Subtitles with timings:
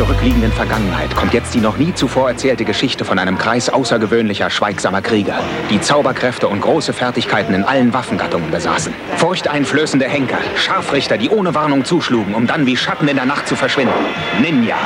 [0.00, 5.02] Zurückliegenden Vergangenheit kommt jetzt die noch nie zuvor erzählte Geschichte von einem Kreis außergewöhnlicher, schweigsamer
[5.02, 5.38] Krieger,
[5.68, 8.94] die Zauberkräfte und große Fertigkeiten in allen Waffengattungen besaßen.
[9.18, 13.56] Furchteinflößende Henker, Scharfrichter, die ohne Warnung zuschlugen, um dann wie Schatten in der Nacht zu
[13.56, 13.92] verschwinden.
[14.40, 14.78] Ninja.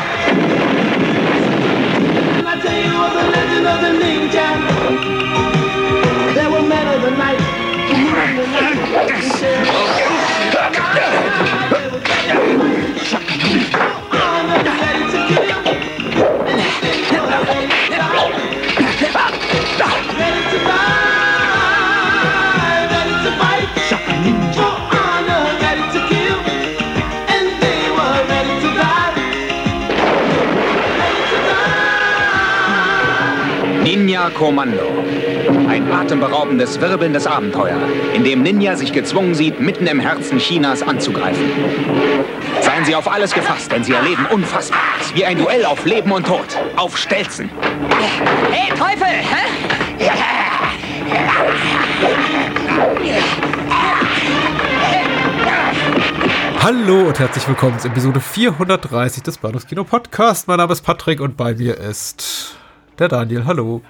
[34.25, 35.05] Ninja Kommando.
[35.69, 37.77] Ein atemberaubendes, wirbelndes Abenteuer,
[38.15, 41.45] in dem Ninja sich gezwungen sieht, mitten im Herzen Chinas anzugreifen.
[42.61, 46.27] Seien Sie auf alles gefasst, denn Sie erleben Unfassbares, wie ein Duell auf Leben und
[46.27, 47.51] Tod, auf Stelzen.
[48.51, 49.07] Hey, Teufel!
[49.07, 49.45] Hä?
[56.63, 60.49] Hallo und herzlich willkommen zu Episode 430 des Bahnhofskino Podcast.
[60.49, 62.57] Mein Name ist Patrick und bei mir ist
[62.99, 63.45] der Daniel.
[63.45, 63.83] Hallo.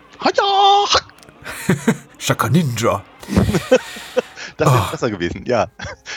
[2.19, 3.05] Shaka Ninja.
[4.57, 4.91] das ist oh.
[4.91, 5.69] besser gewesen, ja.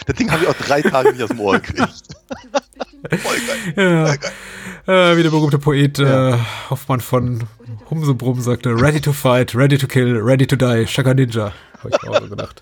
[0.06, 2.04] Das Ding habe ich auch drei Tage nicht aus dem Ohr gekriegt.
[3.22, 3.38] Voll
[3.76, 4.20] geil.
[4.88, 5.12] Ja.
[5.12, 6.36] Äh, wie der berühmte Poet ja.
[6.36, 6.38] äh,
[6.70, 7.48] Hoffmann von
[7.90, 11.54] Humsebrum sagte, ready to fight, ready to kill, ready to die, Shaka Ninja.
[11.80, 12.62] Habe ich auch so gedacht.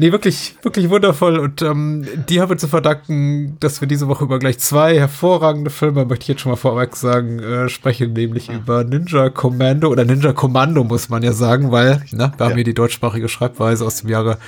[0.00, 1.38] Nee, wirklich, wirklich wundervoll.
[1.38, 5.68] Und ähm, die haben wir zu verdanken, dass wir diese Woche über gleich zwei hervorragende
[5.68, 8.54] Filme, möchte ich jetzt schon mal vorweg sagen, äh, sprechen, nämlich ja.
[8.54, 12.64] über Ninja Commando oder Ninja Commando, muss man ja sagen, weil, ne, wir haben hier
[12.64, 14.38] die deutschsprachige Schreibweise aus dem Jahre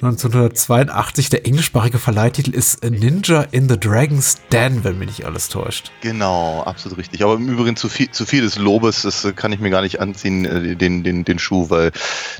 [0.00, 1.28] 1982.
[1.30, 5.90] Der englischsprachige Verleihtitel ist Ninja in the Dragon's Den, wenn mich nicht alles täuscht.
[6.02, 7.24] Genau, absolut richtig.
[7.24, 9.82] Aber im Übrigen zu viel, zu viel des Lobes, das äh, kann ich mir gar
[9.82, 11.90] nicht anziehen, äh, den, den, den Schuh, weil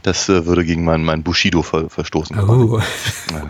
[0.04, 2.38] das äh, würde gegen mein, mein Bushido ver, verstoßen.
[2.38, 2.80] Oh.
[3.30, 3.46] Ja.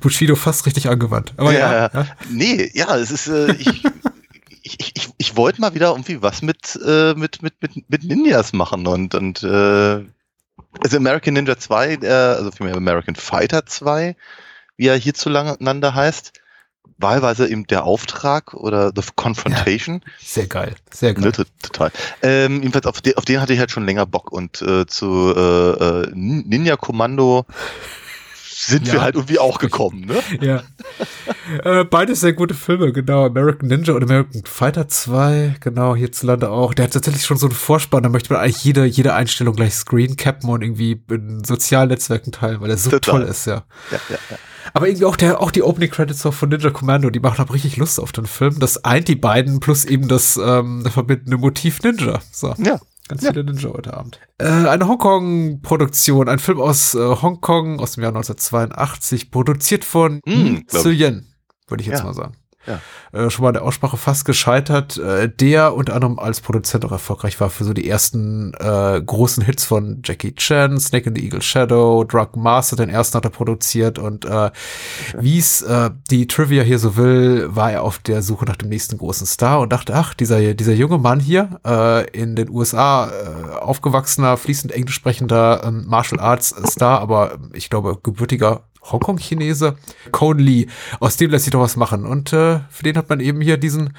[0.00, 1.34] Bushido fast richtig angewandt.
[1.36, 2.06] Aber ja, ja, ja.
[2.30, 3.84] Nee, ja, es ist, äh, ich,
[4.62, 8.52] ich, ich, ich wollte mal wieder irgendwie was mit, äh, mit, mit, mit, mit Ninjas
[8.52, 10.04] machen und, und äh,
[10.82, 14.16] also American Ninja 2, äh, also vielmehr American Fighter 2,
[14.76, 16.32] wie er hierzulande heißt,
[16.98, 20.02] wahlweise eben der Auftrag oder The Confrontation.
[20.04, 21.32] Ja, sehr geil, sehr geil.
[21.36, 21.92] Ne, total.
[22.22, 25.32] Ähm, jedenfalls auf den, auf den hatte ich halt schon länger Bock und äh, zu
[25.36, 27.46] äh, äh Ninja Kommando
[28.66, 28.94] sind ja.
[28.94, 30.16] wir halt irgendwie auch gekommen, ne?
[30.40, 30.62] Ja.
[31.64, 33.26] äh, beides sehr gute Filme, genau.
[33.26, 36.74] American Ninja und American Fighter 2, genau, hierzulande auch.
[36.74, 39.74] Der hat tatsächlich schon so einen Vorspann, da möchte man eigentlich jede, jede Einstellung gleich
[39.74, 43.20] screen cappen und irgendwie in sozialen Netzwerken teilen, weil er so Total.
[43.20, 43.64] toll ist, ja.
[43.90, 44.38] Ja, ja, ja.
[44.74, 47.76] Aber irgendwie auch der, auch die Opening Credits von Ninja Commando, die machen hab richtig
[47.76, 48.58] Lust auf den Film.
[48.58, 52.20] Das eint die beiden plus eben das ähm, verbindende Motiv Ninja.
[52.32, 52.54] So.
[52.58, 53.32] Ja, Ganz ja.
[53.32, 54.20] viele Ninja heute Abend.
[54.38, 60.58] Äh, eine Hongkong-Produktion, ein Film aus äh, Hongkong aus dem Jahr 1982, produziert von mm,
[60.84, 61.26] Yen,
[61.66, 62.04] würde ich jetzt ja.
[62.04, 62.34] mal sagen.
[62.66, 62.80] Ja.
[63.12, 67.40] Äh, schon mal der Aussprache fast gescheitert, äh, der unter anderem als Produzent auch erfolgreich
[67.40, 71.40] war für so die ersten äh, großen Hits von Jackie Chan, Snake in the Eagle
[71.40, 74.52] Shadow, Drug Master, den ersten hat er produziert und äh, okay.
[75.18, 78.68] wie es äh, die Trivia hier so will, war er auf der Suche nach dem
[78.68, 83.08] nächsten großen Star und dachte, ach, dieser, dieser junge Mann hier, äh, in den USA
[83.08, 89.76] äh, aufgewachsener, fließend englisch sprechender äh, Martial Arts Star, aber ich glaube gebürtiger Hongkong-Chinese,
[90.10, 90.66] Cone Lee,
[91.00, 92.04] aus dem lässt sich doch was machen.
[92.04, 93.94] Und äh, für den hat man eben hier diesen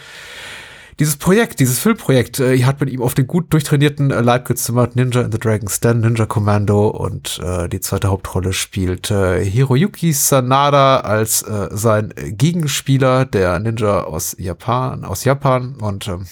[0.99, 4.95] dieses Projekt, dieses Filmprojekt, äh, hat man ihm auf den gut durchtrainierten äh, Leib gezimmert,
[4.95, 10.11] Ninja in the Dragon's Den, Ninja Commando und äh, die zweite Hauptrolle spielt äh, Hiroyuki
[10.11, 16.25] Sanada als äh, sein Gegenspieler, der Ninja aus Japan, aus Japan und ähm,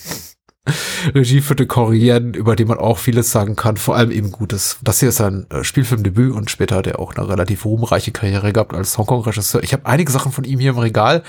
[1.15, 4.77] Regie führte Korean, über die man auch vieles sagen kann, vor allem eben Gutes.
[4.81, 8.53] Das hier ist sein äh, Spielfilmdebüt und später hat er auch eine relativ ruhmreiche Karriere
[8.53, 9.63] gehabt als Hongkong-Regisseur.
[9.63, 11.23] Ich habe einige Sachen von ihm hier im Regal,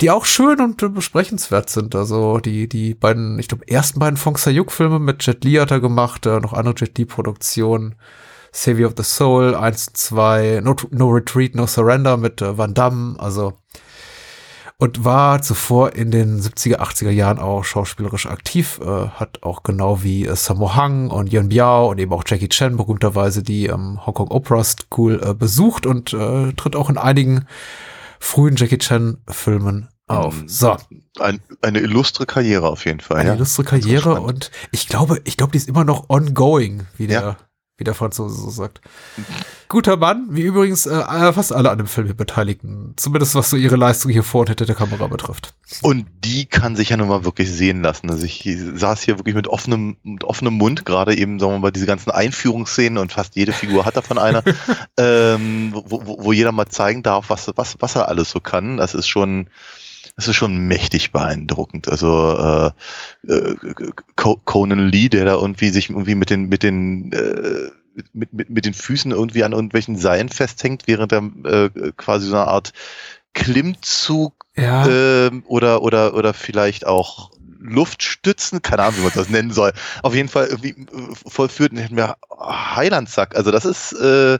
[0.00, 1.94] die auch schön und äh, besprechenswert sind.
[1.94, 5.80] Also die, die beiden, ich glaube, ersten beiden Fong Sayuk-Filme mit Jet Li hat er
[5.80, 7.94] gemacht, äh, noch andere Jet Li-Produktionen.
[8.56, 13.54] Savior of the Soul, 1 2, no, no Retreat, No Surrender mit Van Damme, also
[14.78, 20.02] und war zuvor in den 70er, 80er Jahren auch schauspielerisch aktiv, äh, hat auch genau
[20.02, 24.04] wie äh, Sammo Hung und Yuen Biao und eben auch Jackie Chan berühmterweise die ähm,
[24.04, 27.46] Hong Kong Opera School äh, besucht und äh, tritt auch in einigen
[28.18, 30.42] frühen Jackie Chan Filmen auf.
[30.42, 30.48] Mhm.
[30.48, 30.76] So.
[31.20, 33.18] Ein, eine illustre Karriere auf jeden Fall.
[33.18, 33.34] Eine ja.
[33.36, 37.36] illustre Karriere und ich glaube, ich glaube, die ist immer noch ongoing, wie der, ja.
[37.76, 38.80] Wie der Franzose so sagt.
[39.68, 42.94] Guter Mann, wie übrigens äh, fast alle an dem Film hier Beteiligten.
[42.96, 45.54] Zumindest was so ihre Leistung hier vor und hinter der Kamera betrifft.
[45.82, 48.10] Und die kann sich ja nun mal wirklich sehen lassen.
[48.10, 51.72] Also ich saß hier wirklich mit offenem, mit offenem Mund, gerade eben, sagen wir mal,
[51.72, 54.44] diese ganzen Einführungsszenen und fast jede Figur hat davon einer,
[54.96, 58.76] ähm, wo, wo, wo jeder mal zeigen darf, was, was, was er alles so kann.
[58.76, 59.48] Das ist schon,
[60.16, 61.88] das ist schon mächtig beeindruckend.
[61.88, 62.72] Also
[63.26, 63.56] äh, äh,
[64.16, 67.70] Conan Lee, der da irgendwie sich irgendwie mit den mit den äh,
[68.12, 72.36] mit, mit, mit den Füßen irgendwie an irgendwelchen Seilen festhängt, während er äh, quasi so
[72.36, 72.72] eine Art
[73.34, 74.86] Klimmzug ja.
[74.86, 77.30] äh, oder oder oder vielleicht auch
[77.64, 79.72] Luftstützen, keine Ahnung, wie man das nennen soll,
[80.02, 83.34] auf jeden Fall irgendwie äh, vollführt und mir Heilandsack.
[83.36, 84.38] Also das ist, äh,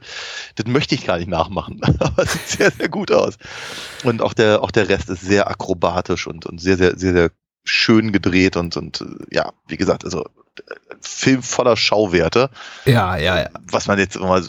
[0.56, 3.38] das möchte ich gar nicht nachmachen, aber es sieht sehr, sehr gut aus.
[4.05, 7.31] Und auch der, auch der Rest ist sehr akrobatisch und, und sehr, sehr, sehr, sehr
[7.65, 10.27] schön gedreht und, und äh, ja, wie gesagt, also
[11.00, 12.50] Film voller Schauwerte.
[12.85, 13.49] Ja, ja, ja.
[13.70, 14.43] Was man jetzt immer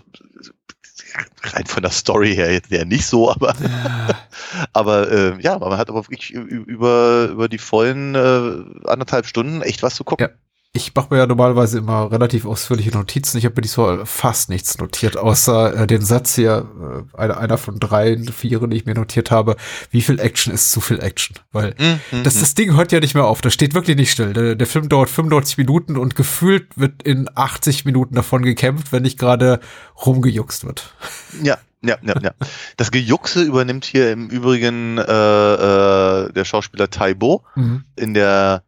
[1.44, 4.08] rein von der Story her jetzt ja nicht so, aber ja.
[4.74, 9.84] aber äh, ja, man hat aber wirklich über über die vollen äh, anderthalb Stunden echt
[9.84, 10.28] was zu gucken.
[10.28, 10.45] Ja
[10.76, 13.38] ich mache mir ja normalerweise immer relativ ausführliche Notizen.
[13.38, 16.70] Ich habe mir diesmal fast nichts notiert, außer äh, den Satz hier,
[17.16, 19.56] äh, einer, einer von drei, vier, die ich mir notiert habe,
[19.92, 21.38] wie viel Action ist zu viel Action?
[21.54, 24.12] Weil mm, mm, das, das Ding hört ja nicht mehr auf, das steht wirklich nicht
[24.12, 24.34] still.
[24.34, 29.04] Der, der Film dauert 95 Minuten und gefühlt wird in 80 Minuten davon gekämpft, wenn
[29.04, 29.62] nicht gerade
[30.06, 30.94] rumgejuckst wird.
[31.42, 32.32] Ja, ja, ja, ja.
[32.76, 37.86] Das Gejuckse übernimmt hier im Übrigen äh, äh, der Schauspieler Taibo mhm.
[37.96, 38.64] in der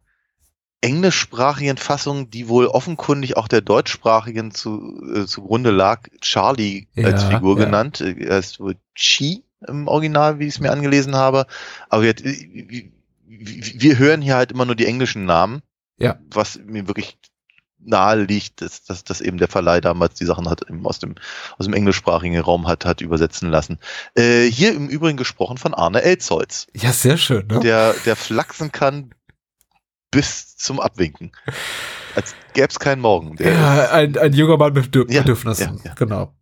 [0.80, 7.24] englischsprachigen Fassung, die wohl offenkundig auch der deutschsprachigen zu, äh, zugrunde lag, Charlie ja, als
[7.24, 7.64] Figur ja.
[7.64, 8.00] genannt.
[8.00, 11.46] Er ist wohl Chi im Original, wie ich es mir angelesen habe.
[11.88, 12.14] Aber wir,
[13.26, 15.62] wir hören hier halt immer nur die englischen Namen.
[15.98, 16.16] Ja.
[16.30, 17.18] Was mir wirklich
[17.80, 21.14] nahe liegt, dass, dass, dass eben der Verleih damals die Sachen hat aus dem
[21.58, 23.78] aus dem englischsprachigen Raum hat hat übersetzen lassen.
[24.14, 26.66] Äh, hier im Übrigen gesprochen von Arne Elzholz.
[26.74, 27.46] Ja, sehr schön.
[27.46, 27.60] Ne?
[27.60, 29.12] Der der flachsen kann
[30.10, 31.32] bis zum Abwinken.
[32.14, 33.36] Als gäbe es keinen Morgen.
[33.38, 36.32] ja, ein, ein junger Mann mit Bedürfnissen, ja, ja, genau.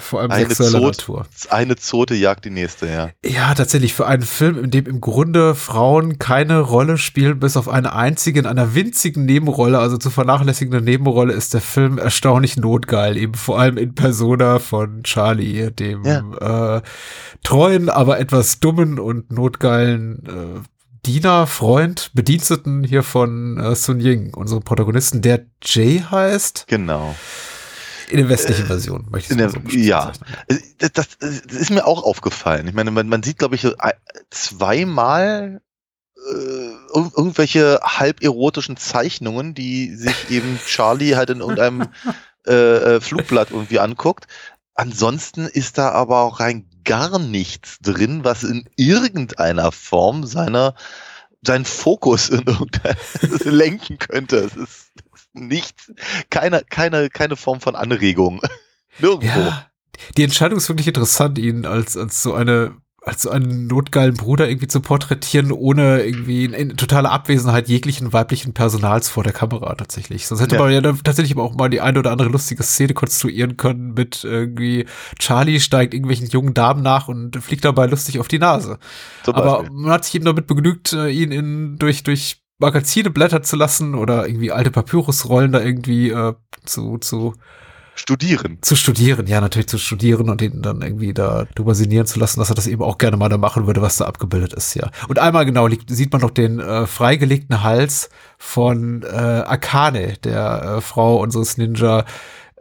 [0.00, 1.26] Vor allem eine sexueller Zote, Natur.
[1.50, 3.10] Eine Zote jagt die nächste, ja.
[3.24, 3.94] Ja, tatsächlich.
[3.94, 8.38] Für einen Film, in dem im Grunde Frauen keine Rolle spielen, bis auf eine einzige
[8.38, 13.16] in einer winzigen Nebenrolle, also zu vernachlässigende Nebenrolle, ist der Film erstaunlich notgeil.
[13.16, 16.76] Eben vor allem in Persona von Charlie, dem ja.
[16.76, 16.82] äh,
[17.42, 20.60] treuen, aber etwas dummen und notgeilen äh,
[21.04, 26.66] Diener, Freund, Bediensteten hier von äh, Sun Ying, unserem Protagonisten, der Jay heißt.
[26.68, 27.16] Genau.
[28.08, 30.12] In der westlichen äh, Version, möchte ich der, so Ja,
[30.78, 32.68] das, das, das, ist mir auch aufgefallen.
[32.68, 33.66] Ich meine, man, man sieht, glaube ich,
[34.30, 35.60] zweimal
[36.16, 41.88] äh, irgendwelche halberotischen Zeichnungen, die sich eben Charlie halt in irgendeinem
[42.46, 44.26] äh, äh, Flugblatt irgendwie anguckt.
[44.74, 50.74] Ansonsten ist da aber auch rein gar nichts drin, was in irgendeiner Form seiner
[51.44, 52.96] seinen Fokus in irgendeiner
[53.44, 54.36] lenken könnte.
[54.38, 54.92] Es ist
[55.32, 55.92] nichts,
[56.30, 58.40] keine, keine, keine Form von Anregung.
[58.98, 59.40] Nirgendwo.
[59.40, 59.66] Ja,
[60.16, 64.48] die Entscheidung ist wirklich interessant, ihn als, als so eine als so einen notgeilen Bruder
[64.48, 69.74] irgendwie zu porträtieren, ohne irgendwie in, in totale Abwesenheit jeglichen weiblichen Personals vor der Kamera
[69.74, 70.26] tatsächlich.
[70.28, 70.62] Sonst hätte ja.
[70.62, 74.22] man ja dann tatsächlich auch mal die eine oder andere lustige Szene konstruieren können mit
[74.22, 74.86] irgendwie
[75.18, 78.78] Charlie steigt irgendwelchen jungen Damen nach und fliegt dabei lustig auf die Nase.
[79.26, 83.56] Aber man hat sich eben damit begnügt, äh, ihn in durch durch Magazine blättern zu
[83.56, 87.34] lassen oder irgendwie alte Papyrusrollen da irgendwie äh, zu zu
[87.94, 88.58] Studieren.
[88.62, 92.40] Zu studieren, ja, natürlich zu studieren und ihn dann irgendwie da drüber sinnieren zu lassen,
[92.40, 94.90] dass er das eben auch gerne mal da machen würde, was da abgebildet ist, ja.
[95.08, 98.08] Und einmal genau liegt, sieht man noch den äh, freigelegten Hals
[98.38, 102.04] von äh, Akane, der äh, Frau unseres Ninja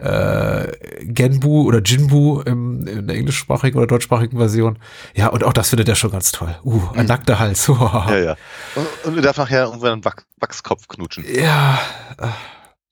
[0.02, 0.68] äh,
[1.04, 4.80] Genbu oder Jinbu im, in der englischsprachigen oder deutschsprachigen Version.
[5.14, 6.56] Ja, und auch das findet er schon ganz toll.
[6.66, 7.08] Uh, ein mhm.
[7.08, 7.68] nackter Hals.
[7.68, 8.36] ja, ja.
[8.76, 11.24] Und, und er darf nachher irgendwann einen Wach Wachskopf knutschen.
[11.34, 11.80] Ja.
[12.18, 12.28] Äh,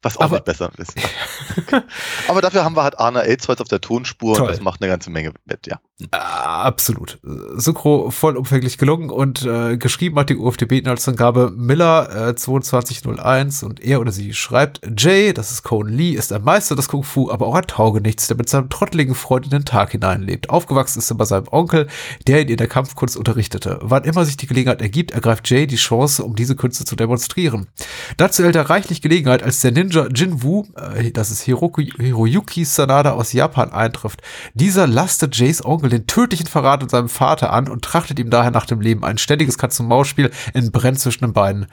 [0.02, 0.94] Was auch Aber- nicht besser ist.
[2.28, 4.46] Aber dafür haben wir halt Arne Elsholz auf der Tonspur Toll.
[4.48, 5.80] und das macht eine ganze Menge mit, ja.
[6.12, 7.20] Ah, Absolut.
[7.56, 14.14] Synchro vollumfänglich gelungen und äh, geschrieben hat die UFDB-Inhaltsangabe Miller äh, 2201 und er oder
[14.14, 17.56] sie schreibt, Jay, das ist Cohen Lee, ist ein Meister des Kung Fu, aber auch
[17.56, 20.50] ein Taugenichts, der mit seinem trotteligen Freund in den Tag hineinlebt.
[20.50, 21.88] Aufgewachsen ist er bei seinem Onkel,
[22.28, 23.80] der ihn in der Kampfkunst unterrichtete.
[23.82, 27.68] Wann immer sich die Gelegenheit ergibt, ergreift Jay die Chance, um diese Künste zu demonstrieren.
[28.16, 32.66] Dazu erhält er reichlich Gelegenheit, als der Ninja Jin Wu, äh, das ist Hiroku, Hiroyuki
[32.66, 34.22] Sanada aus Japan, eintrifft.
[34.54, 38.52] Dieser lastet Jays Onkel den tödlichen Verrat an seinem Vater an und trachtet ihm daher
[38.52, 39.04] nach dem Leben.
[39.04, 41.68] Ein ständiges Katz-und-Maus-Spiel entbrennt zwischen den beiden.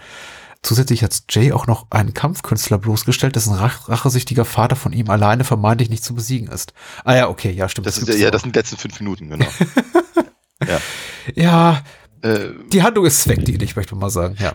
[0.62, 5.44] Zusätzlich hat Jay auch noch einen Kampfkünstler bloßgestellt, dessen rach rachesüchtiger Vater von ihm alleine
[5.44, 6.72] vermeintlich nicht zu besiegen ist.
[7.04, 7.86] Ah ja, okay, ja, stimmt.
[7.86, 9.46] Das ist, gibt's ja, das sind die letzten fünf Minuten, genau.
[11.34, 11.82] ja,
[12.26, 14.36] äh, die Handlung ist zweckdienlich, möchte man mal sagen.
[14.40, 14.54] Ja.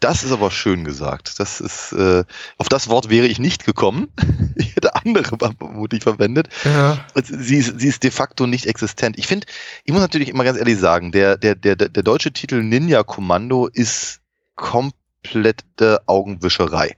[0.00, 1.38] das ist aber schön gesagt.
[1.38, 2.24] Das ist, äh,
[2.58, 4.08] auf das Wort wäre ich nicht gekommen.
[4.54, 6.48] Ich hätte andere vermutlich verwendet.
[6.64, 7.04] ja.
[7.22, 9.18] Sie ist, sie ist de facto nicht existent.
[9.18, 9.46] Ich finde,
[9.84, 13.02] ich muss natürlich immer ganz ehrlich sagen, der, der, der, der der deutsche Titel Ninja
[13.02, 14.20] Kommando ist
[14.56, 16.96] komplette Augenwischerei.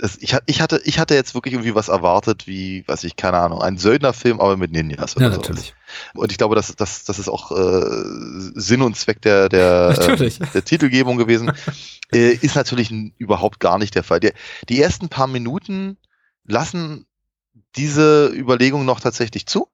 [0.00, 3.36] Das, ich, ich, hatte, ich hatte jetzt wirklich irgendwie was erwartet, wie, weiß ich, keine
[3.36, 5.14] Ahnung, ein Söldnerfilm, aber mit Ninjas.
[5.18, 5.40] Ja, oder so.
[5.42, 5.74] natürlich.
[6.14, 7.84] Und ich glaube, das, das, das ist auch äh,
[8.54, 11.52] Sinn und Zweck der, der, äh, der Titelgebung gewesen.
[12.14, 14.20] äh, ist natürlich überhaupt gar nicht der Fall.
[14.20, 14.32] Der,
[14.70, 15.98] die ersten paar Minuten
[16.46, 17.04] lassen
[17.76, 19.68] diese Überlegung noch tatsächlich zu.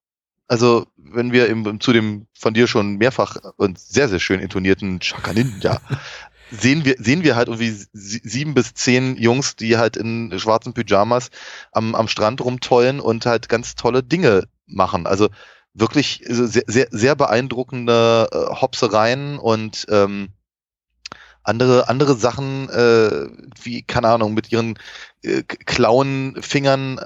[0.48, 4.98] Also, wenn wir im, zu dem von dir schon mehrfach und sehr, sehr schön intonierten
[4.98, 5.80] Chaka Ninja
[6.50, 10.74] sehen wir, sehen wir halt irgendwie sie- sieben bis zehn Jungs, die halt in schwarzen
[10.74, 11.30] Pyjamas
[11.72, 15.06] am, am Strand rumtollen und halt ganz tolle Dinge machen.
[15.06, 15.28] Also
[15.74, 20.28] wirklich sehr, sehr, sehr beeindruckende äh, Hopsereien und ähm,
[21.42, 23.28] andere, andere Sachen, äh,
[23.62, 24.78] wie, keine Ahnung, mit ihren
[25.22, 27.00] äh, Klauen, Fingern,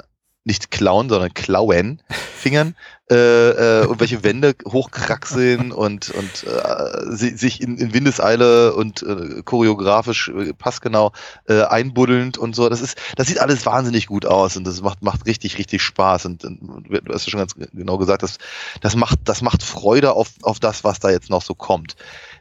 [0.44, 2.74] nicht Klauen, sondern Klauen, Fingern,
[3.10, 9.02] äh, äh, und welche Wände hochkraxeln und, und äh, si- sich in, in Windeseile und
[9.02, 11.12] äh, choreografisch äh, passgenau
[11.48, 12.68] äh, einbuddelnd und so.
[12.68, 16.26] Das ist, das sieht alles wahnsinnig gut aus und das macht, macht richtig, richtig Spaß.
[16.26, 18.38] Und, und du hast ja schon ganz genau gesagt, das,
[18.80, 21.96] das macht, das macht Freude auf, auf das, was da jetzt noch so kommt.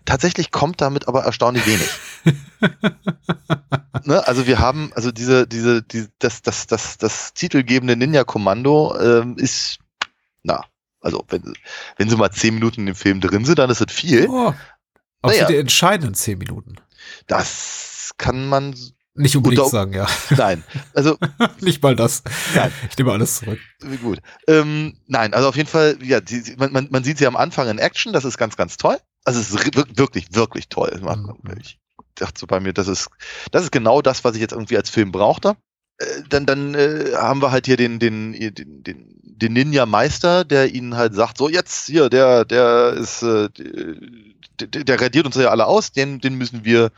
[0.06, 1.90] Tatsächlich kommt damit aber erstaunlich wenig.
[4.06, 4.28] ne?
[4.28, 9.80] Also wir haben, also diese, diese, die, das, das, das, das titelgebende Ninja-Kommando ähm, ist,
[10.44, 10.66] na,
[11.02, 11.54] also wenn,
[11.98, 14.28] wenn sie mal zehn Minuten im Film drin sind, dann ist es viel.
[14.30, 14.54] Oh,
[15.22, 15.48] auch Naja.
[15.48, 16.76] die entscheidenden zehn Minuten.
[17.28, 18.76] Das kann man,
[19.14, 20.08] Nicht unbedingt Unter- sagen, ja.
[20.38, 21.18] nein, also
[21.62, 22.24] Nicht mal das.
[22.56, 22.72] Nein.
[22.90, 23.60] Ich nehme alles zurück.
[24.02, 24.20] Gut.
[24.48, 27.68] Ähm, nein, also auf jeden Fall, ja, die, man, man, man sieht sie am Anfang
[27.70, 28.98] in Action, das ist ganz, ganz toll.
[29.26, 30.98] Also es ist wirklich, wirklich toll.
[31.02, 31.34] Mhm.
[31.60, 31.80] Ich
[32.16, 33.10] dachte so bei mir, das ist,
[33.52, 35.56] das ist genau das, was ich jetzt irgendwie als Film brauchte.
[36.00, 40.74] Äh, Dann, dann äh, haben wir halt hier den, den, den, den, den Ninja-Meister, der
[40.74, 43.50] ihnen halt sagt, so jetzt hier, der, der ist, äh,
[44.60, 46.92] der, der radiert uns ja alle aus, den, den müssen wir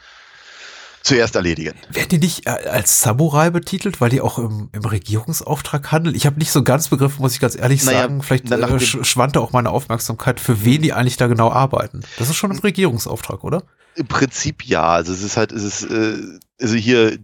[1.03, 1.74] zuerst erledigen.
[1.89, 6.15] Werden die nicht äh, als Samurai betitelt, weil die auch im, im Regierungsauftrag handeln?
[6.15, 8.22] Ich habe nicht so ganz begriffen, muss ich ganz ehrlich Naja, sagen.
[8.22, 12.01] Vielleicht äh, sch schwand da auch meine Aufmerksamkeit, für wen die eigentlich da genau arbeiten.
[12.20, 13.63] Das ist schon im Regierungsauftrag, oder?
[13.96, 14.84] Im Prinzip ja.
[14.84, 16.17] Also es ist halt, es ist, äh,
[16.62, 17.17] also hier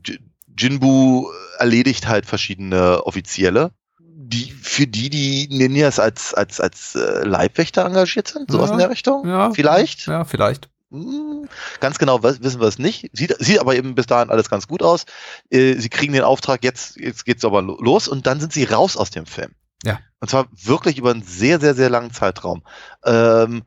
[0.58, 1.28] Jinbu
[1.60, 8.28] erledigt halt verschiedene Offizielle, die für die die Ninjas als als als äh, Leibwächter engagiert
[8.28, 9.28] sind, sowas Ja, in der Richtung.
[9.28, 9.52] ja.
[9.52, 10.08] Vielleicht.
[10.08, 10.70] Ja, vielleicht.
[10.92, 11.48] Hm,
[11.80, 13.10] Ganz genau wissen wir es nicht.
[13.14, 15.06] Sieht, sieht aber eben bis dahin alles ganz gut aus.
[15.50, 18.64] Äh, sie kriegen den Auftrag, jetzt, jetzt geht's aber lo- los und dann sind sie
[18.64, 19.52] raus aus dem Film.
[19.84, 20.00] Ja.
[20.20, 22.64] Und zwar wirklich über einen sehr, sehr, sehr langen Zeitraum.
[23.06, 23.64] Ähm,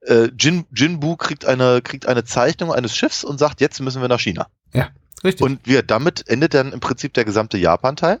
[0.00, 4.08] äh, Jin, Jinbu kriegt eine, kriegt eine Zeichnung eines Schiffs und sagt, jetzt müssen wir
[4.08, 4.48] nach China.
[5.24, 5.42] Richtig.
[5.42, 8.20] Und wir, damit endet dann im Prinzip der gesamte Japan-Teil.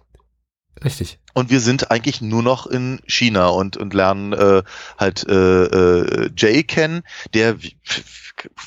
[0.82, 1.18] richtig.
[1.34, 4.62] Und wir sind eigentlich nur noch in China und, und lernen äh,
[4.98, 7.02] halt äh, äh, Jay kennen,
[7.34, 7.56] der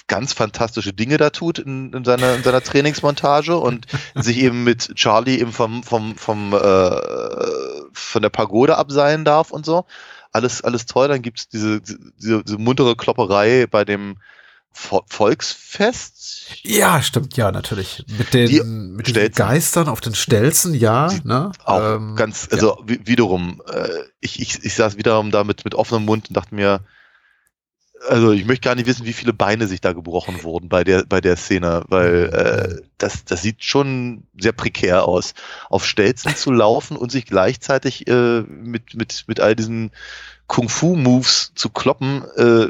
[0.07, 4.95] ganz fantastische Dinge da tut in, in, seiner, in seiner Trainingsmontage und sich eben mit
[4.95, 7.01] Charlie eben vom, vom, vom äh,
[7.91, 9.85] von der Pagode abseilen darf und so.
[10.31, 11.07] Alles, alles toll.
[11.07, 14.17] Dann gibt's diese, diese, diese muntere Klopperei bei dem
[14.71, 16.47] Volksfest.
[16.63, 18.05] Ja, stimmt, ja, natürlich.
[18.17, 19.31] Mit den, Die mit den.
[19.31, 21.51] Geistern auf den Stelzen, ja, ne?
[21.65, 23.87] Auch Ähm, ganz, also wi- wiederum, äh,
[24.19, 26.81] ich, ich, ich saß wiederum da mit, mit offenem Mund und dachte mir,
[28.07, 31.03] also ich möchte gar nicht wissen, wie viele Beine sich da gebrochen wurden bei der,
[31.05, 32.25] bei der Szene, weil
[32.79, 35.33] äh, das, das sieht schon sehr prekär aus.
[35.69, 39.89] Auf Stelzen zu laufen und sich gleichzeitig äh, mit, mit, mit all diesen
[40.45, 42.67] Kung-Fu-Moves zu kloppen, äh,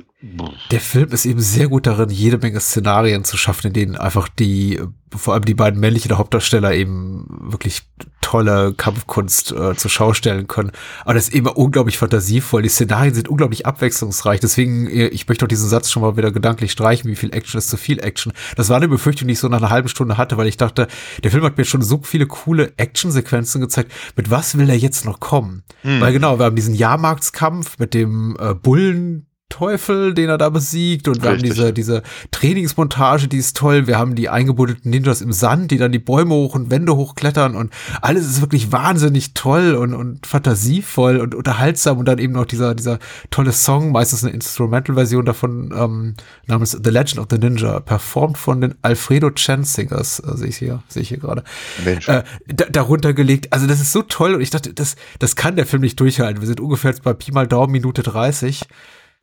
[0.71, 4.27] der Film ist eben sehr gut darin, jede Menge Szenarien zu schaffen, in denen einfach
[4.27, 4.81] die,
[5.15, 7.83] vor allem die beiden männlichen Hauptdarsteller eben wirklich
[8.21, 10.71] tolle Kampfkunst äh, zur Schau stellen können.
[11.03, 12.63] Aber das ist eben unglaublich fantasievoll.
[12.63, 14.39] Die Szenarien sind unglaublich abwechslungsreich.
[14.39, 17.59] Deswegen, äh, ich möchte auch diesen Satz schon mal wieder gedanklich streichen, wie viel Action
[17.59, 18.33] ist zu viel Action.
[18.55, 20.87] Das war eine Befürchtung, die ich so nach einer halben Stunde hatte, weil ich dachte,
[21.23, 23.91] der Film hat mir schon so viele coole Actionsequenzen gezeigt.
[24.15, 25.63] Mit was will er jetzt noch kommen?
[25.83, 26.01] Hm.
[26.01, 31.07] Weil genau, wir haben diesen Jahrmarktskampf mit dem äh, Bullen, Teufel, den er da besiegt
[31.07, 31.51] und wir Richtig.
[31.51, 33.87] haben diese, diese Trainingsmontage, die ist toll.
[33.87, 37.55] Wir haben die eingebuddeten Ninjas im Sand, die dann die Bäume hoch und Wände hochklettern
[37.55, 42.45] und alles ist wirklich wahnsinnig toll und, und fantasievoll und unterhaltsam und dann eben noch
[42.45, 42.99] dieser, dieser
[43.31, 48.59] tolle Song, meistens eine Instrumental-Version davon, ähm, namens The Legend of the Ninja, performt von
[48.59, 51.43] den Alfredo Chen Singers, äh, sehe ich hier, sehe ich hier gerade.
[51.85, 53.53] Äh, da, darunter gelegt.
[53.53, 56.41] Also das ist so toll und ich dachte, das, das kann der Film nicht durchhalten.
[56.41, 58.65] Wir sind ungefähr jetzt bei Pi mal Daumen Minute 30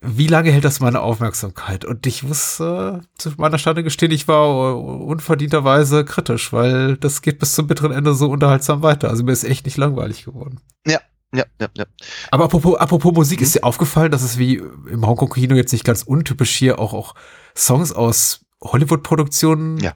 [0.00, 1.84] wie lange hält das meine Aufmerksamkeit?
[1.84, 7.38] Und ich muss äh, zu meiner Stande gestehen, ich war unverdienterweise kritisch, weil das geht
[7.38, 9.08] bis zum bitteren Ende so unterhaltsam weiter.
[9.08, 10.60] Also mir ist echt nicht langweilig geworden.
[10.86, 11.00] Ja,
[11.34, 11.84] ja, ja, ja.
[12.30, 13.44] Aber apropos, apropos Musik, mhm.
[13.44, 17.14] ist dir aufgefallen, dass es wie im Hongkong-Kino jetzt nicht ganz untypisch hier auch, auch
[17.56, 19.94] Songs aus Hollywood-Produktionen ja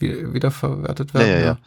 [0.00, 1.28] wiederverwertet werden.
[1.28, 1.58] Ja, ja, ja.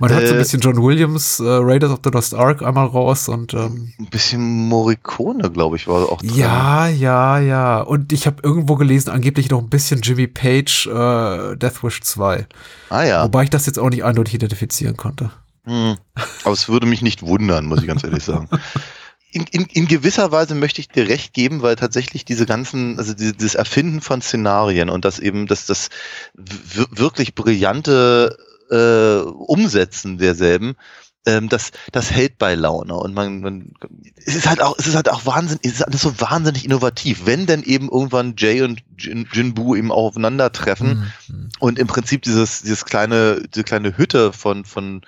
[0.00, 2.62] Man äh, hat so ein äh, bisschen John Williams, äh, Raiders of the Lost Ark
[2.62, 6.34] einmal raus und ähm, ein bisschen Morricone, glaube ich, war auch drin.
[6.34, 7.80] Ja, ja, ja.
[7.80, 12.46] Und ich habe irgendwo gelesen, angeblich noch ein bisschen Jimmy Page, äh, Death Wish 2.
[12.90, 13.24] Ah ja.
[13.24, 15.30] Wobei ich das jetzt auch nicht eindeutig identifizieren konnte.
[15.64, 15.96] Hm.
[16.44, 18.48] Aber es würde mich nicht wundern, muss ich ganz ehrlich sagen.
[19.32, 23.14] in, in, in gewisser Weise möchte ich dir recht geben, weil tatsächlich diese ganzen, also
[23.14, 25.88] dieses Erfinden von Szenarien und das eben, das, das
[26.34, 28.36] wirklich brillante
[28.70, 30.76] äh, Umsetzen derselben,
[31.24, 33.72] ähm, das, das hält bei Laune und man, man
[34.16, 37.22] es ist halt auch, es ist halt auch wahnsinnig, es ist alles so wahnsinnig innovativ.
[37.24, 41.48] Wenn denn eben irgendwann Jay und Jin, Jinbu eben auch aufeinandertreffen mhm.
[41.58, 45.02] und im Prinzip dieses, dieses kleine, diese kleine Hütte von, von,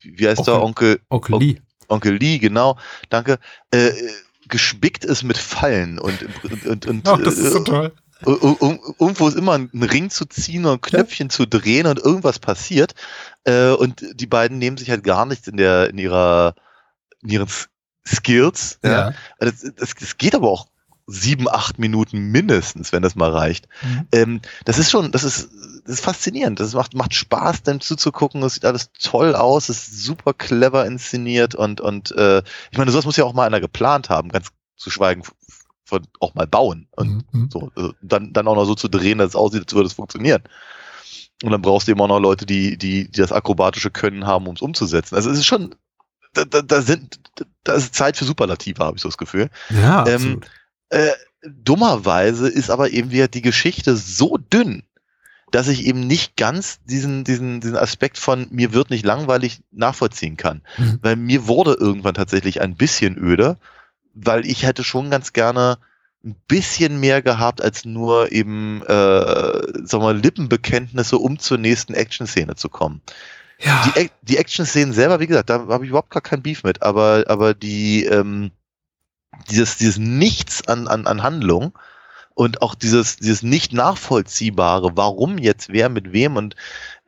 [0.00, 1.00] wie heißt Onkel, der Onkel?
[1.08, 1.60] Onkel Lee.
[1.88, 2.78] Onkel Lee, genau,
[3.10, 3.38] danke,
[3.70, 3.90] äh,
[4.48, 6.26] gespickt ist mit Fallen und,
[6.66, 7.92] und, und, Ach, das ist so äh, toll.
[8.26, 11.30] Irgendwo ist immer ein Ring zu ziehen und ein Knöpfchen ja.
[11.30, 12.94] zu drehen und irgendwas passiert.
[13.44, 16.54] Äh, und die beiden nehmen sich halt gar nichts in der, in ihrer,
[17.22, 17.48] in ihren
[18.06, 18.78] Skills.
[18.82, 18.90] Ja.
[18.90, 19.14] ja.
[19.38, 20.68] Das, das, das geht aber auch
[21.06, 23.68] sieben, acht Minuten mindestens, wenn das mal reicht.
[23.82, 24.08] Mhm.
[24.12, 25.50] Ähm, das ist schon, das ist,
[25.84, 26.60] ist faszinierend.
[26.60, 28.42] Das macht, macht Spaß, dem zuzugucken.
[28.42, 32.90] Es sieht alles toll aus, es ist super clever inszeniert und, und äh, ich meine,
[32.90, 35.22] sowas muss ja auch mal einer geplant haben, ganz zu schweigen
[35.84, 37.50] von auch mal bauen und mhm.
[37.50, 37.70] so.
[37.76, 40.42] Also dann, dann auch noch so zu drehen, dass es aussieht, als würde es funktionieren.
[41.42, 44.46] Und dann brauchst du eben auch noch Leute, die, die, die das akrobatische Können haben,
[44.46, 45.14] um es umzusetzen.
[45.14, 45.74] Also es ist schon,
[46.32, 47.20] da, da, da sind,
[47.64, 49.50] da ist Zeit für Superlative, habe ich so das Gefühl.
[49.70, 50.40] Ja, ähm.
[50.90, 51.10] Äh,
[51.46, 54.84] dummerweise ist aber eben wieder die Geschichte so dünn,
[55.54, 60.36] dass ich eben nicht ganz diesen, diesen, diesen Aspekt von mir wird nicht langweilig nachvollziehen
[60.36, 60.62] kann.
[60.78, 60.98] Mhm.
[61.00, 63.56] Weil mir wurde irgendwann tatsächlich ein bisschen öde,
[64.14, 65.78] weil ich hätte schon ganz gerne
[66.24, 72.56] ein bisschen mehr gehabt als nur eben, äh, sagen wir, Lippenbekenntnisse, um zur nächsten Action-Szene
[72.56, 73.00] zu kommen.
[73.60, 73.92] Ja.
[73.96, 77.26] Die, die Action-Szenen selber, wie gesagt, da habe ich überhaupt gar kein Beef mit, aber,
[77.28, 78.50] aber die, ähm,
[79.50, 81.78] dieses, dieses Nichts an, an, an Handlung
[82.34, 86.56] und auch dieses, dieses nicht nachvollziehbare, warum jetzt wer mit wem und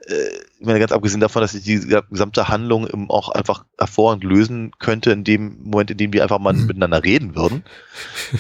[0.07, 4.73] äh, ich meine, ganz abgesehen davon, dass ich die gesamte Handlung auch einfach hervorragend lösen
[4.79, 6.67] könnte, in dem Moment, in dem wir einfach mal mhm.
[6.67, 7.65] miteinander reden würden.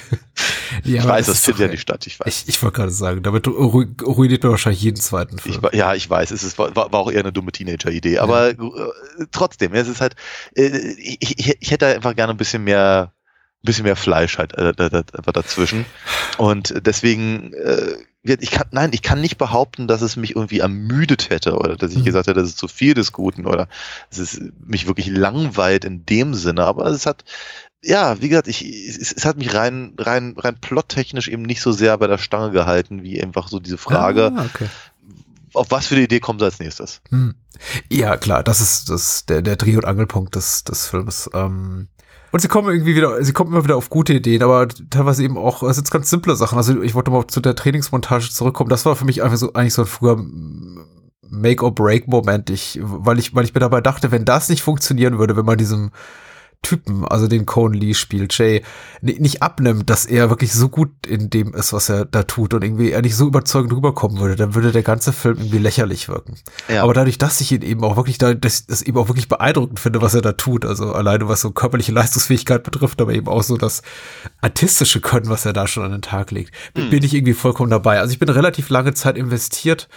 [0.84, 2.42] ja, ich weiß, das findet ja nicht statt, ich weiß.
[2.42, 5.60] Ich, ich wollte gerade sagen, damit ruiniert man wahrscheinlich jeden zweiten Film.
[5.72, 8.52] Ich, ja, ich weiß, es ist, war, war auch eher eine dumme Teenager-Idee, aber ja.
[8.52, 10.14] äh, trotzdem, es ist halt,
[10.54, 10.68] äh,
[10.98, 13.12] ich, ich, ich hätte einfach gerne ein bisschen mehr
[13.66, 14.72] bisschen mehr Fleisch halt äh,
[15.32, 15.84] dazwischen.
[16.38, 21.28] Und deswegen, äh, ich kann, nein, ich kann nicht behaupten, dass es mich irgendwie ermüdet
[21.28, 22.04] hätte oder dass ich mhm.
[22.04, 23.68] gesagt hätte, das ist zu viel des Guten oder
[24.10, 26.64] es ist mich wirklich langweilt in dem Sinne.
[26.64, 27.24] Aber es hat,
[27.84, 31.72] ja, wie gesagt, ich, es, es hat mich rein, rein, rein plottechnisch eben nicht so
[31.72, 34.32] sehr bei der Stange gehalten, wie einfach so diese Frage.
[34.34, 34.68] Ah, okay
[35.56, 37.00] auf was für eine Idee kommt als nächstes?
[37.10, 37.34] Hm.
[37.88, 41.30] Ja, klar, das ist das, der, der Dreh- und Angelpunkt des, des Films.
[41.32, 41.88] Ähm,
[42.36, 45.38] und sie kommen irgendwie wieder, sie kommen immer wieder auf gute Ideen, aber teilweise eben
[45.38, 46.58] auch, es sind ganz simple Sachen.
[46.58, 48.68] Also ich wollte mal zu der Trainingsmontage zurückkommen.
[48.68, 50.22] Das war für mich einfach so, eigentlich so ein früher
[51.30, 52.50] Make-or-Break-Moment.
[52.50, 55.56] Ich, weil ich, weil ich mir dabei dachte, wenn das nicht funktionieren würde, wenn man
[55.56, 55.92] diesem,
[56.62, 58.62] Typen, also den Cone Lee spielt, Jay,
[59.00, 62.64] nicht abnimmt, dass er wirklich so gut in dem ist, was er da tut und
[62.64, 66.36] irgendwie er nicht so überzeugend rüberkommen würde, dann würde der ganze Film irgendwie lächerlich wirken.
[66.68, 66.82] Ja.
[66.82, 69.78] Aber dadurch, dass ich ihn eben auch wirklich da, das, das eben auch wirklich beeindruckend
[69.78, 73.44] finde, was er da tut, also alleine was so körperliche Leistungsfähigkeit betrifft, aber eben auch
[73.44, 73.82] so das
[74.40, 76.90] artistische Können, was er da schon an den Tag legt, hm.
[76.90, 78.00] bin ich irgendwie vollkommen dabei.
[78.00, 79.88] Also ich bin relativ lange Zeit investiert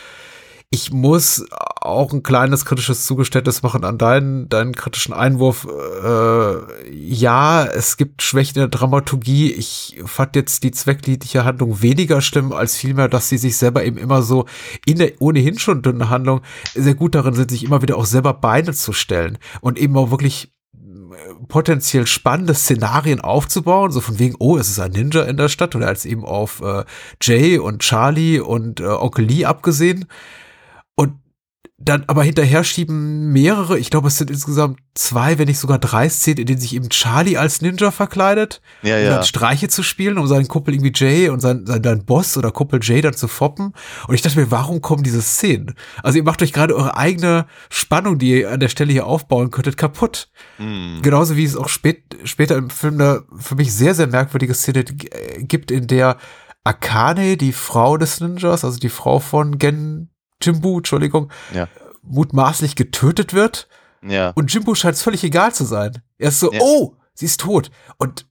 [0.71, 1.45] ich muss
[1.82, 5.65] auch ein kleines kritisches Zugeständnis machen an deinen, deinen kritischen Einwurf.
[5.65, 9.51] Äh, ja, es gibt Schwächen in der Dramaturgie.
[9.51, 13.97] Ich fand jetzt die zweckliedliche Handlung weniger schlimm, als vielmehr, dass sie sich selber eben
[13.97, 14.45] immer so
[14.86, 16.41] in der ohnehin schon dünnen Handlung
[16.75, 20.12] sehr gut darin sind, sich immer wieder auch selber Beine zu stellen und eben auch
[20.12, 25.38] wirklich äh, potenziell spannende Szenarien aufzubauen, so von wegen, oh, es ist ein Ninja in
[25.38, 26.84] der Stadt oder als eben auf äh,
[27.23, 30.05] Jay und Charlie und äh, Onkel Lee abgesehen
[31.81, 36.09] dann aber hinterher schieben mehrere, ich glaube, es sind insgesamt zwei, wenn nicht sogar drei
[36.09, 39.09] Szenen, in denen sich eben Charlie als Ninja verkleidet, ja, um ja.
[39.15, 42.51] dann Streiche zu spielen, um seinen Kumpel irgendwie Jay und sein, sein, sein Boss oder
[42.51, 43.73] Kumpel Jay dann zu foppen.
[44.07, 45.73] Und ich dachte mir, warum kommen diese Szenen?
[46.03, 49.49] Also ihr macht euch gerade eure eigene Spannung, die ihr an der Stelle hier aufbauen
[49.49, 50.29] könntet, kaputt.
[50.57, 50.99] Mhm.
[51.01, 54.83] Genauso wie es auch spät, später im Film eine für mich sehr, sehr merkwürdige Szene
[54.83, 56.17] gibt, in der
[56.65, 60.09] Akane, die Frau des Ninjas, also die Frau von Gen
[60.41, 61.67] Jimbo, Entschuldigung, ja.
[62.02, 63.67] mutmaßlich getötet wird.
[64.02, 64.32] Ja.
[64.32, 66.02] Und Jimbo scheint es völlig egal zu sein.
[66.17, 66.60] Er ist so, ja.
[66.62, 67.69] oh, sie ist tot.
[67.97, 68.25] Und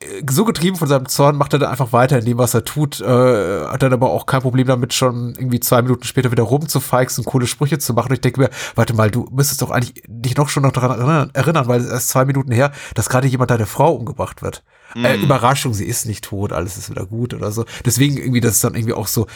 [0.00, 2.64] äh, so getrieben von seinem Zorn macht er dann einfach weiter in dem, was er
[2.64, 6.42] tut, äh, hat dann aber auch kein Problem damit, schon irgendwie zwei Minuten später wieder
[6.42, 8.08] rumzufeixen, coole Sprüche zu machen.
[8.08, 10.98] Und ich denke mir, warte mal, du müsstest doch eigentlich dich noch schon noch daran
[10.98, 14.64] erinnern, erinnern weil es erst zwei Minuten her, dass gerade jemand deine Frau umgebracht wird.
[14.94, 15.04] Mm.
[15.04, 17.64] Äh, Überraschung, sie ist nicht tot, alles ist wieder gut oder so.
[17.84, 19.26] Deswegen irgendwie, das ist dann irgendwie auch so,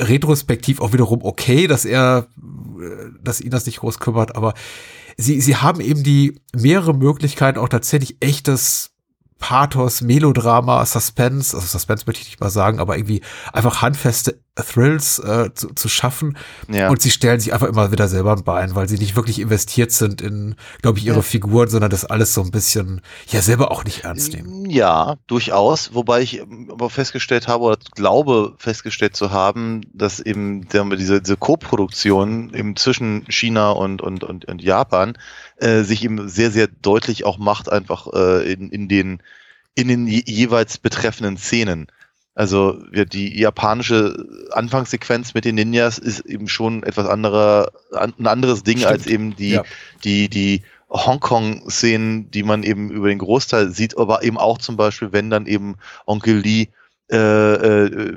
[0.00, 2.26] retrospektiv auch wiederum okay, dass er,
[3.22, 4.54] dass ihn das nicht groß kümmert, aber
[5.16, 8.90] sie, sie haben eben die mehrere Möglichkeiten, auch tatsächlich echtes
[9.38, 15.18] Pathos, Melodrama, Suspense, also Suspense möchte ich nicht mal sagen, aber irgendwie einfach handfeste Thrills
[15.18, 16.36] äh, zu, zu schaffen.
[16.68, 16.90] Ja.
[16.90, 19.92] Und sie stellen sich einfach immer wieder selber ein Bein, weil sie nicht wirklich investiert
[19.92, 21.22] sind in, glaube ich, ihre ja.
[21.22, 24.68] Figuren, sondern das alles so ein bisschen, ja, selber auch nicht ernst nehmen.
[24.68, 25.94] Ja, durchaus.
[25.94, 32.52] Wobei ich aber festgestellt habe oder glaube festgestellt zu haben, dass eben diese, diese Co-Produktion
[32.54, 35.16] eben zwischen China und, und, und, und Japan
[35.56, 39.22] äh, sich eben sehr, sehr deutlich auch macht, einfach äh, in, in den
[39.76, 41.86] in den jeweils betreffenden Szenen.
[42.40, 48.62] Also ja, die japanische Anfangssequenz mit den Ninjas ist eben schon etwas anderer, ein anderes
[48.62, 48.92] Ding Stimmt.
[48.92, 49.64] als eben die, ja.
[50.04, 55.12] die, die Hongkong-Szenen, die man eben über den Großteil sieht, aber eben auch zum Beispiel,
[55.12, 55.76] wenn dann eben
[56.06, 56.68] Onkel Lee
[57.12, 58.16] äh, äh,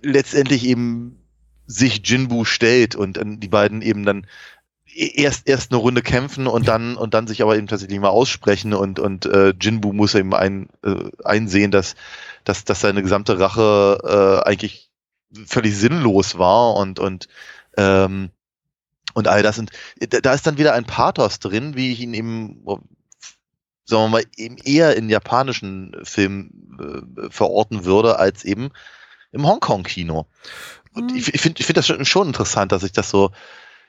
[0.00, 1.18] letztendlich eben
[1.66, 4.26] sich Jinbu stellt und dann die beiden eben dann
[4.94, 8.72] erst erst eine Runde kämpfen und dann und dann sich aber eben tatsächlich mal aussprechen
[8.72, 11.94] und und äh, Jinbu muss eben ein, äh, einsehen, dass
[12.50, 14.90] dass dass seine gesamte Rache äh, eigentlich
[15.46, 17.28] völlig sinnlos war und und
[17.76, 18.30] ähm,
[19.14, 22.64] und all das und da ist dann wieder ein Pathos drin, wie ich ihn eben
[23.84, 28.70] sagen wir mal eben eher in japanischen Filmen äh, verorten würde als eben
[29.32, 30.26] im Hongkong Kino.
[30.92, 33.30] Und ich, ich finde ich finde das schon interessant, dass ich das so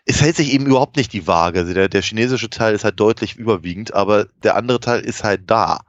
[0.05, 1.59] es hält sich eben überhaupt nicht die Waage.
[1.59, 5.49] Also der, der chinesische Teil ist halt deutlich überwiegend, aber der andere Teil ist halt
[5.49, 5.81] da.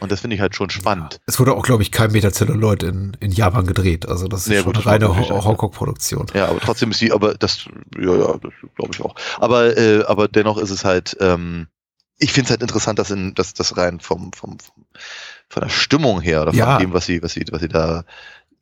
[0.00, 1.20] Und das finde ich halt schon spannend.
[1.26, 4.08] Es wurde auch, glaube ich, kein Meter Celluloid in, in Japan gedreht.
[4.08, 6.26] Also das ist nee, schon gut, eine reine Hongkong-Produktion.
[6.34, 7.66] Ja, aber trotzdem ist die, aber das,
[7.98, 9.14] ja, ja, das glaube ich auch.
[9.38, 11.68] Aber, äh, aber dennoch ist es halt, ähm,
[12.18, 14.84] ich finde es halt interessant, dass in, dass das rein vom, vom, vom
[15.50, 16.78] von der Stimmung her oder von ja.
[16.78, 18.04] dem, was sie, was sie, was sie da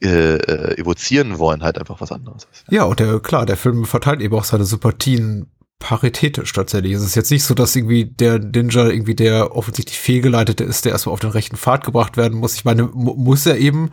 [0.03, 2.64] äh, äh, evozieren wollen, halt einfach was anderes ist.
[2.70, 6.92] Ja, und der, klar, der Film verteilt eben auch seine Sympathien paritätisch tatsächlich.
[6.92, 10.92] Es ist jetzt nicht so, dass irgendwie der Ninja irgendwie der offensichtlich fehlgeleitete ist, der
[10.92, 12.54] erstmal auf den rechten Pfad gebracht werden muss.
[12.54, 13.90] Ich meine, muss er eben,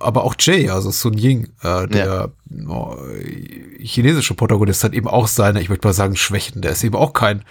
[0.00, 2.68] aber auch Jay, also Sun Ying, äh, der ja.
[2.68, 2.96] oh,
[3.78, 6.62] chinesische Protagonist, hat eben auch seine, ich möchte mal sagen, Schwächen.
[6.62, 7.44] Der ist eben auch kein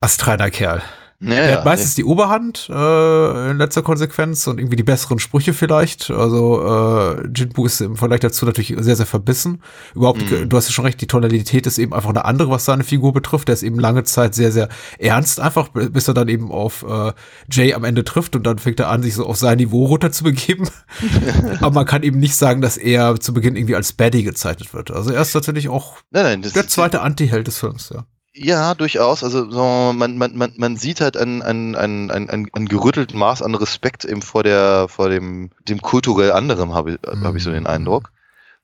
[0.00, 0.82] astreiner Kerl.
[1.24, 2.02] Ja, er hat meistens ja.
[2.02, 6.10] die Oberhand äh, in letzter Konsequenz und irgendwie die besseren Sprüche vielleicht.
[6.10, 9.62] Also äh, Jinbu ist im Vergleich dazu natürlich sehr, sehr verbissen.
[9.94, 10.48] Überhaupt, mhm.
[10.48, 13.12] du hast ja schon recht, die Tonalität ist eben einfach eine andere, was seine Figur
[13.12, 13.46] betrifft.
[13.46, 17.12] Der ist eben lange Zeit sehr, sehr ernst einfach, bis er dann eben auf äh,
[17.50, 20.10] Jay am Ende trifft und dann fängt er an, sich so auf sein Niveau runter
[20.10, 20.68] zu begeben.
[21.60, 24.90] Aber man kann eben nicht sagen, dass er zu Beginn irgendwie als Baddie gezeichnet wird.
[24.90, 28.04] Also er ist natürlich auch nein, nein, der zweite Anti-Held des Films, ja.
[28.34, 29.22] Ja, durchaus.
[29.22, 33.42] Also so, man, man, man, man sieht halt ein, ein, ein, ein, ein, gerüttelten Maß
[33.42, 37.24] an Respekt eben vor der, vor dem, dem kulturell anderen, habe mhm.
[37.24, 38.10] hab ich so den Eindruck.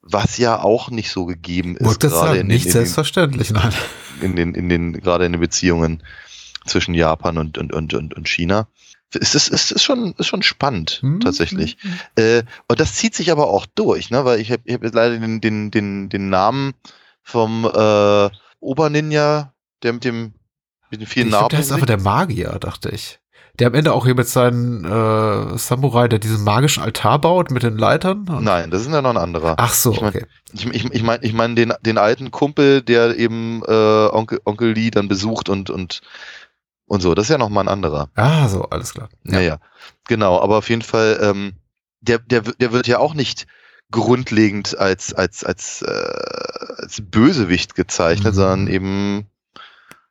[0.00, 2.00] Was ja auch nicht so gegeben ist.
[2.00, 3.74] gerade in den, nicht in selbstverständlich, den, nein.
[4.22, 6.02] In den, in den, gerade in den Beziehungen
[6.64, 8.68] zwischen Japan und, und, und, und, und China.
[9.12, 11.20] Es ist, es ist schon, ist schon spannend, mhm.
[11.20, 11.76] tatsächlich.
[11.82, 11.98] Mhm.
[12.16, 14.24] Äh, und das zieht sich aber auch durch, ne?
[14.24, 16.74] weil ich habe ich hab leider den, den, den, den Namen
[17.22, 19.52] vom äh, Oberninja,
[19.82, 20.34] der mit dem
[20.90, 21.48] mit den vielen ich Narben.
[21.48, 23.20] Glaub, der ist aber der Magier, dachte ich.
[23.58, 27.64] Der am Ende auch hier mit seinen äh, Samurai, der diesen magischen Altar baut mit
[27.64, 28.24] den Leitern?
[28.40, 29.56] Nein, das ist ja noch ein anderer.
[29.58, 30.26] Ach so, ich mein, okay.
[30.52, 34.72] Ich, ich, ich meine ich mein den, den alten Kumpel, der eben äh, Onkel, Onkel
[34.72, 36.02] Lee dann besucht und, und,
[36.86, 37.14] und so.
[37.14, 38.10] Das ist ja noch mal ein anderer.
[38.14, 39.08] Ah, so, alles klar.
[39.24, 39.58] Ja, ja.
[40.06, 41.54] Genau, aber auf jeden Fall, ähm,
[42.00, 43.48] der, der, der wird ja auch nicht
[43.90, 48.36] grundlegend als, als, als, äh, als Bösewicht gezeichnet, mhm.
[48.36, 49.26] sondern eben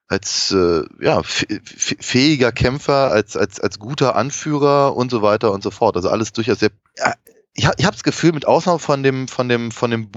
[0.07, 5.71] als äh, ja, fähiger Kämpfer, als, als, als guter Anführer und so weiter und so
[5.71, 5.95] fort.
[5.95, 6.71] Also alles durchaus sehr.
[6.97, 7.13] Ja,
[7.53, 10.09] ich habe ich hab das Gefühl, mit Ausnahme von dem, von dem, von dem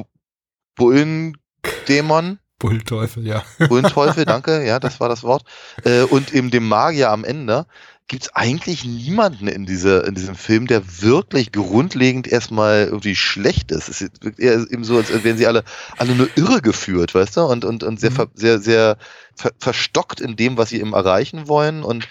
[0.76, 2.38] Bullendämon.
[2.58, 3.42] Bullteufel, ja.
[3.68, 5.44] Bullenteufel, danke, ja, das war das Wort.
[5.84, 7.66] Äh, und eben dem Magier am Ende
[8.10, 13.70] gibt es eigentlich niemanden in, dieser, in diesem Film, der wirklich grundlegend erstmal irgendwie schlecht
[13.70, 13.88] ist.
[13.88, 15.62] Es ist eher eben so, als wären sie alle,
[15.96, 17.42] alle nur irre geführt, weißt du?
[17.42, 18.26] Und, und, und sehr, mhm.
[18.34, 18.96] sehr, sehr
[19.36, 22.08] ver verstockt in dem, was sie eben erreichen wollen und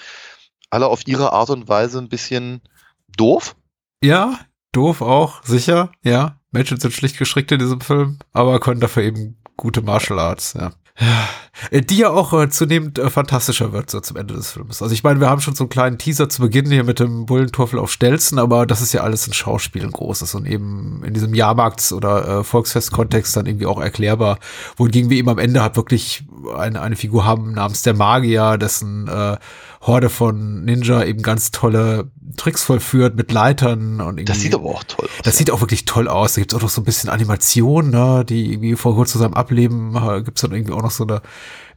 [0.70, 2.62] alle auf ihre Art und Weise ein bisschen
[3.18, 3.58] doof.
[4.02, 4.40] Ja,
[4.72, 6.40] doof auch, sicher, ja.
[6.52, 10.72] Menschen sind schlicht geschickt in diesem Film, aber können dafür eben gute Martial Arts, ja.
[11.72, 14.82] Äh, die ja auch äh, zunehmend äh, fantastischer wird, so zum Ende des Films.
[14.82, 17.26] Also ich meine, wir haben schon so einen kleinen Teaser zu Beginn hier mit dem
[17.26, 21.14] Bullenteufel auf Stelzen, aber das ist ja alles ein Schauspiel, ein großes und eben in
[21.14, 24.40] diesem Jahrmarkts- oder äh, Volksfest-Kontext dann irgendwie auch erklärbar,
[24.78, 26.24] wohingegen wir eben am Ende halt wirklich
[26.56, 29.38] eine, eine Figur haben namens der Magier, dessen äh,
[29.82, 34.26] Horde von Ninja eben ganz tolle Tricks vollführt mit Leitern und irgendwie.
[34.26, 35.12] Das sieht aber auch toll aus.
[35.24, 35.38] Das ja.
[35.40, 36.34] sieht auch wirklich toll aus.
[36.34, 39.34] Da gibt's auch noch so ein bisschen Animation, ne, die irgendwie vor kurz zu seinem
[39.34, 41.22] Ableben äh, gibt's dann irgendwie auch noch so eine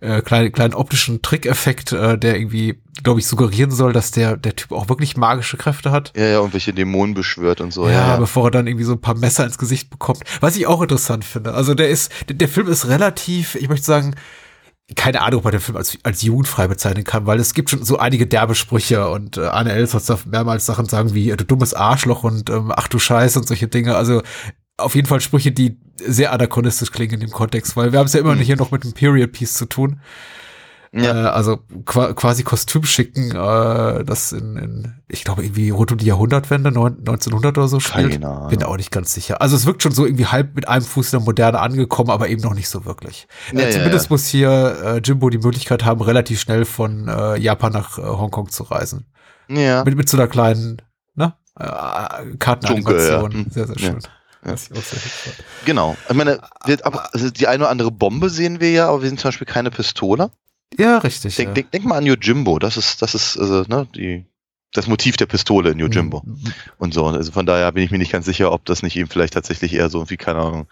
[0.00, 4.56] äh, kleine, kleinen optischen Trickeffekt, äh, der irgendwie, glaube ich, suggerieren soll, dass der, der
[4.56, 6.12] Typ auch wirklich magische Kräfte hat.
[6.16, 7.86] Ja, ja, und welche Dämonen beschwört und so.
[7.86, 10.24] Ja, ja, bevor er dann irgendwie so ein paar Messer ins Gesicht bekommt.
[10.40, 11.54] Was ich auch interessant finde.
[11.54, 14.16] Also der ist, der, der Film ist relativ, ich möchte sagen,
[14.96, 17.84] keine Ahnung, ob man den Film als, als jugendfrei bezeichnen kann, weil es gibt schon
[17.84, 21.74] so einige derbe Sprüche und äh, Anne Elsholz darf mehrmals Sachen sagen wie, du dummes
[21.74, 23.96] Arschloch und ähm, ach du Scheiße und solche Dinge.
[23.96, 24.22] Also
[24.76, 28.12] auf jeden Fall Sprüche, die sehr anachronistisch klingen in dem Kontext, weil wir haben es
[28.12, 28.40] ja immer mhm.
[28.40, 30.00] hier noch mit einem Period Piece zu tun.
[30.94, 31.24] Ja.
[31.24, 36.05] Äh, also quasi Kostüm schicken, äh, das in, in, ich glaube, irgendwie rund um die
[36.05, 38.12] Jahrhundertwende, 1900 oder so spielt.
[38.12, 38.48] Keine Ahnung.
[38.50, 39.40] Bin auch nicht ganz sicher.
[39.40, 42.28] Also es wirkt schon so irgendwie halb mit einem Fuß in der Moderne angekommen, aber
[42.28, 43.26] eben noch nicht so wirklich.
[43.52, 44.50] Äh, ja, äh, zumindest ja, muss hier
[44.85, 49.07] äh, Jimbo die Möglichkeit haben, relativ schnell von äh, Japan nach äh, Hongkong zu reisen.
[49.48, 49.85] Ja.
[49.85, 50.83] Mit, mit so einer kleinen,
[51.14, 51.33] ne?
[51.59, 53.31] Äh, Kartenanimation.
[53.31, 53.52] Dunkel.
[53.52, 53.98] Sehr, sehr schön.
[54.44, 54.55] Ja.
[55.64, 55.96] Genau.
[56.09, 59.09] Ich meine, wir, aber, also die eine oder andere Bombe sehen wir ja, aber wir
[59.09, 60.31] sind zum Beispiel keine Pistole.
[60.78, 61.37] Ja, richtig.
[61.37, 61.54] Denk, ja.
[61.54, 64.24] denk, denk mal an Yojimbo, das ist, das ist, also, ne, die,
[64.72, 66.22] das Motiv der Pistole in Yojimbo.
[66.24, 66.52] Mhm.
[66.78, 67.06] Und so.
[67.06, 69.74] Also von daher bin ich mir nicht ganz sicher, ob das nicht eben vielleicht tatsächlich
[69.74, 70.66] eher so wie, keine Ahnung.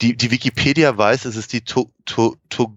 [0.00, 2.76] Die, die Wikipedia weiß, es ist die to, to, to,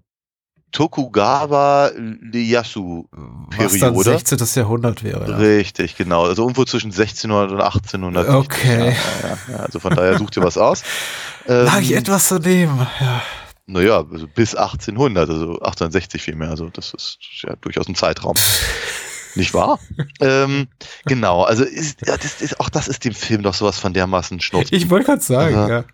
[0.76, 1.90] Tokugawa
[2.34, 3.06] Ieyasu
[3.50, 3.74] Periode.
[3.74, 4.62] Was dann 16.
[4.62, 5.32] Jahrhundert wäre.
[5.32, 5.38] Ja.
[5.38, 6.26] Richtig, genau.
[6.26, 8.28] Also irgendwo zwischen 1600 und 1800.
[8.28, 8.94] Okay.
[9.24, 10.84] Ja, ja, also von daher sucht ihr was aus.
[11.48, 13.22] Lag ich ähm, etwas daneben, ja.
[13.68, 16.50] Naja, also bis 1800, also 1860 vielmehr.
[16.50, 18.36] Also das ist ja durchaus ein Zeitraum.
[19.36, 19.80] Nicht wahr?
[20.22, 20.68] ähm,
[21.06, 24.40] genau, also ist, ja, das ist, auch das ist dem Film doch sowas von dermaßen
[24.40, 24.70] Schnurz.
[24.72, 25.86] Ich wollte gerade sagen, also, ja.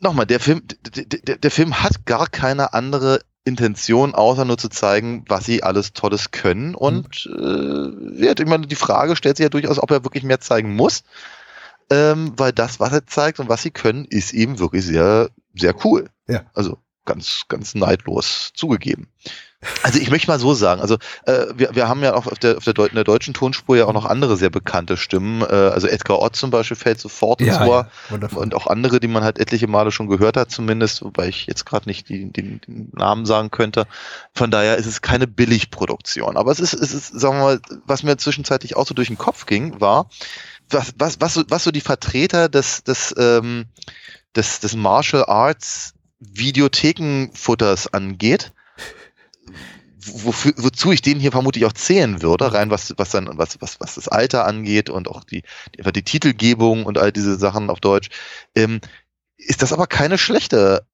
[0.00, 0.62] Nochmal, der Film,
[0.94, 5.92] der, der Film hat gar keine andere Intention, außer nur zu zeigen, was sie alles
[5.92, 6.74] Tolles können.
[6.74, 8.18] Und mhm.
[8.18, 10.74] äh, ja, ich meine, die Frage stellt sich ja durchaus, ob er wirklich mehr zeigen
[10.74, 11.02] muss.
[11.90, 15.74] Ähm, weil das, was er zeigt und was sie können, ist eben wirklich sehr, sehr
[15.84, 16.08] cool.
[16.28, 16.44] Ja.
[16.54, 19.08] Also ganz, ganz neidlos zugegeben.
[19.82, 22.56] Also ich möchte mal so sagen, also äh, wir, wir haben ja auch auf der,
[22.56, 25.42] auf der, Deu der deutschen Tonspur ja auch noch andere sehr bekannte Stimmen.
[25.42, 29.08] Äh, also Edgar Ott zum Beispiel fällt sofort ins Ohr ja, und auch andere, die
[29.08, 32.62] man halt etliche Male schon gehört hat zumindest, wobei ich jetzt gerade nicht die, den,
[32.62, 33.86] den Namen sagen könnte.
[34.32, 36.38] Von daher ist es keine Billigproduktion.
[36.38, 39.18] Aber es ist, es ist, sagen wir mal, was mir zwischenzeitlich auch so durch den
[39.18, 40.08] Kopf ging, war,
[40.70, 43.66] was, was, was, so, was so die Vertreter des, des, ähm,
[44.34, 48.52] des, des Martial Arts Videothekenfutters angeht,
[49.98, 53.80] wofür, wozu ich den hier vermutlich auch zählen würde, rein was, was dann, was, was,
[53.80, 55.42] was das Alter angeht und auch die,
[55.76, 58.10] die, die Titelgebung und all diese Sachen auf Deutsch,
[58.54, 58.80] ähm,
[59.36, 60.86] ist das aber keine schlechte,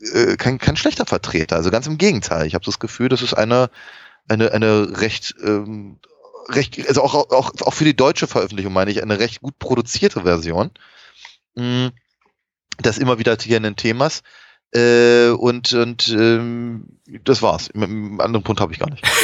[0.00, 1.56] äh, kein, kein schlechter Vertreter.
[1.56, 2.46] Also ganz im Gegenteil.
[2.46, 3.70] Ich habe das Gefühl, das ist eine,
[4.28, 5.98] eine, eine recht, ähm,
[6.48, 10.22] recht, also auch, auch, auch für die deutsche Veröffentlichung meine ich, eine recht gut produzierte
[10.22, 10.70] Version.
[11.54, 11.88] Mm,
[12.78, 14.22] das immer wieder hier ein Themas.
[14.72, 16.84] Äh, und und ähm,
[17.24, 17.70] das war's.
[17.74, 19.04] Einen anderen Punkt habe ich gar nicht.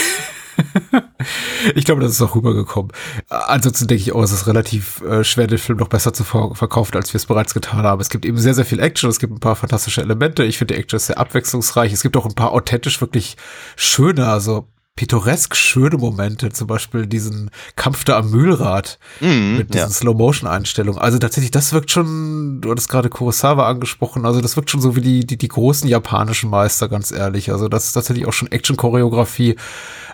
[1.75, 2.93] Ich glaube, das ist auch rübergekommen.
[3.29, 6.97] Ansonsten denke ich auch, es ist relativ äh, schwer, den Film noch besser zu verkaufen,
[6.97, 8.01] als wir es bereits getan haben.
[8.01, 10.45] Es gibt eben sehr, sehr viel Action, es gibt ein paar fantastische Elemente.
[10.45, 11.93] Ich finde, die Action sehr abwechslungsreich.
[11.93, 13.37] Es gibt auch ein paar authentisch wirklich
[13.77, 19.89] schöne, also pittoresk schöne Momente, zum Beispiel diesen Kampf da am Mühlrad mm, mit diesen
[19.89, 19.91] ja.
[19.91, 20.99] Slow-Motion-Einstellungen.
[20.99, 24.97] Also tatsächlich, das wirkt schon, du hattest gerade Kurosawa angesprochen, also das wirkt schon so
[24.97, 27.53] wie die, die, die großen japanischen Meister, ganz ehrlich.
[27.53, 29.57] Also das ist tatsächlich auch schon Action-Choreografie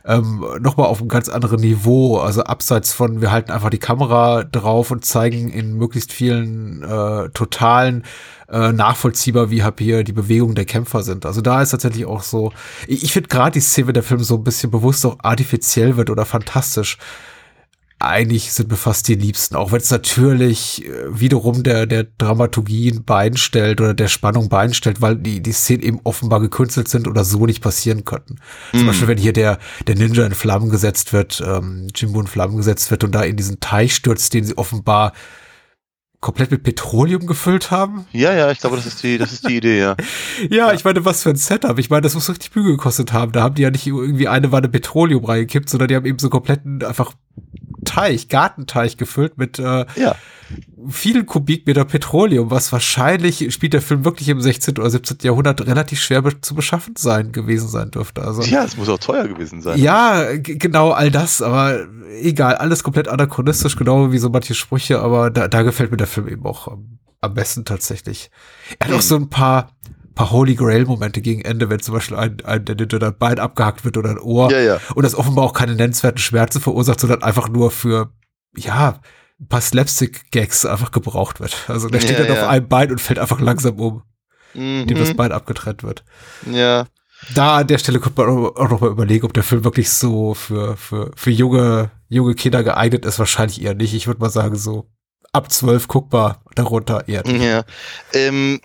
[0.05, 2.19] ähm, nochmal auf einem ganz anderen Niveau.
[2.19, 7.29] Also abseits von, wir halten einfach die Kamera drauf und zeigen in möglichst vielen äh,
[7.31, 8.05] Totalen
[8.53, 11.27] äh, nachvollziehbar, wie hier die Bewegungen der Kämpfer sind.
[11.27, 12.53] Also da ist tatsächlich auch so,
[12.87, 16.11] ich, ich finde gerade die Szene, der Film so ein bisschen bewusst auch artifiziell wird
[16.11, 16.99] oder fantastisch
[18.03, 22.91] eigentlich sind mir fast die Liebsten, auch wenn es natürlich äh, wiederum der, der Dramaturgie
[22.91, 26.89] ein Bein stellt oder der Spannung Bein stellt, weil die, die Szenen eben offenbar gekünstelt
[26.89, 28.39] sind oder so nicht passieren könnten.
[28.73, 28.79] Mhm.
[28.79, 32.57] Zum Beispiel, wenn hier der, der Ninja in Flammen gesetzt wird, ähm, Jimbo in Flammen
[32.57, 35.13] gesetzt wird und da in diesen Teich stürzt, den sie offenbar
[36.23, 38.07] komplett mit Petroleum gefüllt haben.
[38.13, 39.97] Ja, ja, ich glaube, das ist die, das ist die Idee, ja.
[40.51, 41.77] ja, ja, ich meine, was für ein Setup.
[41.81, 43.33] Ich meine, das muss richtig Bügel gekostet haben.
[43.33, 46.31] Da haben die ja nicht irgendwie eine Wanne Petroleum reingekippt, sondern die haben eben so
[46.31, 47.13] kompletten einfach
[47.85, 50.15] Teich, Gartenteich gefüllt mit äh, ja.
[50.89, 54.79] vielen Kubikmeter Petroleum, was wahrscheinlich, spielt der Film wirklich im 16.
[54.79, 55.19] oder 17.
[55.23, 58.23] Jahrhundert relativ schwer be zu beschaffen sein gewesen sein dürfte.
[58.23, 59.79] Also, ja, es muss auch teuer gewesen sein.
[59.79, 61.87] Ja, genau, all das, aber
[62.21, 66.07] egal, alles komplett anachronistisch, genau wie so manche Sprüche, aber da, da gefällt mir der
[66.07, 68.31] Film eben auch am, am besten tatsächlich.
[68.79, 68.99] Er hat mhm.
[68.99, 69.71] auch so ein paar
[70.15, 73.97] paar Holy Grail Momente gegen Ende, wenn zum Beispiel ein, ein der Bein abgehackt wird
[73.97, 74.81] oder ein Ohr ja, ja.
[74.95, 78.13] und das offenbar auch keine nennenswerten Schmerzen verursacht, sondern einfach nur für
[78.57, 79.01] ja
[79.41, 81.57] ein paar Slapstick-Gags einfach gebraucht wird.
[81.69, 84.03] Also der steht ja, dann auf einem Bein und fällt einfach langsam um,
[84.55, 84.87] mhm.
[84.87, 86.05] dem das Bein abgetrennt wird.
[86.51, 86.87] Ja.
[87.35, 90.35] Da an der Stelle könnte man auch noch mal überlegen, ob der Film wirklich so
[90.35, 93.19] für, für, für junge, junge Kinder geeignet ist.
[93.19, 93.95] Wahrscheinlich eher nicht.
[93.95, 94.89] Ich würde mal sagen, so
[95.33, 97.23] ab zwölf guckbar, darunter eher.
[97.25, 97.43] Nicht.
[97.43, 97.65] Ja.
[98.13, 98.61] Ähm,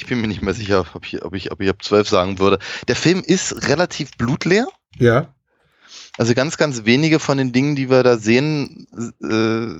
[0.00, 2.38] ich bin mir nicht mehr sicher, ob ich, ob ich, ob ich ab zwölf sagen
[2.38, 2.58] würde.
[2.88, 4.66] Der Film ist relativ blutleer.
[4.98, 5.34] Ja.
[6.16, 8.86] Also ganz, ganz wenige von den Dingen, die wir da sehen,
[9.22, 9.76] äh,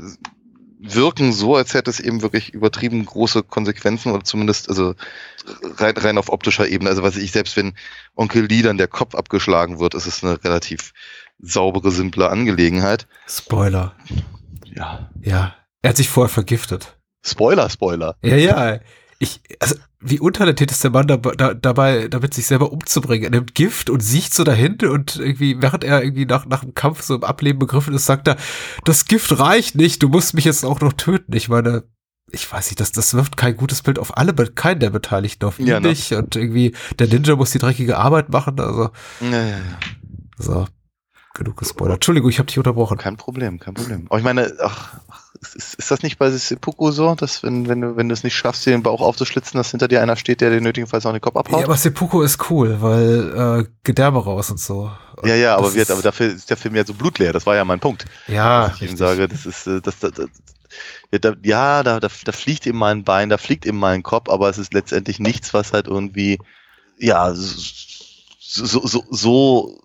[0.82, 4.94] wirken so, als hätte es eben wirklich übertrieben große Konsequenzen oder zumindest also
[5.76, 6.90] rein, rein auf optischer Ebene.
[6.90, 7.74] Also was ich selbst wenn
[8.14, 10.92] Onkel Lee dann der Kopf abgeschlagen wird, ist es eine relativ
[11.38, 13.06] saubere, simple Angelegenheit.
[13.26, 13.94] Spoiler.
[14.64, 15.10] Ja.
[15.20, 15.54] Ja.
[15.82, 16.98] Er hat sich vorher vergiftet.
[17.24, 18.16] Spoiler, Spoiler.
[18.22, 18.80] Ja, ja.
[19.18, 23.24] Ich, also, wie untalentiert ist der Mann da, da, dabei, damit sich selber umzubringen?
[23.24, 26.74] Er nimmt Gift und sieht so dahin und irgendwie, während er irgendwie nach, nach dem
[26.74, 28.36] Kampf so im Ableben begriffen ist, sagt er,
[28.84, 31.36] das Gift reicht nicht, du musst mich jetzt auch noch töten.
[31.36, 31.84] Ich meine,
[32.32, 35.58] ich weiß nicht, das, das wirft kein gutes Bild auf alle, keinen der Beteiligten, auf
[35.58, 35.88] ihn ja, ne?
[35.88, 36.12] nicht.
[36.12, 38.90] Und irgendwie, der Ninja muss die dreckige Arbeit machen, also.
[39.20, 39.78] Ja, ja, ja.
[40.38, 40.66] So.
[41.34, 41.96] Genug gespoilert.
[41.96, 42.98] Entschuldigung, ich habe dich unterbrochen.
[42.98, 44.06] Kein Problem, kein Problem.
[44.08, 44.98] Aber ich meine, ach,
[45.40, 48.34] ist, ist das nicht bei Seppuku so, dass wenn, wenn, du, wenn du es nicht
[48.34, 51.20] schaffst, dir den Bauch aufzuschlitzen, dass hinter dir einer steht, der dir nötigenfalls auch den
[51.20, 51.60] Kopf abhaut?
[51.60, 54.90] Ja, aber Seppuku ist cool, weil äh, Gedärme raus und so.
[55.24, 57.64] Ja, ja, aber, wird, aber dafür ist der Film ja so blutleer, das war ja
[57.64, 58.06] mein Punkt.
[58.26, 58.68] Ja.
[58.68, 60.28] Dass ich ihm sage, das ist, äh, das, das, das
[61.42, 64.28] ja, da, da, da fliegt ihm mal ein Bein, da fliegt ihm mal ein Kopf,
[64.28, 66.38] aber es ist letztendlich nichts, was halt irgendwie,
[66.98, 69.80] ja, so, so, so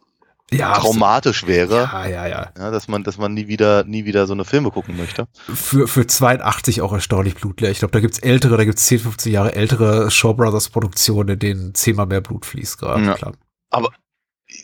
[0.53, 1.89] ja, traumatisch wäre.
[1.91, 2.71] Ja, ja, ja, ja.
[2.71, 5.27] dass man, dass man nie wieder, nie wieder so eine Filme gucken möchte.
[5.53, 7.71] Für, für 82 auch erstaunlich blutleer.
[7.71, 11.39] Ich glaube, da gibt's ältere, da gibt's 10, 15 Jahre ältere Shaw Brothers Produktionen, in
[11.39, 13.03] denen zehnmal mehr Blut fließt gerade.
[13.03, 13.13] Ja.
[13.15, 13.33] Klar.
[13.71, 13.89] Aber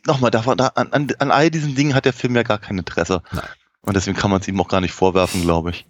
[0.06, 3.24] nochmal, da, an, an, an all diesen Dingen hat der Film ja gar kein Interesse.
[3.32, 3.46] Nein.
[3.82, 5.88] Und deswegen kann man es ihm auch gar nicht vorwerfen, glaube ich.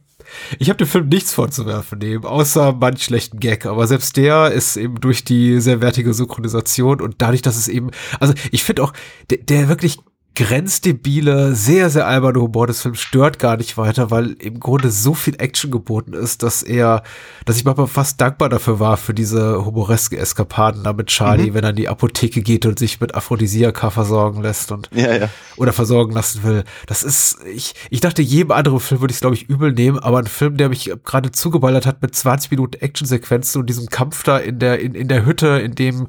[0.60, 3.66] Ich habe dem Film nichts vorzuwerfen, eben, außer manch schlechten Gag.
[3.66, 7.92] Aber selbst der ist eben durch die sehr wertige Synchronisation und dadurch, dass es eben,
[8.20, 8.94] also ich finde auch,
[9.30, 10.00] der, der wirklich
[10.34, 15.14] grenzdebile, sehr, sehr alberne Humor des Films stört gar nicht weiter, weil im Grunde so
[15.14, 17.04] viel Action geboten ist, dass er,
[17.46, 21.54] dass ich manchmal fast dankbar dafür war für diese humoreske Eskapaden da mit Charlie, mhm.
[21.56, 25.30] wenn er in die Apotheke geht und sich mit Aphrodisiaka versorgen lässt und ja, ja.
[25.58, 26.64] oder versorgen lassen will.
[26.88, 30.00] Das ist, ich, ich dachte, jedem anderen Film würde ich es, glaube ich, übel nehmen,
[30.00, 34.24] aber ein Film, der mich gerade zugeballert hat mit 20 Minuten Actionsequenzen und diesem Kampf
[34.24, 36.08] da in der, in, in der Hütte, in dem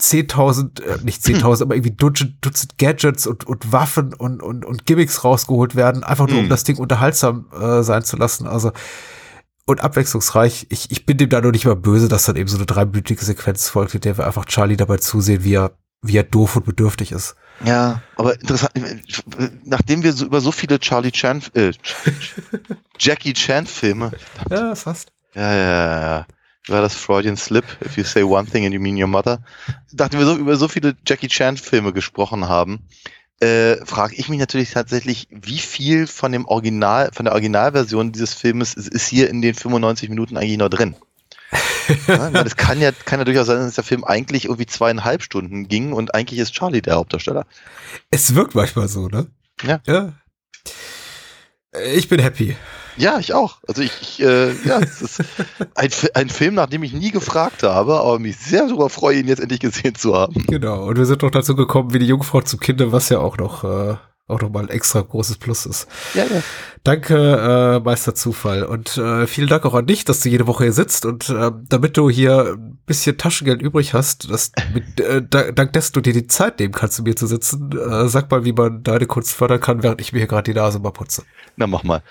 [0.00, 4.64] 10.000, äh, nicht 10.000, aber irgendwie Dutzend, Dutzend Gadgets und, und und Waffen und, und,
[4.64, 6.50] und Gimmicks rausgeholt werden, einfach nur, um hm.
[6.50, 8.46] das Ding unterhaltsam äh, sein zu lassen.
[8.46, 8.72] Also
[9.66, 10.66] und abwechslungsreich.
[10.70, 13.24] Ich, ich bin dem da nur nicht mal böse, dass dann eben so eine dreiminütige
[13.24, 16.64] Sequenz folgt, in der wir einfach Charlie dabei zusehen, wie er, wie er doof und
[16.64, 17.36] bedürftig ist.
[17.64, 18.72] Ja, aber interessant,
[19.64, 21.72] nachdem wir so über so viele Charlie Chan, äh,
[22.98, 24.10] Jackie Chan Filme.
[24.48, 25.12] Ja, fast.
[25.34, 26.26] Ja, ja, ja
[26.70, 29.42] war das Freudian Slip, if you say one thing and you mean your mother,
[29.92, 32.80] dachten wir so über so viele Jackie Chan Filme gesprochen haben,
[33.40, 38.34] äh, frage ich mich natürlich tatsächlich, wie viel von dem Original, von der Originalversion dieses
[38.34, 40.94] Filmes ist, ist hier in den 95 Minuten eigentlich noch drin?
[42.06, 45.68] ja, das kann ja, kann ja durchaus sein, dass der Film eigentlich irgendwie zweieinhalb Stunden
[45.68, 47.46] ging und eigentlich ist Charlie der Hauptdarsteller.
[48.10, 49.26] Es wirkt manchmal so, ne?
[49.62, 49.80] Ja.
[49.86, 50.12] ja.
[51.94, 52.56] Ich bin happy.
[53.00, 53.56] Ja, ich auch.
[53.66, 55.22] Also ich, ich äh, ja, es ist
[55.74, 59.28] ein, ein Film, nach dem ich nie gefragt habe, aber mich sehr darüber freue, ihn
[59.28, 60.44] jetzt endlich gesehen zu haben.
[60.46, 60.84] Genau.
[60.84, 63.64] Und wir sind doch dazu gekommen, wie die Jungfrau zum Kinde, was ja auch noch
[63.64, 63.96] äh,
[64.30, 65.88] auch nochmal ein extra großes Plus ist.
[66.14, 66.42] Ja, ja.
[66.84, 68.64] Danke, äh, Meister Zufall.
[68.64, 71.50] Und äh, vielen Dank auch an dich, dass du jede Woche hier sitzt und äh,
[71.68, 76.12] damit du hier ein bisschen Taschengeld übrig hast, dass mit, äh, dank dessen du dir
[76.12, 79.32] die Zeit nehmen kannst, um hier zu sitzen, äh, sag mal, wie man deine Kunst
[79.32, 81.24] fördern kann, während ich mir hier gerade die Nase mal putze.
[81.56, 82.02] Na, mach mal.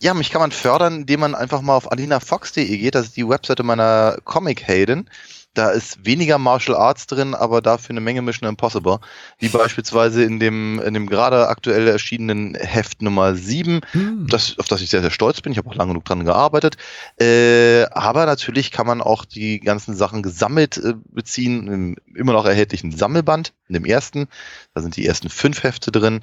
[0.00, 2.94] Ja, mich kann man fördern, indem man einfach mal auf alinafox.de geht.
[2.94, 5.08] Das ist die Webseite meiner Comic-Helden.
[5.56, 8.98] Da ist weniger Martial Arts drin, aber dafür eine Menge Mission Impossible.
[9.38, 14.26] Wie beispielsweise in dem, in dem gerade aktuell erschienenen Heft Nummer 7, hm.
[14.28, 15.52] das, auf das ich sehr, sehr stolz bin.
[15.52, 16.76] Ich habe auch lange genug dran gearbeitet.
[17.18, 22.44] Äh, aber natürlich kann man auch die ganzen Sachen gesammelt äh, beziehen, im immer noch
[22.44, 24.28] erhältlichen Sammelband, in dem ersten.
[24.74, 26.20] Da sind die ersten fünf Hefte drin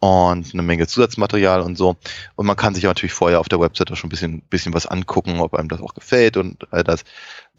[0.00, 1.96] und eine Menge Zusatzmaterial und so.
[2.34, 4.86] Und man kann sich natürlich vorher auf der Website auch schon ein bisschen, bisschen was
[4.86, 7.04] angucken, ob einem das auch gefällt und all das.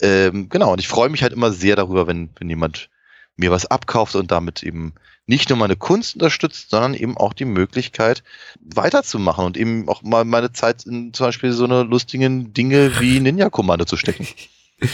[0.02, 2.90] Ähm, genau, und ich freue mich halt immer sehr darüber, wenn, wenn jemand
[3.36, 4.94] mir was abkauft und damit eben
[5.28, 8.24] nicht nur meine Kunst unterstützt, sondern eben auch die Möglichkeit
[8.60, 13.20] weiterzumachen und eben auch mal meine Zeit in zum Beispiel so eine lustigen Dinge wie
[13.20, 14.28] Ninja-Kommando zu stecken.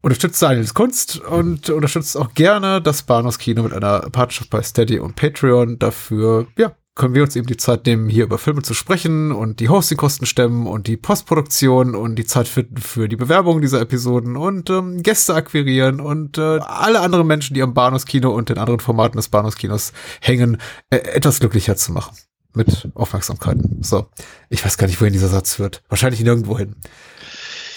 [0.00, 5.16] Unterstützt Daniels Kunst und unterstützt auch gerne das Bahnhofskino mit einer Partnerschaft bei Steady und
[5.16, 5.78] Patreon.
[5.78, 9.60] Dafür, ja, können wir uns eben die Zeit nehmen, hier über Filme zu sprechen und
[9.60, 14.36] die Hostingkosten stemmen und die Postproduktion und die Zeit finden für die Bewerbung dieser Episoden
[14.36, 18.80] und ähm, Gäste akquirieren und äh, alle anderen Menschen, die am Bahnhofskino und den anderen
[18.80, 20.58] Formaten des Bahnhofskinos hängen,
[20.90, 22.16] äh, etwas glücklicher zu machen.
[22.54, 23.82] Mit Aufmerksamkeiten.
[23.82, 24.08] So.
[24.48, 25.82] Ich weiß gar nicht, wohin dieser Satz führt.
[25.88, 26.74] Wahrscheinlich nirgendwo hin.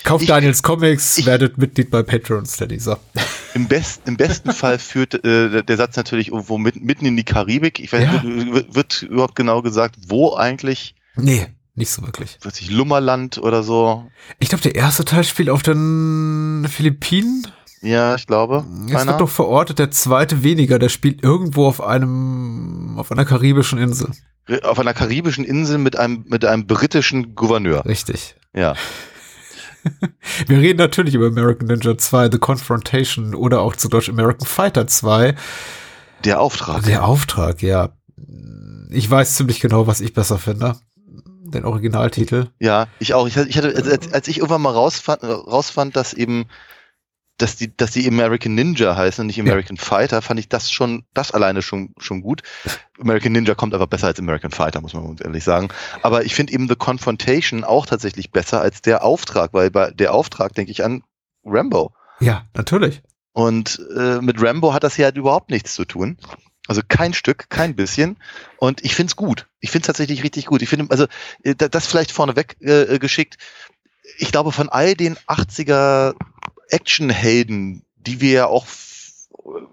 [0.04, 2.80] Kauft Daniels Comics, ich, werdet Mitglied bei Patreon Steady.
[2.80, 2.98] So.
[3.54, 7.24] Im, best, Im besten Fall führt äh, der Satz natürlich irgendwo mit, mitten in die
[7.24, 7.80] Karibik.
[7.80, 8.24] Ich weiß, ja.
[8.24, 10.96] wird, wird überhaupt genau gesagt, wo eigentlich?
[11.16, 12.38] Nee, nicht so wirklich.
[12.42, 14.10] Weiß ich, Lummerland oder so.
[14.40, 17.48] Ich glaube, der erste Teil spielt auf den Philippinen.
[17.82, 18.66] Ja, ich glaube.
[18.88, 23.80] Es wird doch verortet, der zweite weniger, der spielt irgendwo auf einem, auf einer karibischen
[23.80, 24.12] Insel.
[24.64, 27.86] Auf einer karibischen Insel mit einem, mit einem britischen Gouverneur.
[27.86, 28.36] Richtig.
[28.54, 28.76] Ja.
[30.48, 34.88] Wir reden natürlich über American Ninja 2, The Confrontation oder auch zu Deutsch American Fighter
[34.88, 35.36] 2.
[36.24, 36.84] Der Auftrag.
[36.84, 37.90] Der Auftrag, ja.
[38.90, 40.76] Ich weiß ziemlich genau, was ich besser finde.
[41.16, 42.48] Den Originaltitel.
[42.60, 43.28] Ja, ich auch.
[43.28, 46.46] Ich hatte, als, als ich irgendwann mal rausfand, rausfand, dass eben
[47.38, 49.84] dass die, dass die American Ninja heißen und nicht American ja.
[49.84, 52.44] Fighter, fand ich das schon, das alleine schon, schon gut.
[53.00, 55.70] American Ninja kommt aber besser als American Fighter, muss man uns ehrlich sagen.
[56.04, 60.14] Aber ich finde eben The Confrontation auch tatsächlich besser als der Auftrag, weil bei der
[60.14, 61.04] Auftrag denke ich an
[61.44, 61.94] Rambo.
[62.20, 63.02] Ja, natürlich.
[63.34, 66.18] Und äh, mit Rambo hat das hier halt überhaupt nichts zu tun.
[66.68, 68.18] Also kein Stück, kein bisschen.
[68.58, 69.48] Und ich finde es gut.
[69.60, 70.62] Ich finde es tatsächlich richtig gut.
[70.62, 71.08] Ich finde, also
[71.44, 73.38] äh, das vielleicht vorneweg äh, geschickt.
[74.18, 76.14] Ich glaube, von all den 80er
[76.72, 78.66] Actionhelden, die wir ja auch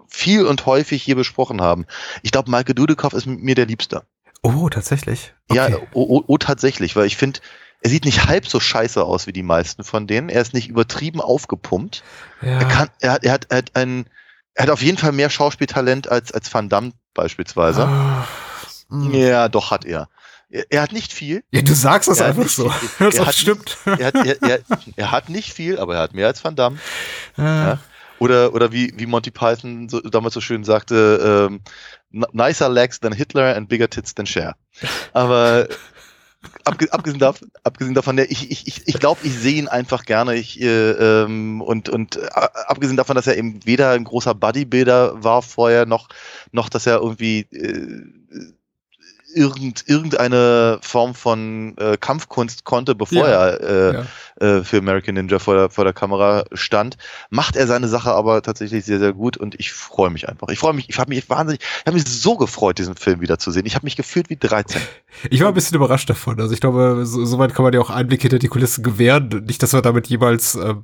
[0.07, 1.85] viel und häufig hier besprochen haben.
[2.23, 4.03] Ich glaube, Michael Dudikoff ist mit mir der Liebste.
[4.41, 5.33] Oh, tatsächlich?
[5.49, 5.71] Okay.
[5.71, 7.39] Ja, oh, oh, oh, tatsächlich, weil ich finde,
[7.81, 10.29] er sieht nicht halb so scheiße aus wie die meisten von denen.
[10.29, 12.03] Er ist nicht übertrieben aufgepumpt.
[12.41, 12.59] Ja.
[12.59, 14.09] Er kann, er hat, er hat, er hat ein,
[14.53, 17.87] er hat auf jeden Fall mehr Schauspieltalent als, als Van Damme beispielsweise.
[18.91, 18.95] Oh.
[19.11, 20.09] Ja, doch hat er.
[20.49, 21.43] Er, er, hat nicht viel.
[21.51, 22.69] Ja, du sagst das einfach so.
[22.69, 23.77] Viel, er, hat stimmt.
[23.85, 24.59] Nicht, er, hat, er,
[24.95, 26.79] er, hat nicht viel, aber er hat mehr als Van Damme.
[27.37, 27.41] Ah.
[27.43, 27.79] Ja.
[28.19, 31.61] Oder, oder wie, wie Monty Python so, damals so schön sagte, ähm,
[32.11, 34.55] nicer legs than Hitler and bigger tits than Cher.
[35.13, 35.67] Aber
[36.65, 40.35] abgesehen, davon, abgesehen davon, ich, ich, ich, ich glaube, ich sehe ihn einfach gerne.
[40.35, 42.27] Ich, äh, ähm, und, und äh,
[42.67, 46.09] abgesehen davon, dass er eben weder ein großer Bodybuilder war vorher, noch,
[46.51, 48.03] noch dass er irgendwie äh,
[49.33, 54.57] irgend, irgendeine Form von äh, Kampfkunst konnte, bevor ja, er äh, ja.
[54.57, 56.97] äh, für American Ninja vor der, vor der Kamera stand,
[57.29, 60.49] macht er seine Sache aber tatsächlich sehr, sehr gut und ich freue mich einfach.
[60.49, 63.65] Ich freue mich, ich habe mich wahnsinnig, ich habe mich so gefreut, diesen Film wiederzusehen.
[63.65, 64.81] Ich habe mich gefühlt wie 13.
[65.31, 66.39] Ich war ein bisschen überrascht davon.
[66.39, 69.27] Also ich glaube, so, soweit kann man ja auch Einblick hinter die Kulissen gewähren.
[69.47, 70.75] Nicht, dass wir damit jemals äh,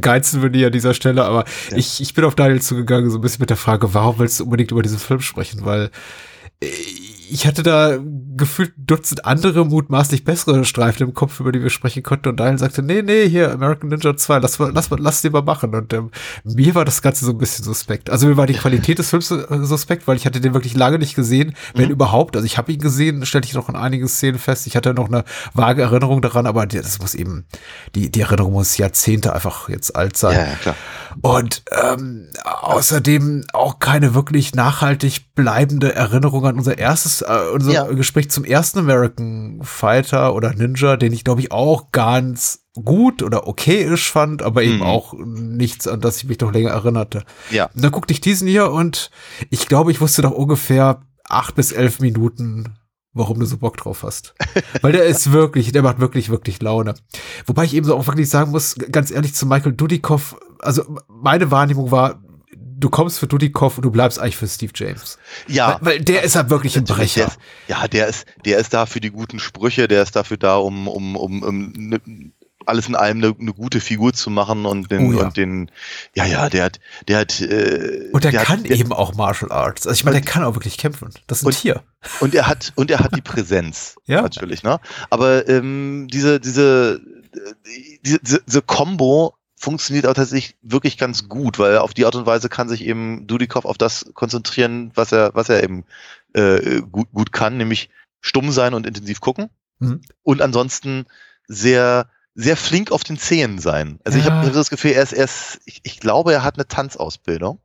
[0.00, 1.76] geizen würden hier an dieser Stelle, aber ja.
[1.76, 4.44] ich, ich bin auf Daniel zugegangen, so ein bisschen mit der Frage, warum willst du
[4.44, 5.64] unbedingt über diesen Film sprechen?
[5.64, 5.90] Weil
[7.30, 7.98] ich hatte da
[8.36, 12.28] gefühlt Dutzend andere mutmaßlich bessere Streifen im Kopf, über die wir sprechen konnten.
[12.28, 15.74] Und Daniel sagte, nee, nee, hier American Ninja 2, lass, lass, lass den mal machen.
[15.74, 16.10] Und ähm,
[16.44, 18.10] mir war das Ganze so ein bisschen suspekt.
[18.10, 21.14] Also mir war die Qualität des Films suspekt, weil ich hatte den wirklich lange nicht
[21.14, 21.92] gesehen, wenn mhm.
[21.92, 22.36] überhaupt.
[22.36, 24.66] Also ich habe ihn gesehen, stellte ich noch in einigen Szenen fest.
[24.66, 25.24] Ich hatte noch eine
[25.54, 27.46] vage Erinnerung daran, aber das muss eben,
[27.94, 30.36] die, die Erinnerung muss Jahrzehnte einfach jetzt alt sein.
[30.36, 30.76] Ja, ja klar.
[31.22, 37.84] Und ähm, außerdem auch keine wirklich nachhaltig bleibende Erinnerung an unser erstes, äh, unser ja.
[37.84, 43.48] Gespräch zum ersten American Fighter oder Ninja, den ich glaube ich auch ganz gut oder
[43.48, 44.82] okayisch fand, aber eben mhm.
[44.82, 47.24] auch nichts, an das ich mich noch länger erinnerte.
[47.50, 47.66] Ja.
[47.74, 49.10] Und dann guckte ich diesen hier und
[49.50, 52.76] ich glaube, ich wusste noch ungefähr acht bis elf Minuten,
[53.12, 54.34] warum du so Bock drauf hast.
[54.82, 56.94] Weil der ist wirklich, der macht wirklich, wirklich Laune.
[57.46, 61.50] Wobei ich eben so auch wirklich sagen muss, ganz ehrlich zu Michael Dudikoff, also meine
[61.50, 62.22] Wahrnehmung war,
[62.80, 65.18] du kommst für Dudikoff und du bleibst eigentlich für Steve James.
[65.46, 65.78] Ja.
[65.80, 67.32] Weil, weil der ist ja wirklich ein Brecher.
[67.68, 70.56] Der ja, der ist, der ist da für die guten Sprüche, der ist dafür da,
[70.56, 72.00] um, um, um, um ne,
[72.66, 75.26] alles in allem eine, eine, gute Figur zu machen und den, oh ja.
[75.26, 75.70] und den,
[76.14, 79.50] ja, ja, der hat, der hat, äh, Und der, der kann hat, eben auch Martial
[79.50, 79.86] Arts.
[79.86, 81.10] Also ich meine, der kann auch wirklich kämpfen.
[81.26, 81.82] Das ist ein und, Tier.
[82.20, 83.96] Und er hat, und er hat die Präsenz.
[84.06, 84.22] ja.
[84.22, 84.78] Natürlich, ne?
[85.08, 87.00] Aber, ähm, diese, diese,
[88.04, 92.48] diese, diese Combo funktioniert auch tatsächlich wirklich ganz gut, weil auf die Art und Weise
[92.48, 95.84] kann sich eben Dudikoff auf das konzentrieren, was er, was er eben
[96.32, 97.90] äh, gut, gut kann, nämlich
[98.22, 99.50] stumm sein und intensiv gucken.
[99.78, 100.00] Mhm.
[100.22, 101.04] Und ansonsten
[101.46, 104.00] sehr, sehr flink auf den Zehen sein.
[104.02, 104.24] Also ja.
[104.24, 106.66] ich habe hab das Gefühl, er ist, er ist ich, ich glaube, er hat eine
[106.66, 107.60] Tanzausbildung.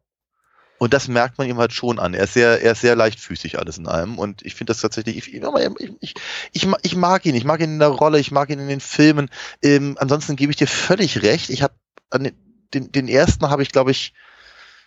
[0.78, 2.14] Und das merkt man ihm halt schon an.
[2.14, 4.20] Er ist sehr, er ist sehr leichtfüßig alles in allem.
[4.20, 6.16] Und ich finde das tatsächlich, ich, ich,
[6.52, 7.36] ich, ich, mag ihn.
[7.36, 9.30] Ich mag ihn in der Rolle, ich mag ihn in den Filmen.
[9.62, 11.50] Ähm, ansonsten gebe ich dir völlig recht.
[11.50, 11.74] Ich habe
[12.14, 14.14] den, den ersten habe ich, glaube ich,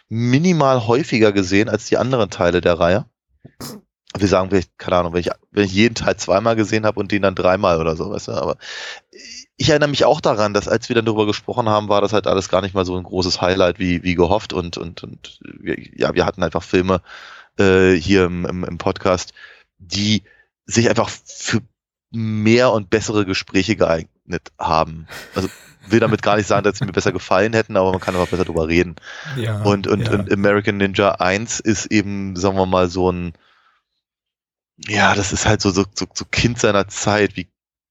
[0.08, 3.06] minimal häufiger gesehen als die anderen Teile der Reihe.
[4.16, 7.12] Wir sagen vielleicht, keine Ahnung, wenn ich, wenn ich jeden Teil zweimal gesehen habe und
[7.12, 8.56] den dann dreimal oder so, weißt du, aber
[9.56, 12.26] ich erinnere mich auch daran, dass als wir dann darüber gesprochen haben, war das halt
[12.26, 15.76] alles gar nicht mal so ein großes Highlight wie, wie gehofft und, und, und wir,
[15.94, 17.02] ja, wir hatten einfach Filme
[17.58, 19.34] äh, hier im, im, im Podcast,
[19.78, 20.22] die
[20.64, 21.60] sich einfach für
[22.10, 25.06] mehr und bessere Gespräche geeignet haben.
[25.34, 25.48] Also
[25.90, 28.30] will damit gar nicht sagen, dass sie mir besser gefallen hätten, aber man kann einfach
[28.30, 28.96] besser drüber reden.
[29.36, 30.12] Ja, und, und, ja.
[30.12, 33.32] und American Ninja 1 ist eben, sagen wir mal, so ein,
[34.76, 37.48] ja, das ist halt so, so, so, so Kind seiner Zeit, wie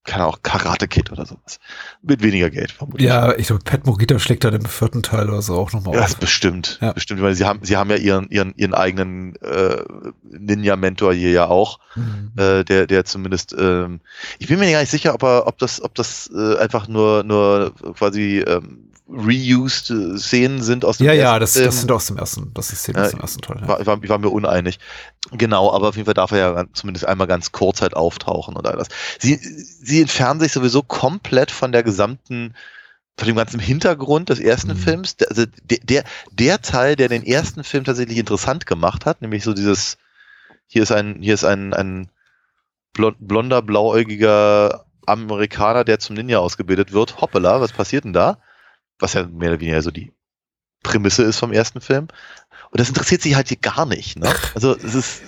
[0.08, 1.60] kann auch Karate Kid oder sowas.
[2.02, 3.06] Mit weniger Geld, vermutlich.
[3.06, 6.02] Ja, ich glaube, Pat Morita schlägt da im vierten Teil oder so auch nochmal ja,
[6.02, 6.12] auf.
[6.12, 6.78] Ja, bestimmt.
[6.80, 6.92] Ja.
[6.92, 9.76] Bestimmt, weil sie haben, sie haben ja ihren, ihren, ihren eigenen äh,
[10.24, 12.32] Ninja-Mentor hier ja auch, mhm.
[12.36, 14.00] äh, der, der zumindest, ähm,
[14.38, 17.22] ich bin mir gar nicht sicher, ob er, ob das, ob das äh, einfach nur,
[17.22, 21.92] nur quasi ähm, reused äh, Szenen sind aus dem ja, ersten Ja, das, das sind
[21.92, 23.58] aus dem ersten, das ist Szenen aus dem ersten Teil.
[23.60, 23.68] Ja.
[23.68, 24.78] War, war, war mir uneinig.
[25.32, 28.72] Genau, aber auf jeden Fall darf er ja zumindest einmal ganz kurz halt auftauchen oder
[28.72, 28.88] das.
[29.18, 32.54] Sie, sie entfernen sich sowieso komplett von der gesamten
[33.16, 34.76] von dem ganzen Hintergrund des ersten mhm.
[34.76, 39.42] Films, also der, der, der Teil, der den ersten Film tatsächlich interessant gemacht hat, nämlich
[39.42, 39.98] so dieses,
[40.68, 42.10] hier ist ein, hier ist ein, ein
[42.92, 47.20] blonder, blauäugiger Amerikaner, der zum Ninja ausgebildet wird.
[47.20, 48.38] Hoppala, was passiert denn da?
[48.98, 50.12] was ja mehr oder weniger so die
[50.82, 52.08] Prämisse ist vom ersten Film.
[52.70, 54.18] Und das interessiert sich halt hier gar nicht.
[54.18, 54.32] Ne?
[54.54, 55.22] Also es ist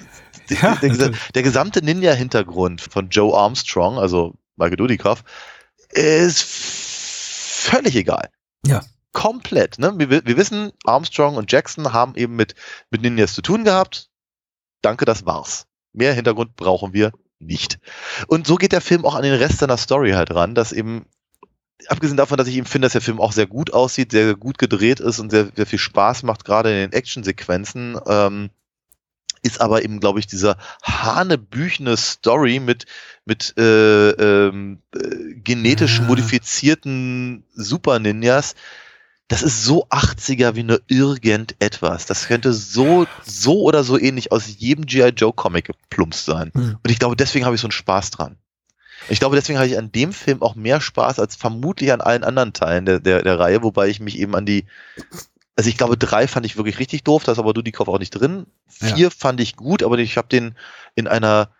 [0.48, 5.22] ja, der, der, der, gesamte Ninja-Hintergrund von Joe Armstrong, also Michael Dudikoff,
[5.90, 8.30] ist völlig egal.
[8.66, 8.80] Ja.
[9.12, 9.78] Komplett.
[9.78, 9.92] Ne?
[9.96, 12.54] Wir, wir wissen, Armstrong und Jackson haben eben mit,
[12.90, 14.10] mit Ninjas zu tun gehabt.
[14.82, 15.66] Danke, das war's.
[15.92, 17.78] Mehr Hintergrund brauchen wir nicht.
[18.28, 21.06] Und so geht der Film auch an den Rest seiner Story halt ran, dass eben
[21.88, 24.58] abgesehen davon, dass ich ihm finde, dass der Film auch sehr gut aussieht, sehr gut
[24.58, 28.50] gedreht ist und sehr, sehr viel Spaß macht, gerade in den Actionsequenzen, ähm,
[29.42, 32.86] ist aber eben, glaube ich, dieser hanebüchene Story mit,
[33.24, 36.04] mit äh, ähm, äh, genetisch ja.
[36.04, 38.54] modifizierten Super Ninjas.
[39.28, 42.04] Das ist so 80er wie nur irgendetwas.
[42.04, 45.10] Das könnte so, so oder so ähnlich aus jedem G.I.
[45.10, 46.50] Joe Comic geplumpst sein.
[46.52, 46.78] Mhm.
[46.82, 48.36] Und ich glaube, deswegen habe ich so einen Spaß dran.
[49.10, 52.24] Ich glaube, deswegen hatte ich an dem Film auch mehr Spaß als vermutlich an allen
[52.24, 54.66] anderen Teilen der, der, der Reihe, wobei ich mich eben an die,
[55.56, 58.12] also ich glaube, drei fand ich wirklich richtig doof, da ist aber Dudikoff auch nicht
[58.12, 58.46] drin.
[58.68, 59.10] Vier ja.
[59.10, 60.54] fand ich gut, aber ich habe den
[60.94, 61.50] in einer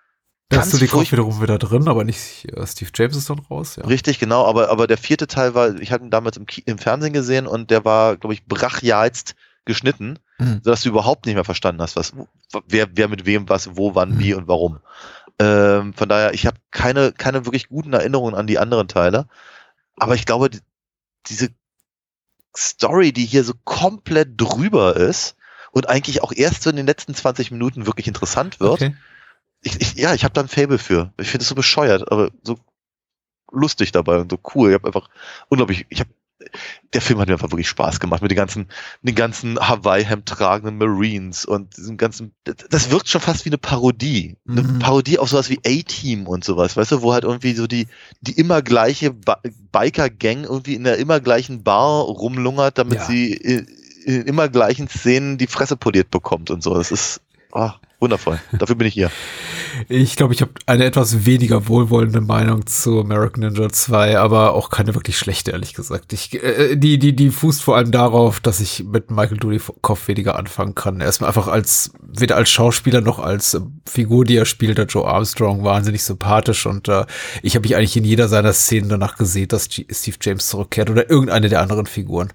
[0.51, 3.39] da hast du die Kopf wiederum wieder drin, aber nicht uh, Steve James ist dann
[3.39, 3.77] raus.
[3.77, 3.85] Ja.
[3.85, 4.45] Richtig, genau.
[4.47, 7.71] Aber, aber der vierte Teil war, ich hatte ihn damals im, im Fernsehen gesehen und
[7.71, 10.61] der war, glaube ich, brachialst geschnitten, mhm.
[10.65, 12.15] sodass du überhaupt nicht mehr verstanden hast, was,
[12.67, 14.19] wer, wer mit wem was, wo, wann, mhm.
[14.19, 14.81] wie und warum.
[15.41, 19.27] Ähm, von daher, ich habe keine, keine wirklich guten Erinnerungen an die anderen Teile.
[19.97, 20.61] Aber ich glaube, die,
[21.27, 21.49] diese
[22.55, 25.37] Story, die hier so komplett drüber ist
[25.73, 28.97] und eigentlich auch erst so in den letzten 20 Minuten wirklich interessant wird, okay.
[29.63, 31.15] ich, ich, ja, ich habe da ein Fable für.
[31.17, 32.59] Ich finde es so bescheuert, aber so
[33.51, 34.69] lustig dabei und so cool.
[34.69, 35.09] Ich habe einfach
[35.49, 36.11] unglaublich, ich habe
[36.93, 38.69] der Film hat mir einfach wirklich Spaß gemacht mit den ganzen,
[39.03, 44.37] den ganzen Hawaii-Hemd tragenden Marines und diesem ganzen, das wirkt schon fast wie eine Parodie.
[44.49, 44.79] Eine mhm.
[44.79, 47.87] Parodie auf sowas wie A-Team und sowas, weißt du, wo halt irgendwie so die,
[48.21, 49.15] die immer gleiche
[49.73, 53.05] Biker-Gang irgendwie in der immer gleichen Bar rumlungert, damit ja.
[53.05, 53.67] sie in,
[54.05, 56.75] in, immer gleichen Szenen die Fresse poliert bekommt und so.
[56.75, 57.21] Das ist,
[57.53, 57.71] oh,
[58.01, 58.41] wundervoll.
[58.53, 59.11] Dafür bin ich hier.
[59.89, 64.71] Ich glaube, ich habe eine etwas weniger wohlwollende Meinung zu American Ninja 2, aber auch
[64.71, 66.13] keine wirklich schlechte, ehrlich gesagt.
[66.13, 70.37] Ich, äh, die, die, die fußt vor allem darauf, dass ich mit Michael Dudikoff weniger
[70.37, 71.01] anfangen kann.
[71.01, 73.61] Er ist mir einfach als, weder als Schauspieler noch als
[73.91, 77.05] Figur, die er spielt, der Joe Armstrong, wahnsinnig sympathisch und äh,
[77.43, 80.91] ich habe mich eigentlich in jeder seiner Szenen danach gesehen, dass G Steve James zurückkehrt
[80.91, 82.33] oder irgendeine der anderen Figuren.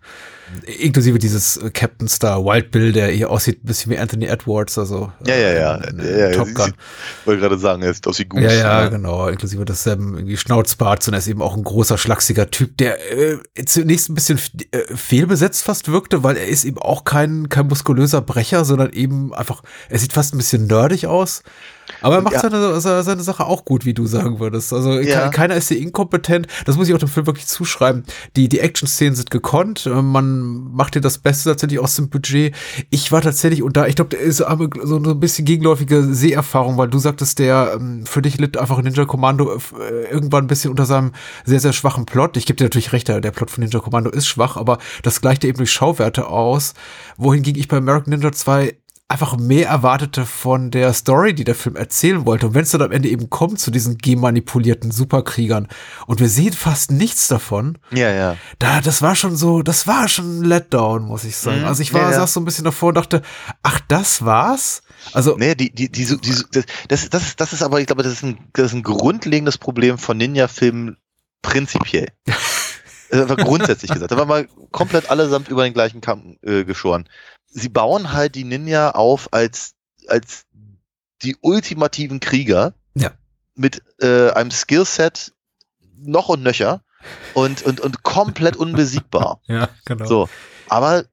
[0.79, 4.77] Inklusive dieses äh, Captain Star Wild Bill, der hier aussieht ein bisschen wie Anthony Edwards,
[4.77, 5.75] also ja, ja, ja.
[5.77, 6.73] Äh, ja, ja Top Gun.
[7.21, 8.43] Ich wollte gerade sagen, er sieht aus wie Goose.
[8.43, 9.27] Ja, ja, ja, genau.
[9.27, 12.97] Inklusive das ähm, irgendwie Schnauzbart, und er ist eben auch ein großer, schlachsiger Typ, der
[13.11, 14.39] äh, zunächst ein bisschen
[14.71, 19.33] äh, fehlbesetzt fast wirkte, weil er ist eben auch kein, kein muskulöser Brecher, sondern eben
[19.33, 21.41] einfach, er sieht fast ein bisschen nerdig aus.
[22.01, 22.41] Aber er macht ja.
[22.41, 24.73] seine, seine Sache auch gut, wie du sagen würdest.
[24.73, 25.29] Also ja.
[25.29, 26.47] keiner ist hier inkompetent.
[26.65, 28.03] Das muss ich auch dem Film wirklich zuschreiben.
[28.35, 29.85] Die, die Action-Szenen sind gekonnt.
[29.85, 32.55] Äh, man macht dir das Beste tatsächlich aus dem Budget.
[32.89, 36.89] Ich war tatsächlich, und da, ich glaube, der ist so ein bisschen gegenläufige Seherfahrung, weil
[36.89, 40.85] du sagtest, der ähm, für dich litt einfach Ninja Commando äh, irgendwann ein bisschen unter
[40.85, 41.11] seinem
[41.45, 42.37] sehr, sehr schwachen Plot.
[42.37, 45.43] Ich gebe dir natürlich recht, der Plot von Ninja Commando ist schwach, aber das gleicht
[45.43, 46.73] dir eben durch Schauwerte aus.
[47.17, 48.75] Wohingegen ich bei American Ninja 2
[49.07, 52.47] einfach mehr erwartete von der Story, die der Film erzählen wollte.
[52.47, 55.67] Und wenn es dann am Ende eben kommt zu diesen gemanipulierten Superkriegern
[56.07, 58.37] und wir sehen fast nichts davon, ja, ja.
[58.57, 61.61] Da, das war schon so, das war schon ein Letdown, muss ich sagen.
[61.61, 62.15] Mhm, also ich war, ja, ja.
[62.17, 63.21] saß so ein bisschen davor und dachte,
[63.61, 64.81] ach, das war's?
[65.13, 65.35] Also.
[65.37, 66.35] Nee, die, die, die, die,
[66.87, 69.59] das, das, ist, das ist aber, ich glaube, das ist ein, das ist ein grundlegendes
[69.59, 70.97] Problem von Ninja-Filmen
[71.41, 72.07] prinzipiell.
[73.11, 74.11] Also grundsätzlich gesagt.
[74.11, 77.07] Da war mal komplett allesamt über den gleichen Kamm äh, geschoren
[77.55, 79.73] sie bauen halt die Ninja auf als,
[80.07, 80.45] als
[81.23, 82.73] die ultimativen Krieger.
[82.93, 83.11] Ja.
[83.55, 85.33] Mit äh, einem Skillset
[85.95, 86.83] noch und nöcher
[87.33, 89.41] und, und, und komplett unbesiegbar.
[89.47, 90.05] ja, genau.
[90.05, 90.29] So.
[90.67, 91.05] Aber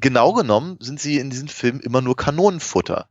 [0.00, 3.08] genau genommen sind sie in diesem Film immer nur Kanonenfutter.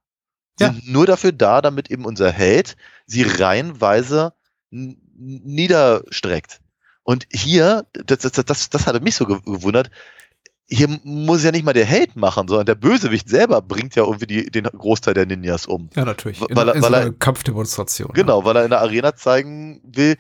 [0.60, 0.72] Ja.
[0.72, 4.34] Sind nur dafür da, damit eben unser Held sie reihenweise
[4.70, 6.62] niederstreckt.
[7.04, 9.90] Und hier, das, das, das, das hatte mich so gewundert,
[10.72, 14.28] hier muss ja nicht mal der Held machen, sondern der Bösewicht selber bringt ja irgendwie
[14.28, 15.90] die, den Großteil der Ninjas um.
[15.96, 16.40] Ja, natürlich.
[16.42, 18.12] In, weil, in weil so er, Kampfdemonstration.
[18.14, 18.46] Genau, ja.
[18.46, 20.16] weil er in der Arena zeigen will,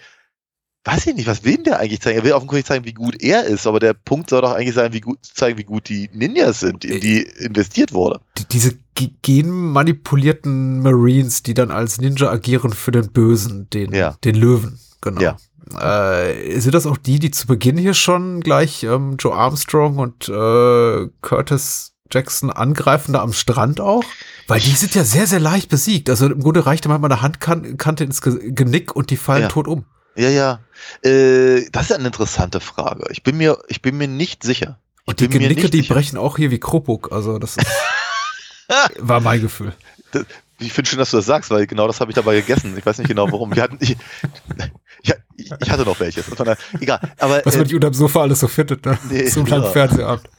[0.85, 2.17] weiß ich nicht, was will denn der eigentlich zeigen?
[2.17, 4.91] Er will offenkundig zeigen, wie gut er ist, aber der Punkt soll doch eigentlich sein,
[4.91, 8.19] wie gut, zeigen, wie gut die Ninjas sind, in die investiert wurde.
[8.37, 8.77] Die, diese
[9.21, 14.17] genmanipulierten Marines, die dann als Ninja agieren für den Bösen, den, ja.
[14.23, 15.21] den Löwen, genau.
[15.21, 15.37] Ja.
[15.79, 20.29] Äh, sind das auch die, die zu Beginn hier schon gleich ähm, Joe Armstrong und
[20.29, 24.03] äh, Curtis Jackson angreifen da am Strand auch?
[24.47, 26.09] Weil die sind ja sehr, sehr leicht besiegt.
[26.09, 29.47] Also im Grunde reicht manchmal eine Handkante ins Genick und die fallen ja.
[29.47, 29.85] tot um.
[30.15, 30.59] Ja, ja.
[31.03, 33.05] Äh, das ist eine interessante Frage.
[33.11, 34.79] Ich bin mir, ich bin mir nicht sicher.
[35.03, 35.93] Ich und die Genicke, die sicher.
[35.93, 37.11] brechen auch hier wie Krupuk.
[37.11, 37.67] Also das ist,
[38.99, 39.73] war mein Gefühl.
[40.11, 40.25] Das,
[40.59, 42.77] ich finde schön, dass du das sagst, weil genau das habe ich dabei gegessen.
[42.77, 43.55] Ich weiß nicht genau warum.
[43.55, 43.97] Wir hatten, ich,
[45.01, 46.25] ich, ich hatte noch welches.
[46.29, 46.99] Daher, egal.
[47.17, 48.97] Aber, Was man äh, nicht unterm Sofa alles so findet, ne?
[49.09, 49.71] Nee, Zum langen ja.
[49.71, 50.29] Fernsehabend.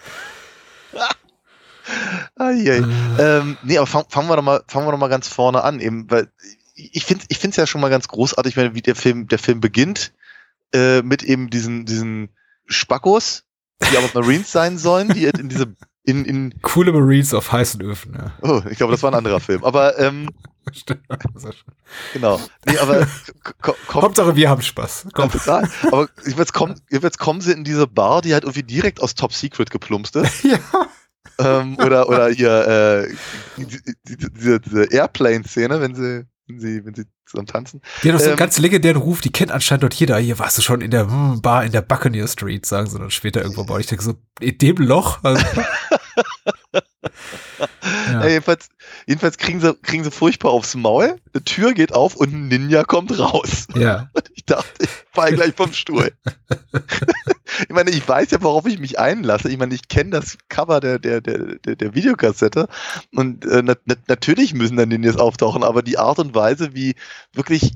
[2.37, 2.89] ah, yeah.
[3.19, 5.81] ähm, nee, aber fangen fang wir doch mal, fangen wir doch mal ganz vorne an,
[5.81, 6.29] eben, weil
[6.75, 9.39] ich finde, ich finde es ja schon mal ganz großartig, wenn wie der Film, der
[9.39, 10.13] Film beginnt
[10.73, 12.31] äh, mit eben diesen, diesen
[12.67, 13.45] Spackos,
[13.91, 15.75] die aber Marines sein sollen, die in diese
[16.05, 18.33] in, in Coole Marines auf heißen Öfen, ja.
[18.43, 19.65] Oh, ich glaube, das war ein anderer Film.
[19.65, 20.29] Aber ähm,
[22.13, 22.41] genau.
[22.67, 23.07] Nee, aber
[23.63, 25.09] komm, Hauptsache, wir haben Spaß.
[25.13, 25.31] Komm.
[25.31, 25.69] Total.
[25.91, 29.33] Aber jetzt kommen, jetzt kommen sie in diese Bar, die halt irgendwie direkt aus Top
[29.33, 30.45] Secret geplumpst ist.
[30.45, 30.59] ja.
[31.39, 33.15] Ähm, oder, oder hier äh,
[34.05, 37.81] diese, diese Airplane-Szene, wenn sie wenn sie, wenn sie zusammen tanzen.
[38.03, 40.19] Die hat doch so einen ähm, ganz legendären Ruf, die kennt anscheinend dort jeder.
[40.19, 43.11] Hier warst du schon in der hm, Bar in der Buccaneer Street, sagen sie dann
[43.11, 43.81] später irgendwo bei.
[43.81, 45.21] Ich denke so, in dem Loch?
[45.23, 45.45] Also,
[46.73, 46.81] ja.
[48.13, 48.27] ja.
[48.27, 48.69] jedenfalls,
[49.07, 52.85] jedenfalls kriegen sie, kriegen sie furchtbar aufs Maul, eine Tür geht auf und ein Ninja
[52.85, 53.67] kommt raus.
[53.75, 54.11] Ja.
[54.15, 54.89] Und ich dachte,
[55.21, 56.13] fall gleich vom Stuhl.
[57.61, 59.49] ich meine, ich weiß ja, worauf ich mich einlasse.
[59.49, 62.69] Ich meine, ich kenne das Cover der, der, der, der, Videokassette
[63.15, 66.95] und äh, na, na, natürlich müssen dann Ninjas auftauchen, aber die Art und Weise, wie
[67.33, 67.73] wirklich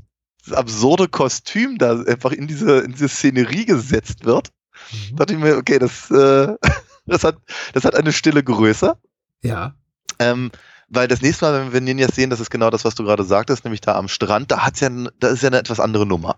[0.46, 4.50] das absurde Kostüm da einfach in diese, in diese Szenerie gesetzt wird,
[4.92, 5.16] mhm.
[5.16, 6.54] dachte ich mir, okay, das, äh,
[7.06, 7.38] das hat,
[7.72, 8.96] das hat eine stille Größe.
[9.42, 9.74] Ja.
[10.18, 10.50] Ähm,
[10.88, 13.24] weil das nächste Mal, wenn wir Ninjas sehen, das ist genau das, was du gerade
[13.24, 16.36] sagtest, nämlich da am Strand, da hat's ja, da ist ja eine etwas andere Nummer.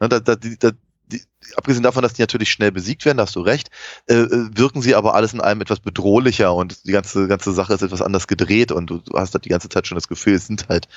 [0.00, 0.70] Ne, da, da, da,
[1.10, 1.22] die,
[1.56, 3.70] abgesehen davon, dass die natürlich schnell besiegt werden, da hast du recht,
[4.06, 7.74] äh, äh, wirken sie aber alles in allem etwas bedrohlicher und die ganze ganze Sache
[7.74, 10.34] ist etwas anders gedreht und du, du hast halt die ganze Zeit schon das Gefühl,
[10.34, 10.88] es sind halt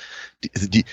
[0.44, 0.84] die, die, die,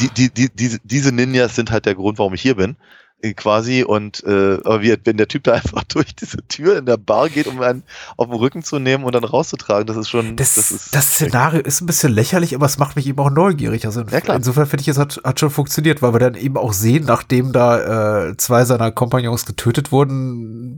[0.00, 2.76] die, die, die, die, diese Ninjas sind halt der Grund, warum ich hier bin.
[3.22, 6.84] Äh, quasi und äh, aber wie, wenn der Typ da einfach durch diese Tür in
[6.84, 7.82] der Bar geht, um einen
[8.18, 11.14] auf den Rücken zu nehmen und dann rauszutragen, das ist schon das, das, ist das
[11.14, 13.86] Szenario ist ein bisschen lächerlich, aber es macht mich eben auch neugierig.
[13.86, 14.36] Also ja, klar.
[14.36, 17.52] insofern finde ich, es hat, hat schon funktioniert, weil wir dann eben auch sehen, nachdem
[17.52, 20.76] da äh, zwei seiner Kompagnons getötet wurden,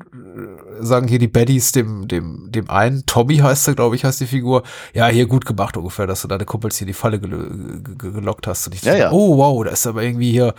[0.80, 4.26] sagen hier die Baddies dem dem dem einen, Tommy heißt er, glaube ich, heißt die
[4.26, 4.62] Figur.
[4.94, 8.46] Ja, hier gut gemacht ungefähr, dass du deine Kumpels hier in die Falle gel gelockt
[8.46, 9.10] hast und ich ja, dachte, ja.
[9.12, 10.54] oh wow, da ist aber irgendwie hier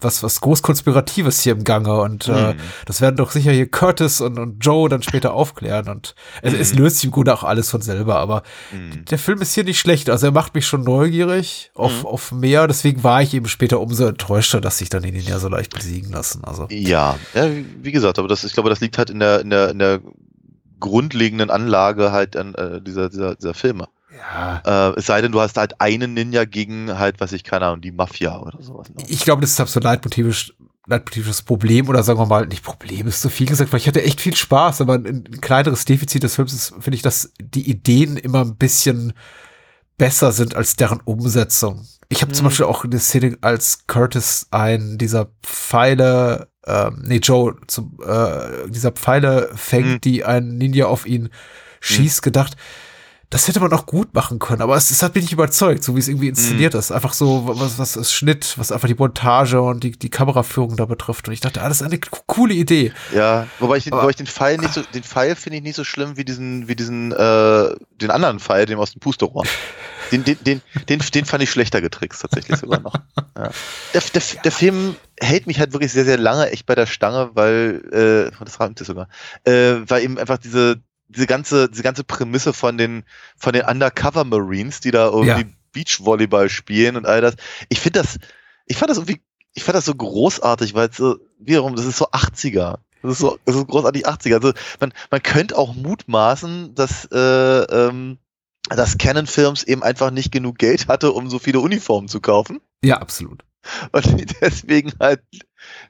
[0.00, 2.58] was was groß konspiratives hier im Gange und äh, Mhm.
[2.86, 6.72] das werden doch sicher hier Curtis und, und Joe dann später aufklären und es, es
[6.72, 6.78] Mhm.
[6.80, 9.04] löst sich im Grunde auch alles von selber, aber Mhm.
[9.06, 12.06] der Film ist hier nicht schlecht, also er macht mich schon neugierig auf, Mhm.
[12.06, 15.48] auf mehr, deswegen war ich eben später umso enttäuschter, dass sich dann die Ninja so
[15.48, 18.98] leicht besiegen lassen, also Ja, ja, wie wie gesagt, aber das, ich glaube, das liegt
[18.98, 20.00] halt in der, in der, in der
[20.80, 23.88] grundlegenden Anlage halt an äh, dieser, dieser, dieser Filme.
[24.10, 24.90] ja.
[24.90, 27.80] Äh, es sei denn, du hast halt einen Ninja gegen halt, was ich keine Ahnung,
[27.80, 28.88] die Mafia oder sowas.
[28.90, 29.04] Ne?
[29.08, 30.54] Ich glaube, das ist so leitmotivisch
[30.86, 34.02] leitmotivisches Problem oder sagen wir mal, nicht Problem ist zu viel gesagt, weil ich hatte
[34.02, 37.68] echt viel Spaß, aber ein, ein kleineres Defizit des Films ist, finde ich, dass die
[37.70, 39.14] Ideen immer ein bisschen
[39.98, 41.86] besser sind als deren Umsetzung.
[42.08, 42.48] Ich habe zum Mhm.
[42.48, 48.92] Beispiel auch eine Szene, als Curtis ein dieser Pfeile, ähm, nee, Joe, zum, äh, dieser
[48.92, 50.00] Pfeile fängt, Mhm.
[50.00, 51.30] die ein Ninja auf ihn
[51.80, 52.56] schießt, gedacht,
[53.30, 55.94] das hätte man auch gut machen können, aber es, es hat mich nicht überzeugt, so
[55.96, 56.92] wie es irgendwie inszeniert ist.
[56.92, 60.84] Einfach so, was, was ist Schnitt, was einfach die Montage und die, die Kameraführung da
[60.84, 61.26] betrifft.
[61.28, 62.92] Und ich dachte, ah, das ist eine co- coole Idee.
[63.14, 65.62] Ja, wobei ich, den- Aber- wobei ich den Pfeil nicht so, den Pfeil finde ich
[65.62, 69.44] nicht so schlimm wie diesen, wie diesen, äh, den anderen Pfeil, dem aus dem Pusterohr.
[70.12, 72.94] Den, den, den, den, den fand ich schlechter getrickst, tatsächlich sogar noch.
[73.36, 73.50] Ja.
[73.92, 77.30] Der, der, der Film hält mich halt wirklich sehr, sehr lange echt bei der Stange,
[77.34, 79.08] weil, äh, das reimt es sogar,
[79.42, 80.76] äh, weil eben einfach diese,
[81.14, 83.04] diese ganze, diese ganze Prämisse von den,
[83.36, 85.48] von den Undercover Marines, die da irgendwie Ja.
[85.72, 87.34] Beachvolleyball spielen und all das.
[87.68, 88.18] Ich finde das,
[88.66, 89.20] ich fand das irgendwie,
[89.54, 92.78] ich fand das so großartig, weil es so, wiederum, das ist so 80er.
[93.02, 94.34] Das ist so, das ist großartig 80er.
[94.34, 98.18] Also man, man könnte auch mutmaßen, dass, äh, ähm,
[98.70, 102.60] dass Canon Films eben einfach nicht genug Geld hatte, um so viele Uniformen zu kaufen.
[102.82, 103.44] Ja, absolut.
[103.92, 105.20] Und die deswegen halt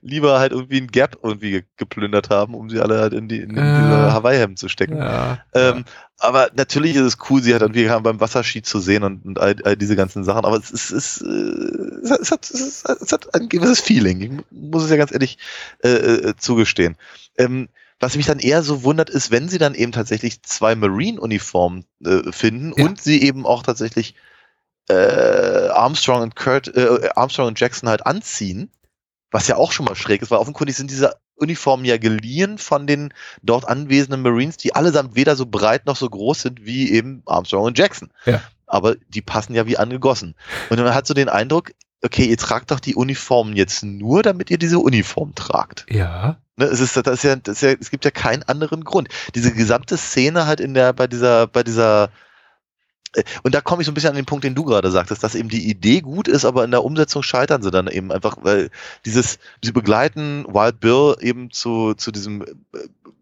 [0.02, 3.40] lieber halt irgendwie ein Gap irgendwie ge- geplündert haben, um sie alle halt in die
[3.40, 3.80] in, Ja.
[3.80, 4.98] diese Hawaii-Hemden zu stecken.
[4.98, 5.38] Ja.
[5.52, 5.84] Ähm,
[6.18, 9.56] aber natürlich ist es cool, sie halt irgendwie beim Wasserski zu sehen und, und all,
[9.64, 10.44] all diese ganzen Sachen.
[10.44, 14.20] Aber es ist, es, ist, äh, es, hat, es, hat, es hat ein gewisses Feeling.
[14.20, 15.38] Ich muss es ja ganz ehrlich
[15.82, 16.96] äh, äh, zugestehen.
[17.36, 17.68] Ähm,
[18.00, 22.30] was mich dann eher so wundert, ist, wenn sie dann eben tatsächlich zwei Marine-Uniformen äh,
[22.30, 22.84] finden Ja.
[22.84, 24.14] und sie eben auch tatsächlich
[24.88, 28.70] äh, Armstrong und Kurt, äh, Armstrong und Jackson halt anziehen,
[29.30, 32.86] was ja auch schon mal schräg ist, weil offenkundig sind diese Uniformen ja geliehen von
[32.86, 33.12] den
[33.42, 37.64] dort anwesenden Marines, die allesamt weder so breit noch so groß sind wie eben Armstrong
[37.64, 38.10] und Jackson.
[38.24, 38.40] Ja.
[38.66, 40.34] Aber die passen ja wie angegossen.
[40.70, 41.72] Und man hat so den Eindruck,
[42.02, 45.86] okay, ihr tragt doch die Uniformen jetzt nur, damit ihr diese Uniform tragt.
[45.90, 46.38] Ja.
[46.56, 49.08] Ne, es ist, das ist ja, das ist ja, es gibt ja keinen anderen Grund.
[49.34, 52.10] Diese gesamte Szene halt in der, bei dieser, bei dieser,
[53.42, 55.34] und da komme ich so ein bisschen an den Punkt, den du gerade sagtest, dass
[55.34, 58.70] eben die Idee gut ist, aber in der Umsetzung scheitern sie dann eben einfach, weil
[59.04, 62.46] dieses, sie begleiten Wild Bill eben zu, zu diesem, äh,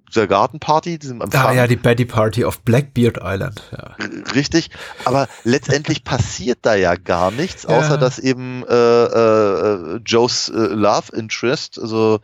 [0.09, 1.47] dieser Gartenparty, diesem Empfang.
[1.47, 3.63] Ah ja, die Betty Party auf Blackbeard Island.
[3.73, 3.97] Ja.
[4.35, 4.71] Richtig,
[5.05, 7.71] aber letztendlich passiert da ja gar nichts, Ja.
[7.79, 12.21] außer dass eben äh, äh, Joes äh, Love Interest, also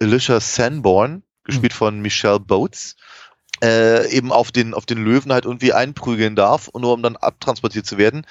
[0.00, 2.96] Alicia Sanborn, gespielt von Michelle Boats,
[3.62, 7.86] äh, eben auf den, auf den Löwen halt irgendwie einprügeln darf, nur um dann abtransportiert
[7.86, 8.26] zu werden.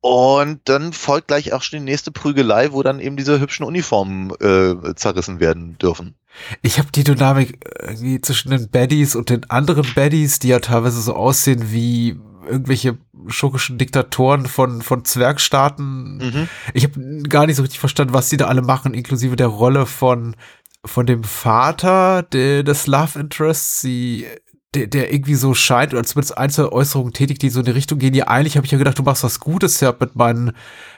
[0.00, 4.30] Und dann folgt gleich auch schon die nächste Prügelei, wo dann eben diese hübschen Uniformen
[4.40, 6.14] äh, zerrissen werden dürfen.
[6.62, 11.00] Ich habe die Dynamik irgendwie zwischen den Baddies und den anderen Baddies, die ja teilweise
[11.00, 12.16] so aussehen wie
[12.48, 12.96] irgendwelche
[13.26, 16.18] schurkischen Diktatoren von, von Zwergstaaten.
[16.18, 16.48] Mhm.
[16.74, 19.84] Ich habe gar nicht so richtig verstanden, was die da alle machen, inklusive der Rolle
[19.84, 20.36] von,
[20.84, 24.26] von dem Vater de, des Love Interests, sie,
[24.74, 27.98] der, der irgendwie so scheint, oder zumindest einzelne Äußerungen tätigt, die so in die Richtung
[27.98, 28.14] gehen.
[28.14, 30.52] Ja, eigentlich habe ich ja gedacht, du machst was Gutes ja mit meinen,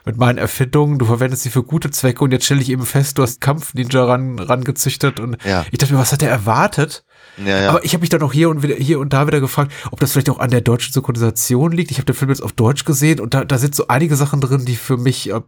[0.04, 3.16] mit meinen Erfindungen, du verwendest sie für gute Zwecke und jetzt stelle ich eben fest,
[3.18, 5.64] du hast Kampfninja ran, rangezüchtet und Ja.
[5.70, 7.04] ich dachte mir, was hat er erwartet?
[7.38, 7.68] Ja, ja.
[7.70, 10.00] Aber ich habe mich dann auch hier und wieder, hier und da wieder gefragt, ob
[10.00, 11.90] das vielleicht auch an der deutschen Synchronisation liegt.
[11.90, 14.40] Ich habe den Film jetzt auf Deutsch gesehen und da, da sind so einige Sachen
[14.40, 15.40] drin, die für mich äh,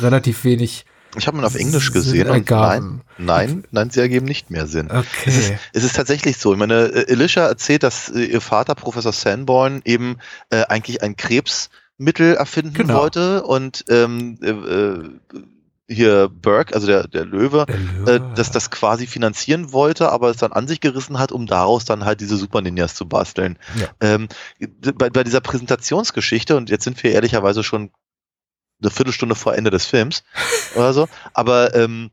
[0.00, 0.86] relativ wenig
[1.16, 4.90] Ich habe ihn auf Englisch gesehen und nein, nein, nein, sie ergeben nicht mehr Sinn.
[4.90, 5.06] Okay.
[5.26, 6.52] Es ist, es ist tatsächlich so.
[6.52, 10.18] Ich meine, äh, Elisha erzählt, dass äh, ihr Vater, Professor Sanborn, eben
[10.50, 13.00] äh, eigentlich ein Krebsmittel erfinden genau.
[13.00, 15.10] wollte und ähm, äh, äh
[15.88, 18.12] hier Burke, also der, der Löwe, der Löwe.
[18.16, 21.84] Äh, dass das quasi finanzieren wollte, aber es dann an sich gerissen hat, um daraus
[21.84, 23.56] dann halt diese Super Ninjas zu basteln.
[23.78, 23.88] Ja.
[24.00, 24.28] Ähm,
[24.96, 27.90] bei, bei dieser Präsentationsgeschichte, und jetzt sind wir ehrlicherweise schon
[28.80, 30.22] eine Viertelstunde vor Ende des Films
[30.74, 32.10] oder so, aber ähm,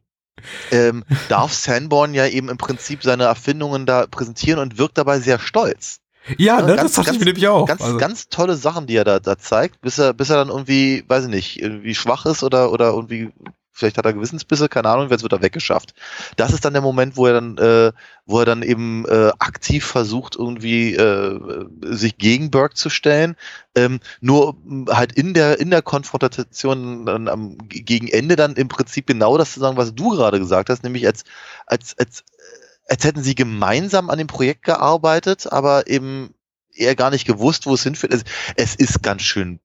[0.71, 5.39] ähm, darf Sanborn ja eben im Prinzip seine Erfindungen da präsentieren und wirkt dabei sehr
[5.39, 5.99] stolz.
[6.37, 7.65] Ja, ne, ganz, das dachte ich mir nämlich auch.
[7.65, 7.97] Ganz, also.
[7.97, 11.25] ganz tolle Sachen, die er da, da zeigt, bis er, bis er dann irgendwie, weiß
[11.25, 13.31] ich nicht, irgendwie schwach ist oder, oder irgendwie
[13.73, 15.93] vielleicht hat er Gewissensbisse, keine Ahnung, jetzt wird er weggeschafft.
[16.37, 17.91] Das ist dann der Moment, wo er dann, äh,
[18.25, 23.35] wo er dann eben äh, aktiv versucht, irgendwie äh, sich gegen Burke zu stellen.
[23.75, 24.55] Ähm, nur
[24.89, 29.53] halt in der in der Konfrontation dann am gegen Ende dann im Prinzip genau das
[29.53, 31.23] zu sagen, was du gerade gesagt hast, nämlich als
[31.65, 32.23] als als
[32.87, 36.35] als hätten sie gemeinsam an dem Projekt gearbeitet, aber eben
[36.75, 38.13] eher gar nicht gewusst, wo es hinführt.
[38.13, 38.23] Es,
[38.55, 39.59] es ist ganz schön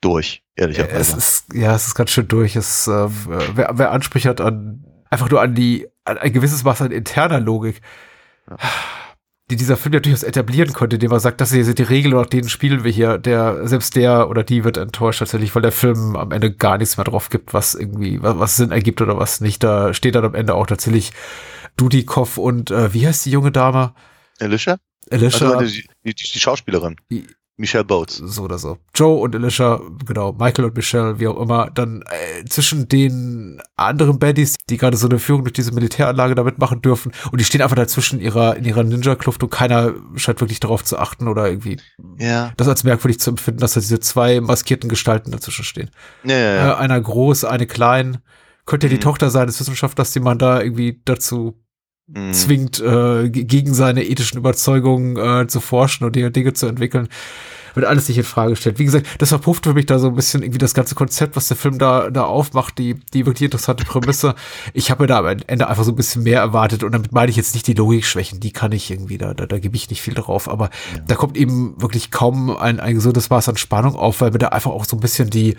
[0.00, 0.96] durch, ehrlicherweise.
[0.96, 2.56] Es ist, ja, es ist ganz schön durch.
[2.56, 3.08] Es, äh,
[3.54, 7.40] wer, wer Ansprüche hat an einfach nur an die, an ein gewisses Maß an interner
[7.40, 7.80] Logik,
[8.48, 8.56] ja.
[9.50, 12.14] die dieser Film ja durchaus etablieren konnte, indem er sagt, das hier sind die Regeln
[12.14, 15.62] und nach denen spielen wir hier, der, selbst der oder die wird enttäuscht tatsächlich, weil
[15.62, 19.02] der Film am Ende gar nichts mehr drauf gibt, was irgendwie, was, was Sinn ergibt
[19.02, 19.62] oder was nicht.
[19.62, 21.12] Da steht dann am Ende auch tatsächlich
[21.76, 23.94] Dudikoff und, äh, wie heißt die junge Dame?
[24.38, 24.78] Alicia?
[25.10, 25.50] Alicia.
[25.50, 26.96] Also die, die, die Schauspielerin.
[27.60, 28.16] Michelle Boats.
[28.16, 28.78] So oder so.
[28.94, 34.18] Joe und Alicia, genau, Michael und Michelle, wie auch immer, dann äh, zwischen den anderen
[34.18, 37.60] Baddies, die gerade so eine Führung durch diese Militäranlage damit machen dürfen und die stehen
[37.60, 41.48] einfach dazwischen in ihrer, in ihrer Ninja-Kluft und keiner scheint wirklich darauf zu achten oder
[41.48, 41.78] irgendwie
[42.18, 42.52] ja.
[42.56, 45.90] das als merkwürdig zu empfinden, dass da diese zwei maskierten Gestalten dazwischen stehen.
[46.24, 46.72] Ja, ja, ja.
[46.72, 48.18] Äh, einer groß, eine klein.
[48.64, 49.02] Könnte ja die mhm.
[49.02, 51.60] Tochter sein des Wissenschaftlers, die man da irgendwie dazu
[52.14, 52.32] mhm.
[52.32, 57.08] zwingt, äh, gegen seine ethischen Überzeugungen äh, zu forschen und Dinge, Dinge zu entwickeln
[57.74, 58.78] wird alles nicht in Frage gestellt.
[58.78, 61.48] Wie gesagt, das verpufft für mich da so ein bisschen irgendwie das ganze Konzept, was
[61.48, 64.34] der Film da, da aufmacht, die, die wirklich interessante Prämisse.
[64.72, 67.30] Ich habe mir da am Ende einfach so ein bisschen mehr erwartet und damit meine
[67.30, 70.02] ich jetzt nicht die Logikschwächen, die kann ich irgendwie, da, da, da gebe ich nicht
[70.02, 71.02] viel drauf, aber ja.
[71.06, 74.48] da kommt eben wirklich kaum ein, ein gesundes Maß an Spannung auf, weil mir da
[74.48, 75.56] einfach auch so ein bisschen die,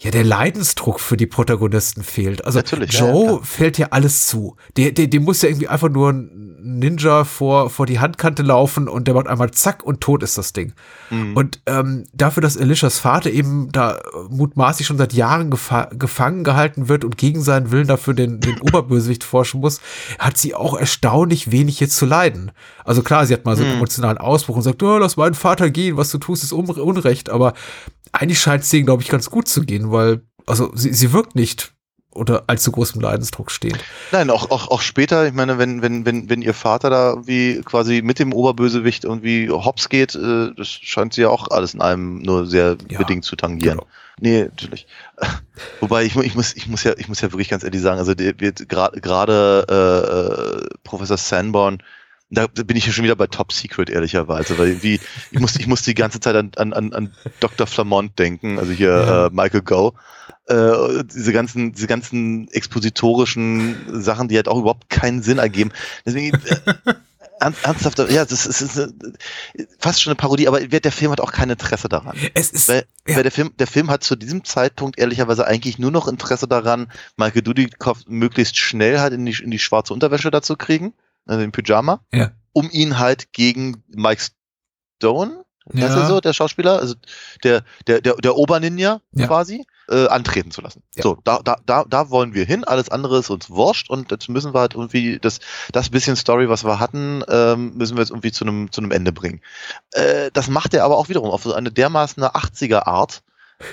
[0.00, 2.44] ja, der Leidensdruck für die Protagonisten fehlt.
[2.44, 4.56] Also Natürlich, Joe ja, fällt ja alles zu.
[4.76, 8.88] Der, der, der muss ja irgendwie einfach nur ein Ninja vor, vor die Handkante laufen
[8.88, 10.72] und der macht einmal zack und tot ist das Ding.
[11.10, 11.36] Mhm.
[11.36, 16.88] Und ähm, dafür, dass Elishas Vater eben da mutmaßlich schon seit Jahren gefa gefangen gehalten
[16.88, 19.80] wird und gegen seinen Willen dafür den, den Oberbösewicht forschen muss,
[20.20, 22.52] hat sie auch erstaunlich wenig jetzt zu leiden.
[22.84, 23.78] Also klar, sie hat mal so einen mhm.
[23.78, 27.54] emotionalen Ausbruch und sagt, oh, lass meinen Vater gehen, was du tust, ist Unrecht, aber
[28.12, 31.34] eigentlich scheint es denen, glaube ich, ganz gut zu gehen, weil, also sie, sie wirkt
[31.34, 31.72] nicht
[32.10, 33.78] unter allzu großem Leidensdruck stehen.
[34.12, 37.60] Nein, auch, auch, auch später, ich meine, wenn, wenn, wenn, wenn ihr Vater da irgendwie
[37.64, 41.80] quasi mit dem Oberbösewicht irgendwie hops geht, äh, das scheint sie ja auch alles in
[41.80, 43.78] einem nur sehr ja, bedingt zu tangieren.
[43.78, 43.88] Genau.
[44.20, 44.86] Nee, natürlich.
[45.80, 48.14] Wobei ich, ich muss, ich muss ja, ich muss ja wirklich ganz ehrlich sagen, also
[48.14, 51.82] der wird gerade äh, äh, Professor Sanborn,
[52.30, 55.00] da bin ich ja schon wieder bei Top Secret, ehrlicherweise, weil wie,
[55.30, 57.66] ich muss, ich muss die ganze Zeit an, an, an Dr.
[57.66, 59.26] Flamont denken, also hier ja.
[59.26, 59.94] äh, Michael Go.
[60.46, 65.72] Äh, diese ganzen, diese ganzen expositorischen Sachen, die halt auch überhaupt keinen Sinn ergeben.
[66.04, 66.94] Deswegen, äh,
[67.40, 68.92] ernsthaft, ja, das ist, ist eine,
[69.78, 72.16] fast schon eine Parodie, aber der Film hat auch kein Interesse daran.
[72.34, 73.16] Es ist, weil, ja.
[73.16, 76.90] weil der Film, der Film hat zu diesem Zeitpunkt ehrlicherweise eigentlich nur noch Interesse daran,
[77.16, 80.92] Michael Dudikoff möglichst schnell halt in die, in die schwarze Unterwäsche dazu kriegen
[81.28, 82.32] also den Pyjama, ja.
[82.52, 84.22] um ihn halt gegen Mike
[84.96, 85.86] Stone, ja.
[85.86, 86.94] ist so, der Schauspieler, also
[87.44, 89.26] der, der, der, der Oberninja ja.
[89.26, 90.82] quasi, äh, antreten zu lassen.
[90.96, 91.02] Ja.
[91.02, 94.28] So, da, da, da, da wollen wir hin, alles andere ist uns wurscht und jetzt
[94.28, 95.40] müssen wir halt irgendwie das,
[95.72, 98.90] das bisschen Story, was wir hatten, ähm, müssen wir jetzt irgendwie zu einem, zu einem
[98.90, 99.40] Ende bringen.
[99.92, 103.22] Äh, das macht er aber auch wiederum auf so eine dermaßen 80er Art,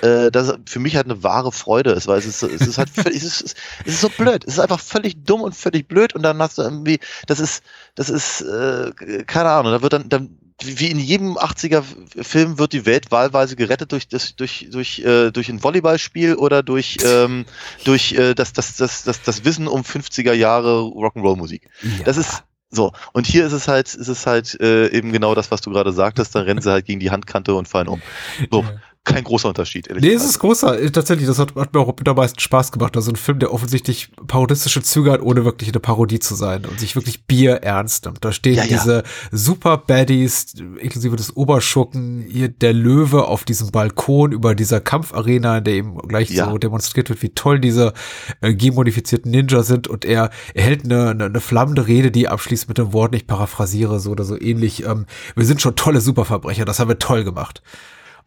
[0.02, 2.90] äh, das für mich halt eine wahre Freude ist, weil es ist, es ist halt
[2.90, 4.44] völlig, es ist, es ist so blöd.
[4.46, 7.62] Es ist einfach völlig dumm und völlig blöd und dann hast du irgendwie, das ist,
[7.94, 8.92] das ist, äh,
[9.26, 13.92] keine Ahnung, da wird dann, dann wie in jedem 80er-Film wird die Welt wahlweise gerettet
[13.92, 17.44] durch das, durch, durch, äh, durch ein Volleyballspiel oder durch, ähm,
[17.84, 21.68] durch äh, das, das, das, das, das Wissen um 50er Jahre Rock'n'Roll-Musik.
[21.82, 22.04] Ja.
[22.04, 22.92] Das ist so.
[23.12, 25.92] Und hier ist es halt, ist es halt äh, eben genau das, was du gerade
[25.92, 28.02] sagtest, dann rennen sie halt gegen die Handkante und fallen um.
[28.50, 28.64] So.
[29.06, 29.88] Kein großer Unterschied.
[29.98, 30.80] Nee, es ist großer.
[30.80, 32.96] Äh, tatsächlich, das hat, hat mir auch mit am meisten Spaß gemacht.
[32.96, 36.80] Also ein Film, der offensichtlich parodistische Züge hat, ohne wirklich eine Parodie zu sein und
[36.80, 38.24] sich wirklich Bier ernst nimmt.
[38.24, 38.68] Da stehen ja, ja.
[38.68, 45.58] diese super Baddies, inklusive des Oberschurken, hier der Löwe auf diesem Balkon über dieser Kampfarena,
[45.58, 46.50] in der eben gleich ja.
[46.50, 47.92] so demonstriert wird, wie toll diese
[48.40, 52.68] äh, genmodifizierten Ninja sind und er, er hält eine, eine, eine flammende Rede, die abschließt
[52.68, 54.84] mit dem Wort, ich paraphrasiere so oder so ähnlich.
[54.84, 57.62] Ähm, wir sind schon tolle Superverbrecher, das haben wir toll gemacht.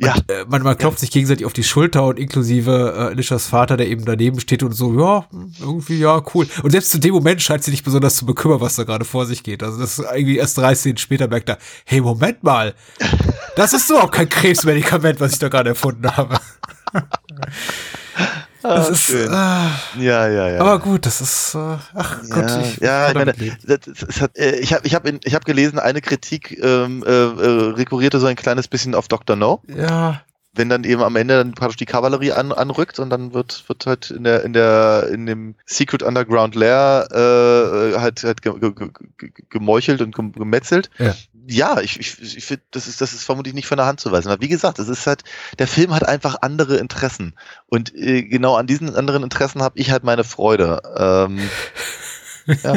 [0.01, 0.13] Ja.
[0.13, 1.01] Und, äh, man, man klopft ja.
[1.01, 4.71] sich gegenseitig auf die Schulter und inklusive äh, Alishas Vater, der eben daneben steht und
[4.71, 5.25] so, ja,
[5.59, 6.47] irgendwie, ja, cool.
[6.63, 9.25] Und selbst zu dem Moment scheint sie nicht besonders zu bekümmern, was da gerade vor
[9.25, 9.61] sich geht.
[9.61, 12.75] Also das ist irgendwie erst 30 später merkt er, hey, Moment mal,
[13.57, 16.39] das ist auch kein Krebsmedikament, was ich da gerade erfunden habe.
[18.61, 19.27] Das ah, ist, schön.
[19.27, 20.59] Äh, ja, ja, ja.
[20.59, 23.33] Aber gut, das ist, äh, ach ja, Gott, ich, ja, ich meine,
[23.65, 27.09] das, das hat, äh, ich habe ich hab ich hab gelesen, eine Kritik ähm, äh,
[27.09, 29.37] äh, rekurrierte so ein kleines bisschen auf Dr.
[29.37, 29.61] No.
[29.67, 30.21] Ja.
[30.59, 33.85] Wenn dann eben am Ende dann praktisch die Kavallerie an, anrückt und dann wird, wird
[33.85, 38.73] halt in der, in der, in dem Secret Underground Lair äh, halt, halt ge, ge,
[39.17, 40.89] ge, gemeuchelt und gemetzelt.
[40.97, 41.15] Ja
[41.49, 44.11] ja, ich, ich, ich finde, das ist, das ist vermutlich nicht von der Hand zu
[44.11, 44.29] weisen.
[44.29, 45.23] Aber wie gesagt, es ist halt,
[45.57, 47.33] der Film hat einfach andere Interessen.
[47.65, 50.79] Und äh, genau an diesen anderen Interessen habe ich halt meine Freude.
[50.95, 51.39] Ähm,
[52.63, 52.75] ja.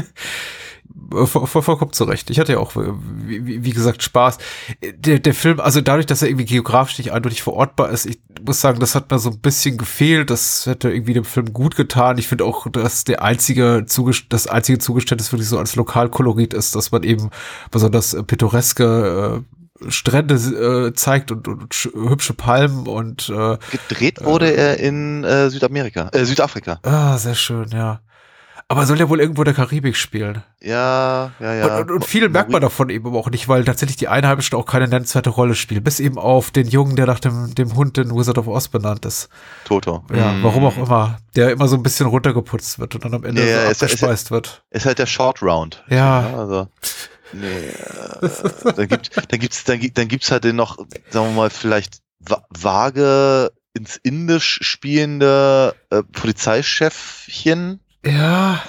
[1.11, 2.31] Voll, voll, vollkommen zurecht.
[2.31, 4.39] Ich hatte ja auch, wie, wie gesagt, Spaß.
[4.83, 8.61] Der, der Film, also dadurch, dass er irgendwie geografisch nicht eindeutig verortbar ist, ich muss
[8.61, 10.31] sagen, das hat mir so ein bisschen gefehlt.
[10.31, 12.19] Das hätte irgendwie dem Film gut getan.
[12.19, 13.85] Ich finde auch, dass der einzige
[14.29, 17.31] das einzige Zugeständnis wirklich so als Lokalkolorit ist, dass man eben
[17.71, 24.53] besonders äh, pittoreske äh, Strände äh, zeigt und, und hübsche Palmen und äh, gedreht wurde
[24.53, 26.79] äh, er in äh, Südamerika, äh, Südafrika.
[26.83, 28.01] Ah, sehr schön, ja.
[28.73, 30.43] Aber soll ja wohl irgendwo in der Karibik spielen.
[30.61, 31.67] Ja, ja, ja.
[31.67, 34.67] Und, und, und viel merkt man davon eben auch nicht, weil tatsächlich die Einheimischen auch
[34.67, 35.85] keine nennenswerte Rolle spielen.
[35.85, 39.05] Bis eben auf den Jungen, der nach dem, dem Hund in Wizard of Oz benannt
[39.05, 39.29] ist.
[39.65, 40.05] Toto.
[40.15, 40.43] Ja, mhm.
[40.43, 41.19] warum auch immer.
[41.37, 44.31] Der immer so ein bisschen runtergeputzt wird und dann am Ende ja, so abgespeist ist,
[44.31, 44.65] wird.
[44.71, 45.85] Ist halt der Short Round.
[45.89, 46.31] Ja.
[46.31, 46.69] ja also.
[47.33, 50.79] Nee, äh, dann, gibt, dann gibt's, dann, dann gibt's halt den noch,
[51.11, 51.99] sagen wir mal, vielleicht
[52.51, 58.63] vage ins Indisch spielende äh, Polizeichefchen, ja.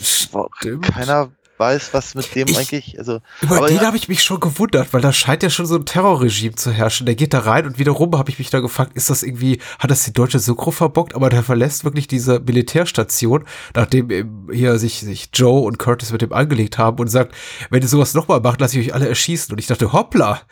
[0.00, 0.86] Stimmt.
[0.86, 3.20] Keiner weiß, was mit dem ich, eigentlich, also.
[3.40, 3.86] Über den ja.
[3.86, 7.06] habe ich mich schon gewundert, weil da scheint ja schon so ein Terrorregime zu herrschen.
[7.06, 9.90] Der geht da rein und wiederum habe ich mich da gefragt, ist das irgendwie, hat
[9.90, 15.30] das die deutsche Synchro verbockt, aber der verlässt wirklich diese Militärstation, nachdem hier sich, sich
[15.32, 17.34] Joe und Curtis mit dem angelegt haben und sagt,
[17.70, 19.52] wenn ihr sowas nochmal macht, lasse ich euch alle erschießen.
[19.52, 20.42] Und ich dachte, hoppla.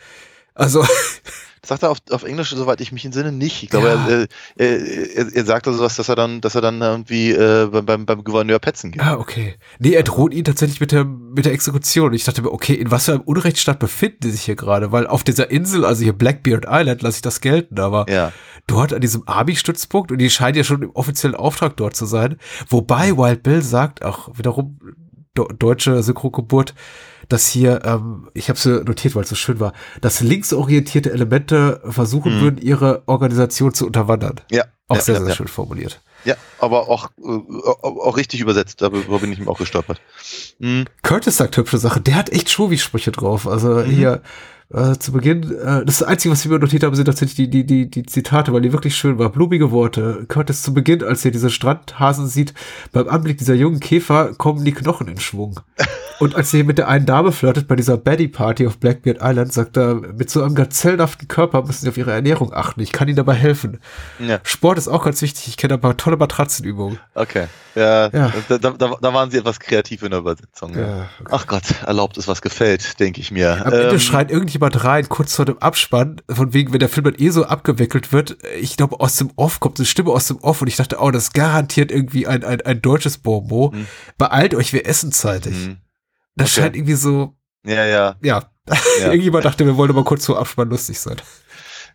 [0.53, 0.85] Also,
[1.65, 3.63] sagt er auf, auf Englisch, soweit ich mich entsinne, nicht.
[3.63, 4.07] Ich glaube, ja.
[4.07, 7.67] er, er, er, er sagt also was, dass er dann, dass er dann irgendwie äh,
[7.67, 9.01] beim, beim Gouverneur petzen geht.
[9.01, 9.55] Ah, okay.
[9.79, 12.13] Nee, er droht ihn tatsächlich mit der, mit der Exekution.
[12.13, 14.91] Ich dachte mir, okay, in was für einem Unrechtsstaat befinden die sich hier gerade?
[14.91, 18.31] Weil auf dieser Insel, also hier Blackbeard Island, lasse ich das gelten, aber ja.
[18.67, 22.37] dort an diesem Army-Stützpunkt, und die scheinen ja schon im offiziellen Auftrag dort zu sein.
[22.69, 24.79] Wobei Wild Bill sagt, auch wiederum
[25.33, 26.73] deutsche Synchrogeburt,
[27.29, 31.81] dass hier, ähm, ich habe es notiert, weil es so schön war, dass linksorientierte Elemente
[31.87, 32.41] versuchen mhm.
[32.41, 34.41] würden, ihre Organisation zu unterwandern.
[34.51, 34.65] Ja.
[34.87, 35.35] Auch ja, sehr, sehr ja.
[35.35, 36.01] schön formuliert.
[36.25, 37.27] Ja, aber auch, äh,
[37.81, 40.01] auch richtig übersetzt, darüber bin ich ihm auch gestolpert.
[40.59, 40.85] Mhm.
[41.01, 43.47] Curtis sagt hübsche Sache, der hat echt Shovi-Sprüche drauf.
[43.47, 43.85] Also mhm.
[43.85, 44.21] hier,
[44.75, 47.65] äh, zu Beginn, äh, das, Einzige, was ich mir notiert habe, sind tatsächlich die, die,
[47.65, 49.31] die, die Zitate, weil die wirklich schön waren.
[49.31, 50.25] Blumige Worte.
[50.27, 52.53] Curtis zu Beginn, als er diese Strandhasen sieht,
[52.91, 55.59] beim Anblick dieser jungen Käfer kommen die Knochen in Schwung.
[56.19, 59.51] Und als er mit der einen Dame flirtet bei dieser Baddy Party auf Blackbeard Island,
[59.51, 62.79] sagt er, mit so einem gazellenhaften Körper müssen sie auf ihre Ernährung achten.
[62.81, 63.81] Ich kann ihnen dabei helfen.
[64.19, 64.39] Ja.
[64.43, 65.47] Sport ist auch ganz wichtig.
[65.47, 66.99] Ich kenne ein paar tolle Matratzenübungen.
[67.15, 67.47] Okay.
[67.75, 68.31] Ja, ja.
[68.47, 70.73] Da, da, da waren sie etwas kreativ in der Übersetzung.
[70.77, 71.09] Ja.
[71.19, 71.29] Okay.
[71.31, 73.65] Ach Gott, erlaubt ist, was gefällt, denke ich mir.
[73.65, 77.03] Am ähm, Ende schreit irgendjemand rein, kurz vor dem Abspann, von wegen, wenn der Film
[77.03, 80.37] dann eh so abgewickelt wird, ich glaube, aus dem Off kommt eine Stimme aus dem
[80.37, 83.75] Off und ich dachte, oh, das garantiert irgendwie ein, ein, ein deutsches Bonbon.
[83.75, 83.87] Mhm.
[84.17, 85.53] Beeilt euch, wir essen zeitig.
[85.53, 85.77] Mhm.
[86.35, 86.61] Das okay.
[86.61, 87.35] scheint irgendwie so.
[87.65, 88.15] Ja, ja.
[88.21, 88.49] Ja.
[88.99, 89.05] ja.
[89.05, 91.17] Irgendjemand dachte, wir wollen aber kurz vor Abspann lustig sein.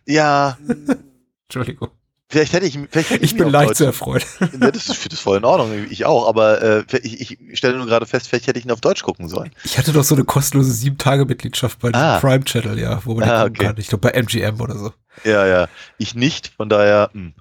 [0.05, 0.57] Ja.
[1.47, 1.89] Entschuldigung.
[2.31, 4.25] Vielleicht hätte ich, vielleicht hätte ich, ich bin leicht zu erfreut.
[4.39, 5.87] Ja, das ist, für das voll in Ordnung.
[5.89, 8.79] Ich auch, aber äh, ich, ich stelle nur gerade fest, vielleicht hätte ich ihn auf
[8.79, 9.51] Deutsch gucken sollen.
[9.63, 12.19] Ich hatte doch so eine kostenlose sieben Tage Mitgliedschaft bei ah.
[12.19, 13.65] Prime Channel, ja, wo man ah, okay.
[13.65, 13.75] kann.
[13.77, 14.93] Ich glaube bei MGM oder so.
[15.25, 15.67] Ja, ja.
[15.97, 17.33] Ich nicht, von daher hm,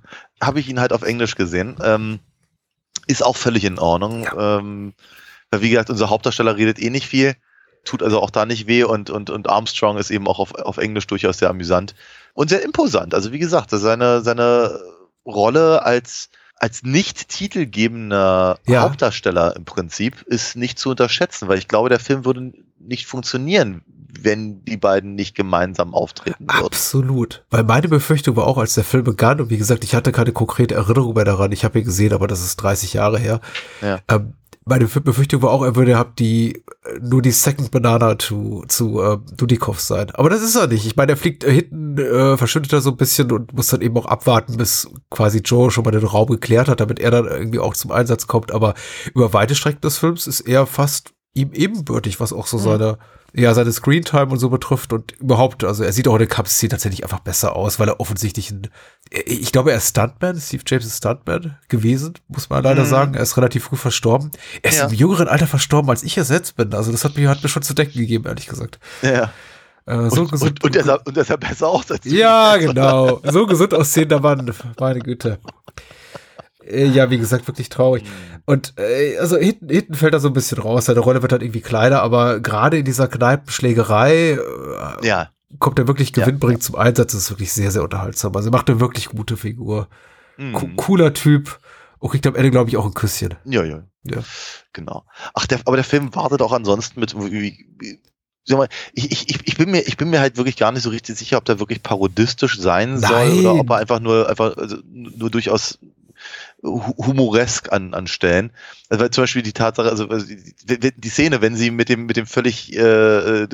[0.42, 1.76] habe ich ihn halt auf Englisch gesehen.
[1.82, 2.18] Ähm,
[3.06, 4.24] ist auch völlig in Ordnung.
[4.24, 4.58] Ja.
[4.58, 4.94] Ähm,
[5.50, 7.36] weil wie gesagt, unser Hauptdarsteller redet eh nicht viel,
[7.84, 10.78] tut also auch da nicht weh und, und, und Armstrong ist eben auch auf, auf
[10.78, 11.94] Englisch durchaus sehr amüsant
[12.34, 13.14] und sehr imposant.
[13.14, 14.80] Also wie gesagt, seine, seine
[15.26, 18.82] Rolle als, als nicht titelgebender Ja.
[18.82, 23.82] Hauptdarsteller im Prinzip ist nicht zu unterschätzen, weil ich glaube, der Film würde nicht funktionieren,
[24.22, 26.66] wenn die beiden nicht gemeinsam auftreten würden.
[26.66, 27.44] Absolut.
[27.50, 30.32] Weil meine Befürchtung war auch, als der Film begann, und wie gesagt, ich hatte keine
[30.32, 33.40] konkrete Erinnerung mehr daran, ich habe ihn gesehen, aber das ist 30 Jahre her.
[33.80, 34.00] Ja.
[34.08, 34.34] Ähm,
[34.66, 39.00] meine Befürchtung war auch, er würde hab die äh, nur die Second Banana zu, zu
[39.00, 40.10] äh, Dudikoff sein.
[40.12, 40.86] Aber das ist er nicht.
[40.86, 43.96] Ich meine, er fliegt hinten, äh, verschwindet er so ein bisschen und muss dann eben
[43.96, 47.58] auch abwarten, bis quasi Joe schon mal den Raum geklärt hat, damit er dann irgendwie
[47.58, 48.52] auch zum Einsatz kommt.
[48.52, 48.74] Aber
[49.14, 52.98] über weite Strecken des Films ist er fast ihm ebenbürtig, was auch so seine,
[53.34, 56.70] ja, seine Screentime und so betrifft und überhaupt, also er sieht auch in der Kampfszene
[56.70, 58.68] tatsächlich einfach besser aus, weil er offensichtlich ein,
[59.10, 62.88] ich glaube, er ist Stuntman, Steve James ist Stuntman gewesen, muss man leider Mhm.
[62.88, 63.14] sagen.
[63.14, 64.30] Er ist relativ früh verstorben.
[64.62, 64.86] Er ist Ja.
[64.86, 66.74] im jüngeren Alter verstorben, als ich es jetzt bin.
[66.74, 68.78] Also das hat mir, hat mir schon zu denken gegeben, ehrlich gesagt.
[69.02, 69.32] Ja.
[69.86, 70.62] Äh, so Und, gesund.
[70.62, 73.20] und, und, er sah, und er sah besser aus als ja, genau.
[73.24, 74.52] So gesund aussehender Mann.
[74.78, 75.38] Meine Güte.
[76.64, 78.04] Äh, Ja, wie gesagt, wirklich traurig.
[78.46, 80.86] Und äh, also hinten, hinten fällt er so ein bisschen raus.
[80.86, 85.86] Seine Rolle wird halt irgendwie kleiner, aber gerade in dieser Kneipenschlägerei äh, Ja, kommt er
[85.88, 86.24] wirklich Ja.
[86.24, 87.12] gewinnbringend zum Einsatz.
[87.12, 88.34] Das ist wirklich sehr, sehr unterhaltsam.
[88.36, 89.88] Also er macht eine wirklich gute Figur.
[90.36, 90.52] Mhm.
[90.52, 91.58] Co cooler Typ.
[91.98, 93.34] Und kriegt am Ende, glaube ich, auch ein Küsschen.
[93.44, 93.82] ja, ja.
[94.04, 94.22] Ja.
[94.72, 95.04] Genau.
[95.34, 97.98] Ach, der, aber der Film wartet auch ansonsten mit, wie, wie,
[98.94, 101.36] ich, ich, ich- bin mir, ich bin mir halt wirklich gar nicht so richtig sicher,
[101.36, 103.38] ob der wirklich parodistisch sein soll Nein.
[103.40, 105.78] oder ob er einfach nur, einfach, also, nur durchaus
[106.62, 108.52] humoresk an, an Stellen.
[108.88, 112.06] Also, weil zum Beispiel die Tatsache, also also die, die, Szene, wenn sie mit dem,
[112.06, 113.48] mit dem völlig äh, äh,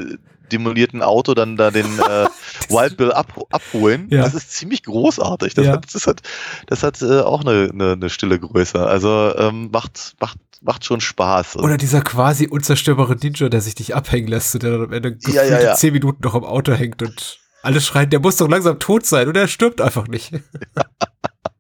[0.53, 2.27] demolierten Auto dann da den äh,
[2.69, 4.23] Wild Bill ab, abholen, Ja.
[4.23, 5.55] das ist ziemlich großartig.
[5.55, 5.73] Das Ja.
[5.73, 6.23] hat, das hat,
[6.67, 8.85] das hat äh, auch eine, eine, eine stille Größe.
[8.85, 11.57] Also ähm, macht, macht, macht schon Spaß.
[11.57, 15.17] Oder dieser quasi unzerstörbare Ninja, der sich nicht abhängen lässt und der dann am Ende
[15.27, 15.75] Ja, ja, ja.
[15.75, 19.27] zehn Minuten noch im Auto hängt und alle schreien, der muss doch langsam tot sein
[19.29, 20.33] und er stirbt einfach nicht.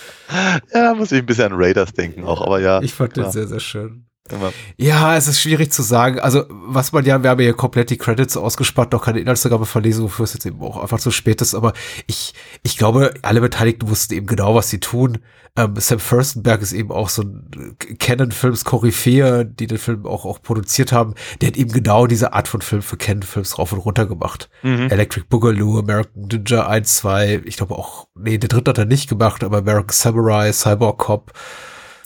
[0.72, 2.80] Ja, muss ich ein bisschen an Raiders denken auch, aber ja.
[2.82, 3.32] Ich fand den klar.
[3.32, 4.09] sehr, sehr schön.
[4.32, 4.52] Immer.
[4.76, 6.20] Ja, es ist schwierig zu sagen.
[6.20, 9.66] Also, was man ja, wir haben ja hier komplett die Credits ausgespart, noch keine Inhaltsangabe
[9.66, 11.54] verlesen, wofür es jetzt eben auch einfach zu spät ist.
[11.54, 11.72] Aber
[12.06, 15.18] ich, ich glaube, alle Beteiligten wussten eben genau, was sie tun.
[15.56, 20.40] Ähm, Sam Furstenberg ist eben auch so ein Canon-Films Koryphäe, die den Film auch, auch
[20.40, 21.14] produziert haben.
[21.40, 24.48] Der hat eben genau diese Art von Film für Canon-Films rauf und runter gemacht.
[24.90, 29.08] Electric Boogaloo, American Ninja 1, 2, ich glaube auch, nee, der dritte hat er nicht
[29.08, 31.32] gemacht, aber American Samurai, Cyborg Cop,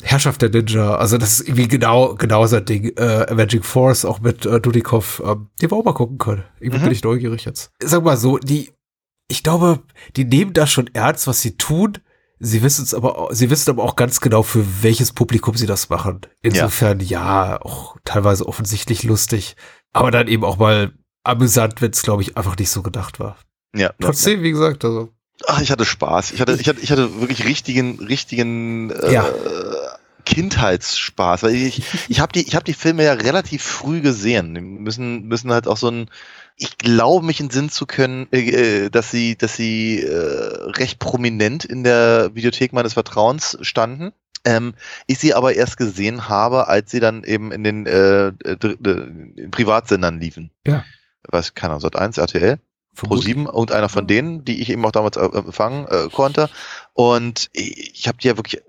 [0.03, 2.93] Herrschaft der Ninja, also das ist irgendwie genau, genau sein Ding.
[2.97, 6.45] Äh, Avenging Force, auch mit äh, Dudikoff, ähm, den wir auch mal gucken können.
[6.61, 7.71] Irgendwie bin ich neugierig jetzt.
[7.83, 8.71] Sag mal so, die,
[9.29, 9.81] ich glaube,
[10.17, 11.99] die nehmen das schon ernst, was sie tun.
[12.41, 15.89] Sie wissen es aber, sie wissen aber auch ganz genau, für welches Publikum sie das
[15.89, 16.23] machen.
[16.43, 19.57] Insofern, ja, auch teilweise offensichtlich lustig,
[19.93, 20.93] aber dann eben auch mal
[21.23, 23.37] amüsant, wenn es, glaube ich, einfach nicht so gedacht war.
[23.75, 23.95] Ja, ja, ja.
[24.01, 25.11] Trotzdem, wie gesagt, also,
[25.47, 26.33] Ach, ich hatte Spaß.
[26.33, 29.29] Ich hatte, ich hatte, ich hatte wirklich richtigen, richtigen äh, Ja.
[30.25, 31.43] Kindheitsspaß.
[31.43, 34.55] Weil ich, ich habe die, ich habe die Filme ja relativ früh gesehen.
[34.55, 36.09] Die müssen, müssen halt auch so ein,
[36.57, 40.99] ich glaube mich in Sinn zu können, äh, äh, dass sie, dass sie äh, recht
[40.99, 44.13] prominent in der Videothek meines Vertrauens standen.
[44.47, 44.75] Ähm,
[45.07, 49.51] ich sie aber erst gesehen habe, als sie dann eben in den äh, äh, in
[49.51, 50.51] Privatsendern liefen.
[50.67, 50.85] Ja.
[51.29, 52.59] Was, keine Ahnung, Sat 1, RTL?
[52.95, 56.49] Pro 7 und einer von denen, die ich eben auch damals äh, empfangen äh, konnte.
[56.93, 58.63] Und ich, habe die ja wirklich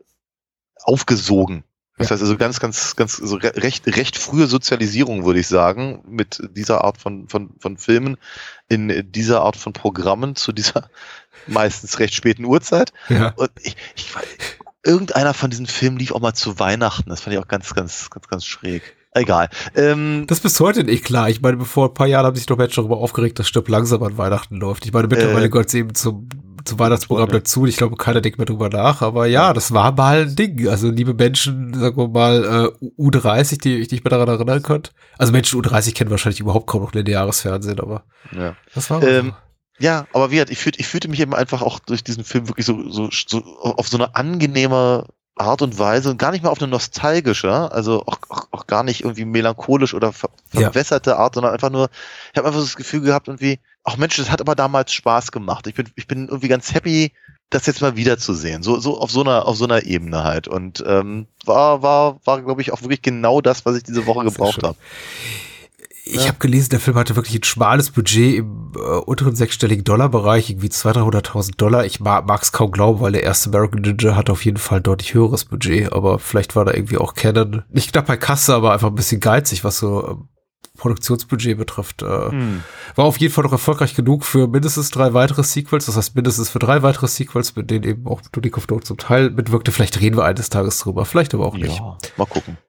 [0.84, 1.64] aufgesogen.
[1.98, 6.04] Das heißt also ganz, ganz, ganz so re recht, recht frühe Sozialisierung, würde ich sagen,
[6.06, 8.18] mit dieser Art von, von, von Filmen,
[8.68, 10.90] in dieser Art von Programmen zu dieser
[11.48, 12.92] meistens recht späten Uhrzeit.
[13.08, 13.30] ja.
[13.38, 14.14] Und ich, ich
[14.84, 17.10] irgendeiner von diesen Filmen lief auch mal zu Weihnachten.
[17.10, 18.96] Das fand ich auch ganz, ganz, ganz, ganz schräg.
[19.16, 19.50] Egal.
[19.76, 21.30] Ähm, Das ist bis heute nicht klar.
[21.30, 24.04] Ich meine, vor ein paar Jahren haben sich doch Menschen darüber aufgeregt, dass Stirb langsam
[24.04, 24.86] an Weihnachten läuft.
[24.86, 26.28] Ich meine, mittlerweile Äh, gehört es eben zum,
[26.66, 27.36] zum Weihnachtsprogramm Ja.
[27.36, 27.66] dazu.
[27.66, 29.02] Ich glaube, keiner denkt mehr drüber nach.
[29.02, 30.68] Aber ja, das war mal ein Ding.
[30.68, 34.92] Also, liebe Menschen, sagen wir mal, äh, U30, die ich nicht mehr daran erinnern könnt.
[35.18, 38.04] Also, Menschen U30 kennen wahrscheinlich überhaupt kaum noch lineares Fernsehen, aber
[38.36, 38.56] ja.
[38.74, 39.34] das war Ähm.
[39.78, 42.48] Ja, aber wie gesagt, ich fühlte, ich fühlte mich eben einfach auch durch diesen Film
[42.48, 45.06] wirklich so, so, so auf so eine angenehme
[45.36, 48.84] Art und Weise und gar nicht mal auf eine nostalgische, also auch, auch, auch gar
[48.84, 50.62] nicht irgendwie melancholisch oder ver Ja.
[50.62, 51.90] verwässerte Art, sondern einfach nur,
[52.32, 55.32] ich habe einfach so das Gefühl gehabt, irgendwie, ach Mensch, das hat aber damals Spaß
[55.32, 55.68] gemacht.
[55.68, 57.12] Ich bin, ich bin irgendwie ganz happy,
[57.50, 58.64] das jetzt mal wiederzusehen.
[58.64, 60.48] So, so auf so einer, auf so einer Ebene halt.
[60.48, 64.24] Und ähm, war, war, war, glaube ich, auch wirklich genau das, was ich diese Woche
[64.24, 64.78] gebraucht habe.
[66.08, 66.28] Ich ja.
[66.28, 70.68] habe gelesen, der Film hatte wirklich ein schmales Budget im äh, unteren sechsstelligen Dollarbereich, irgendwie
[70.68, 71.86] 200.000, 300.000 Dollar.
[71.86, 75.16] Ich mag es kaum glauben, weil der erste American Ninja hat auf jeden Fall deutlich
[75.16, 78.90] höheres Budget, aber vielleicht war da irgendwie auch Canon nicht knapp bei Kasse, aber einfach
[78.90, 80.28] ein bisschen geizig, was so ähm,
[80.76, 82.02] Produktionsbudget betrifft.
[82.02, 82.64] Äh, hm.
[82.96, 86.50] War auf jeden Fall noch erfolgreich genug für mindestens drei weitere Sequels, das heißt mindestens
[86.50, 89.72] für drei weitere Sequels, mit denen eben auch Dudikoff Not zum Teil mitwirkte.
[89.72, 91.78] Vielleicht reden wir eines Tages drüber, vielleicht aber auch nicht.
[91.78, 92.58] Ja, mal gucken.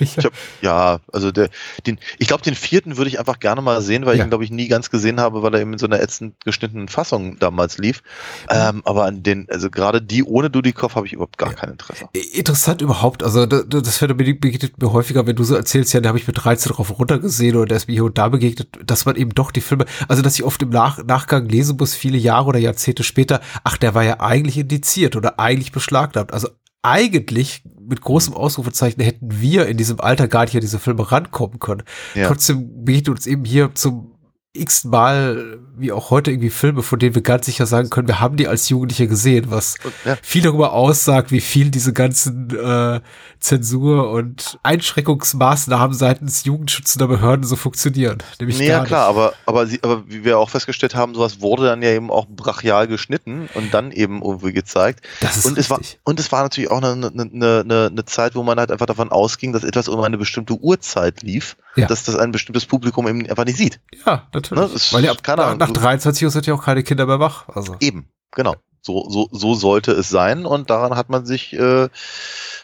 [0.00, 0.32] Ich hab,
[0.62, 1.50] ja, also der,
[1.86, 4.22] den, ich glaube, den vierten würde ich einfach gerne mal sehen, weil ja.
[4.22, 6.36] ich ihn, glaube ich, nie ganz gesehen habe, weil er eben in so einer ätzend
[6.44, 8.02] geschnittenen Fassung damals lief.
[8.48, 11.54] Ähm, aber an den, also gerade die ohne Dudikoff habe ich überhaupt gar ja.
[11.54, 12.08] kein Interesse.
[12.32, 16.18] Interessant überhaupt, also das, das begegnet mir häufiger, wenn du so erzählst, ja, da habe
[16.18, 19.50] ich mit 13 drauf runtergesehen oder der ist mir da begegnet, dass man eben doch
[19.50, 23.04] die Filme, also dass ich oft im Nach Nachgang lesen muss, viele Jahre oder Jahrzehnte
[23.04, 26.32] später, ach, der war ja eigentlich indiziert oder eigentlich beschlagnahmt.
[26.32, 26.48] Also
[26.82, 31.58] eigentlich mit großem Ausrufezeichen hätten wir in diesem Alter gar nicht an diese Filme rankommen
[31.58, 31.82] können.
[32.14, 32.28] Ja.
[32.28, 34.17] Trotzdem begegnet uns eben hier zum
[34.54, 38.36] x-mal, wie auch heute, irgendwie Filme, von denen wir ganz sicher sagen können, wir haben
[38.36, 40.16] die als Jugendliche gesehen, was ja.
[40.22, 43.00] viel darüber aussagt, wie viel diese ganzen äh,
[43.40, 48.18] Zensur- und Einschränkungsmaßnahmen seitens jugendschützender Behörden so funktionieren.
[48.40, 51.64] Nämlich nee, ja, klar, aber, aber, sie, aber wie wir auch festgestellt haben, sowas wurde
[51.64, 55.06] dann ja eben auch brachial geschnitten und dann eben irgendwie gezeigt.
[55.20, 55.66] Das ist und richtig.
[55.66, 58.72] es war Und es war natürlich auch eine, eine, eine, eine Zeit, wo man halt
[58.72, 61.86] einfach davon ausging, dass etwas um eine bestimmte Uhrzeit lief, ja.
[61.86, 63.80] dass das ein bestimmtes Publikum eben einfach nicht sieht.
[64.04, 64.72] Ja, natürlich.
[64.72, 64.80] Ne?
[64.92, 67.48] Weil ja, nach, nach 23 Uhr sind ja auch keine Kinder mehr wach.
[67.48, 67.76] Also.
[67.80, 68.56] Eben, genau.
[68.80, 71.88] So, so, so sollte es sein und daran hat man sich, äh,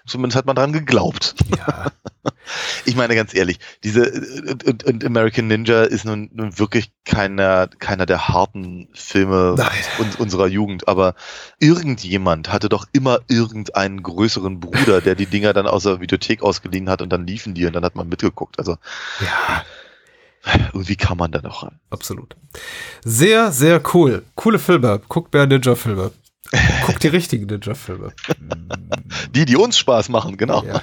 [0.07, 1.35] zumindest hat man daran geglaubt.
[1.57, 1.87] Ja.
[2.85, 4.13] ich meine ganz ehrlich, diese
[4.67, 9.57] und, und American Ninja ist nun, nun wirklich keiner, keiner der harten Filme
[9.99, 11.15] uns, unserer Jugend, aber
[11.59, 16.89] irgendjemand hatte doch immer irgendeinen größeren Bruder, der die Dinger dann aus der Videothek ausgeliehen
[16.89, 18.59] hat und dann liefen die und dann hat man mitgeguckt.
[18.59, 18.77] Also
[19.21, 19.65] ja.
[20.73, 21.81] Und wie kann man da noch ran?
[21.91, 22.37] Absolut.
[23.05, 24.23] Sehr, sehr cool.
[24.35, 25.01] Coole Filme.
[25.09, 26.13] Guckt mehr Ninja-Filme.
[26.85, 28.13] Guckt die richtigen Ninja-Filme.
[29.35, 30.63] Die, die uns Spaß machen, genau.
[30.65, 30.83] Ja.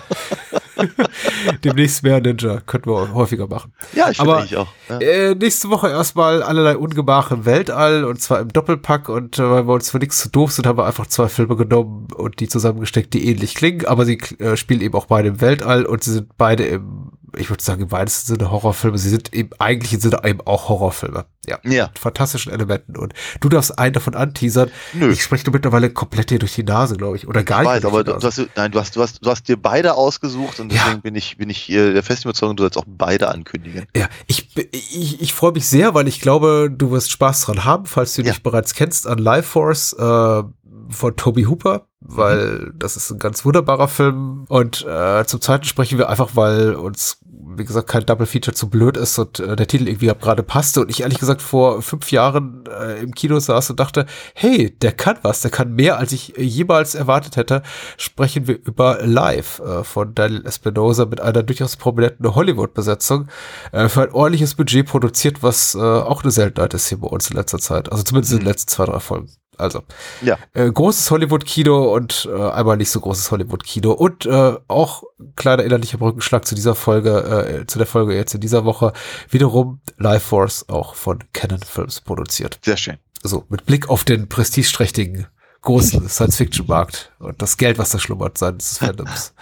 [1.63, 2.59] Demnächst mehr Ninja.
[2.61, 3.73] Könnten wir häufiger machen.
[3.93, 4.67] Ja, ich finde ich auch.
[4.89, 4.99] Ja.
[4.99, 9.67] Äh, nächste Woche erstmal allerlei Ungemach im Weltall und zwar im Doppelpack und äh, weil
[9.67, 12.47] wir uns für nichts zu doof sind, haben wir einfach zwei Filme genommen und die
[12.47, 16.13] zusammengesteckt, die ähnlich klingen, aber sie äh, spielen eben auch beide im Weltall und sie
[16.13, 18.97] sind beide im ich würde sagen, im weitesten Sinne Horrorfilme.
[18.97, 21.25] Sie sind im eigentlichen Sinne eben auch Horrorfilme.
[21.47, 21.59] Ja.
[21.63, 21.87] ja.
[21.87, 22.95] Mit fantastischen Elementen.
[22.97, 24.69] Und du darfst einen davon anteasern.
[24.93, 25.11] Nö.
[25.11, 27.27] Ich spreche nur mittlerweile komplett hier durch die Nase, glaube ich.
[27.27, 27.77] Oder gar ich nicht.
[27.77, 30.71] Weiß, aber du hast, nein, du hast, du hast, du hast dir beide ausgesucht und
[30.71, 31.01] deswegen ja.
[31.01, 33.87] bin ich, bin ich hier der festen Überzeugung, du sollst auch beide ankündigen.
[33.95, 37.85] Ja, ich, ich, ich freue mich sehr, weil ich glaube, du wirst Spaß dran haben,
[37.85, 38.29] falls du ja.
[38.29, 40.43] nicht bereits kennst, an Life Force, äh,
[40.91, 42.73] von Toby Hooper, weil mhm.
[42.79, 44.45] das ist ein ganz wunderbarer Film.
[44.47, 47.19] Und äh, zum zweiten sprechen wir einfach, weil uns
[47.57, 50.81] wie gesagt, kein Double Feature zu blöd ist und äh, der Titel irgendwie gerade passte
[50.81, 54.91] und ich ehrlich gesagt vor fünf Jahren äh, im Kino saß und dachte, hey, der
[54.91, 57.61] kann was, der kann mehr, als ich jemals erwartet hätte,
[57.97, 63.27] sprechen wir über Live äh, von Daniel Espinosa mit einer durchaus prominenten Hollywood-Besetzung
[63.71, 67.29] äh, für ein ordentliches Budget produziert, was äh, auch eine Seltenheit ist hier bei uns
[67.29, 68.49] in letzter Zeit, also zumindest in den mhm.
[68.49, 69.29] letzten zwei, drei Folgen.
[69.61, 69.83] Also
[70.21, 70.37] ja.
[70.53, 73.91] äh, großes Hollywood-Kino und äh, einmal nicht so großes Hollywood-Kino.
[73.91, 75.03] Und äh, auch
[75.35, 78.93] kleiner innerlicher Brückenschlag zu dieser Folge, äh, zu der Folge jetzt in dieser Woche,
[79.29, 82.59] wiederum Life Force auch von Canon Films produziert.
[82.63, 82.97] Sehr schön.
[83.23, 85.27] So, mit Blick auf den prestigeträchtigen
[85.61, 89.33] großen Science-Fiction-Markt und das Geld, was da schlummert seines Fandoms.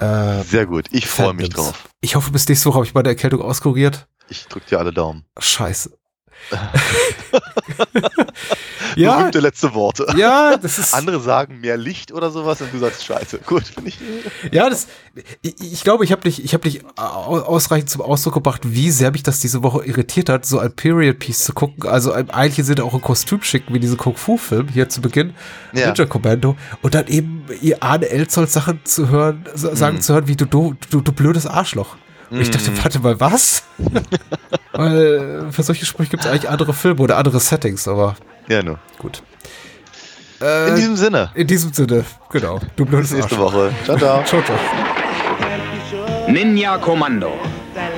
[0.00, 1.88] Äh, Sehr gut, ich freue mich drauf.
[2.00, 4.06] Ich hoffe, bis nächste Woche habe ich meine Erkältung auskuriert.
[4.28, 5.24] Ich drücke dir alle Daumen.
[5.38, 5.96] Scheiße.
[8.96, 9.16] ja.
[9.16, 10.06] Berühmte letzte Worte.
[10.16, 10.94] Ja, das ist.
[10.94, 13.40] Andere sagen mehr Licht oder sowas und du sagst Scheiße.
[13.46, 13.98] Gut, finde ich.
[14.50, 14.86] Ja, das.
[15.42, 19.10] Ich, ich glaube, ich habe dich, ich habe dich ausreichend zum Ausdruck gebracht, wie sehr
[19.10, 21.88] mich das diese Woche irritiert hat, so ein Period Piece zu gucken.
[21.88, 25.00] Also im eigentlichen Sinne auch ein Kostüm schicken, wie diese Kung Fu Film hier zu
[25.00, 25.34] Beginn,
[25.72, 25.88] ja.
[25.88, 30.00] Ninja Commando, und dann eben ihr Arne Elzold Sachen zu hören, sagen mhm.
[30.00, 31.96] zu hören, wie du, du, du, du blödes Arschloch.
[32.30, 32.82] Und ich dachte, mhm.
[32.82, 33.64] warte mal, was?
[34.72, 38.16] Weil für solche Sprüche gibt es eigentlich andere Filme oder andere Settings, aber.
[38.48, 38.78] Ja, nur.
[38.98, 39.22] Gut.
[40.40, 41.30] Äh, in diesem Sinne.
[41.34, 42.60] In diesem Sinne, genau.
[42.76, 43.38] Du Bis nächste Arsch.
[43.38, 43.72] Woche.
[43.84, 44.22] Ciao, ciao.
[44.24, 44.56] ciao, ciao.
[46.28, 47.32] Ninja Kommando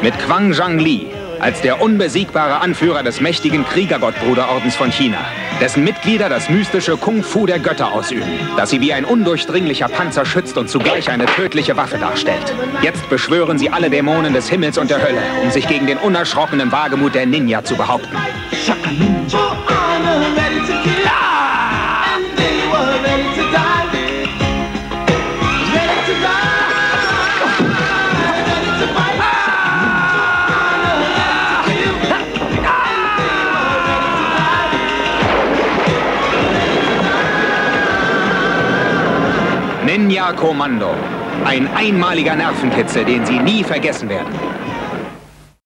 [0.02, 5.18] mit Quang Zhang Li als der unbesiegbare Anführer des mächtigen Kriegergottbruderordens von China,
[5.60, 10.56] dessen Mitglieder das mystische Kung-Fu der Götter ausüben, das sie wie ein undurchdringlicher Panzer schützt
[10.56, 12.54] und zugleich eine tödliche Waffe darstellt.
[12.82, 16.72] Jetzt beschwören sie alle Dämonen des Himmels und der Hölle, um sich gegen den unerschrockenen
[16.72, 18.16] Wagemut der Ninja zu behaupten.
[40.10, 40.90] Ninja Kommando.
[41.44, 44.59] Ein einmaliger Nervenkitzel, den Sie nie vergessen werden.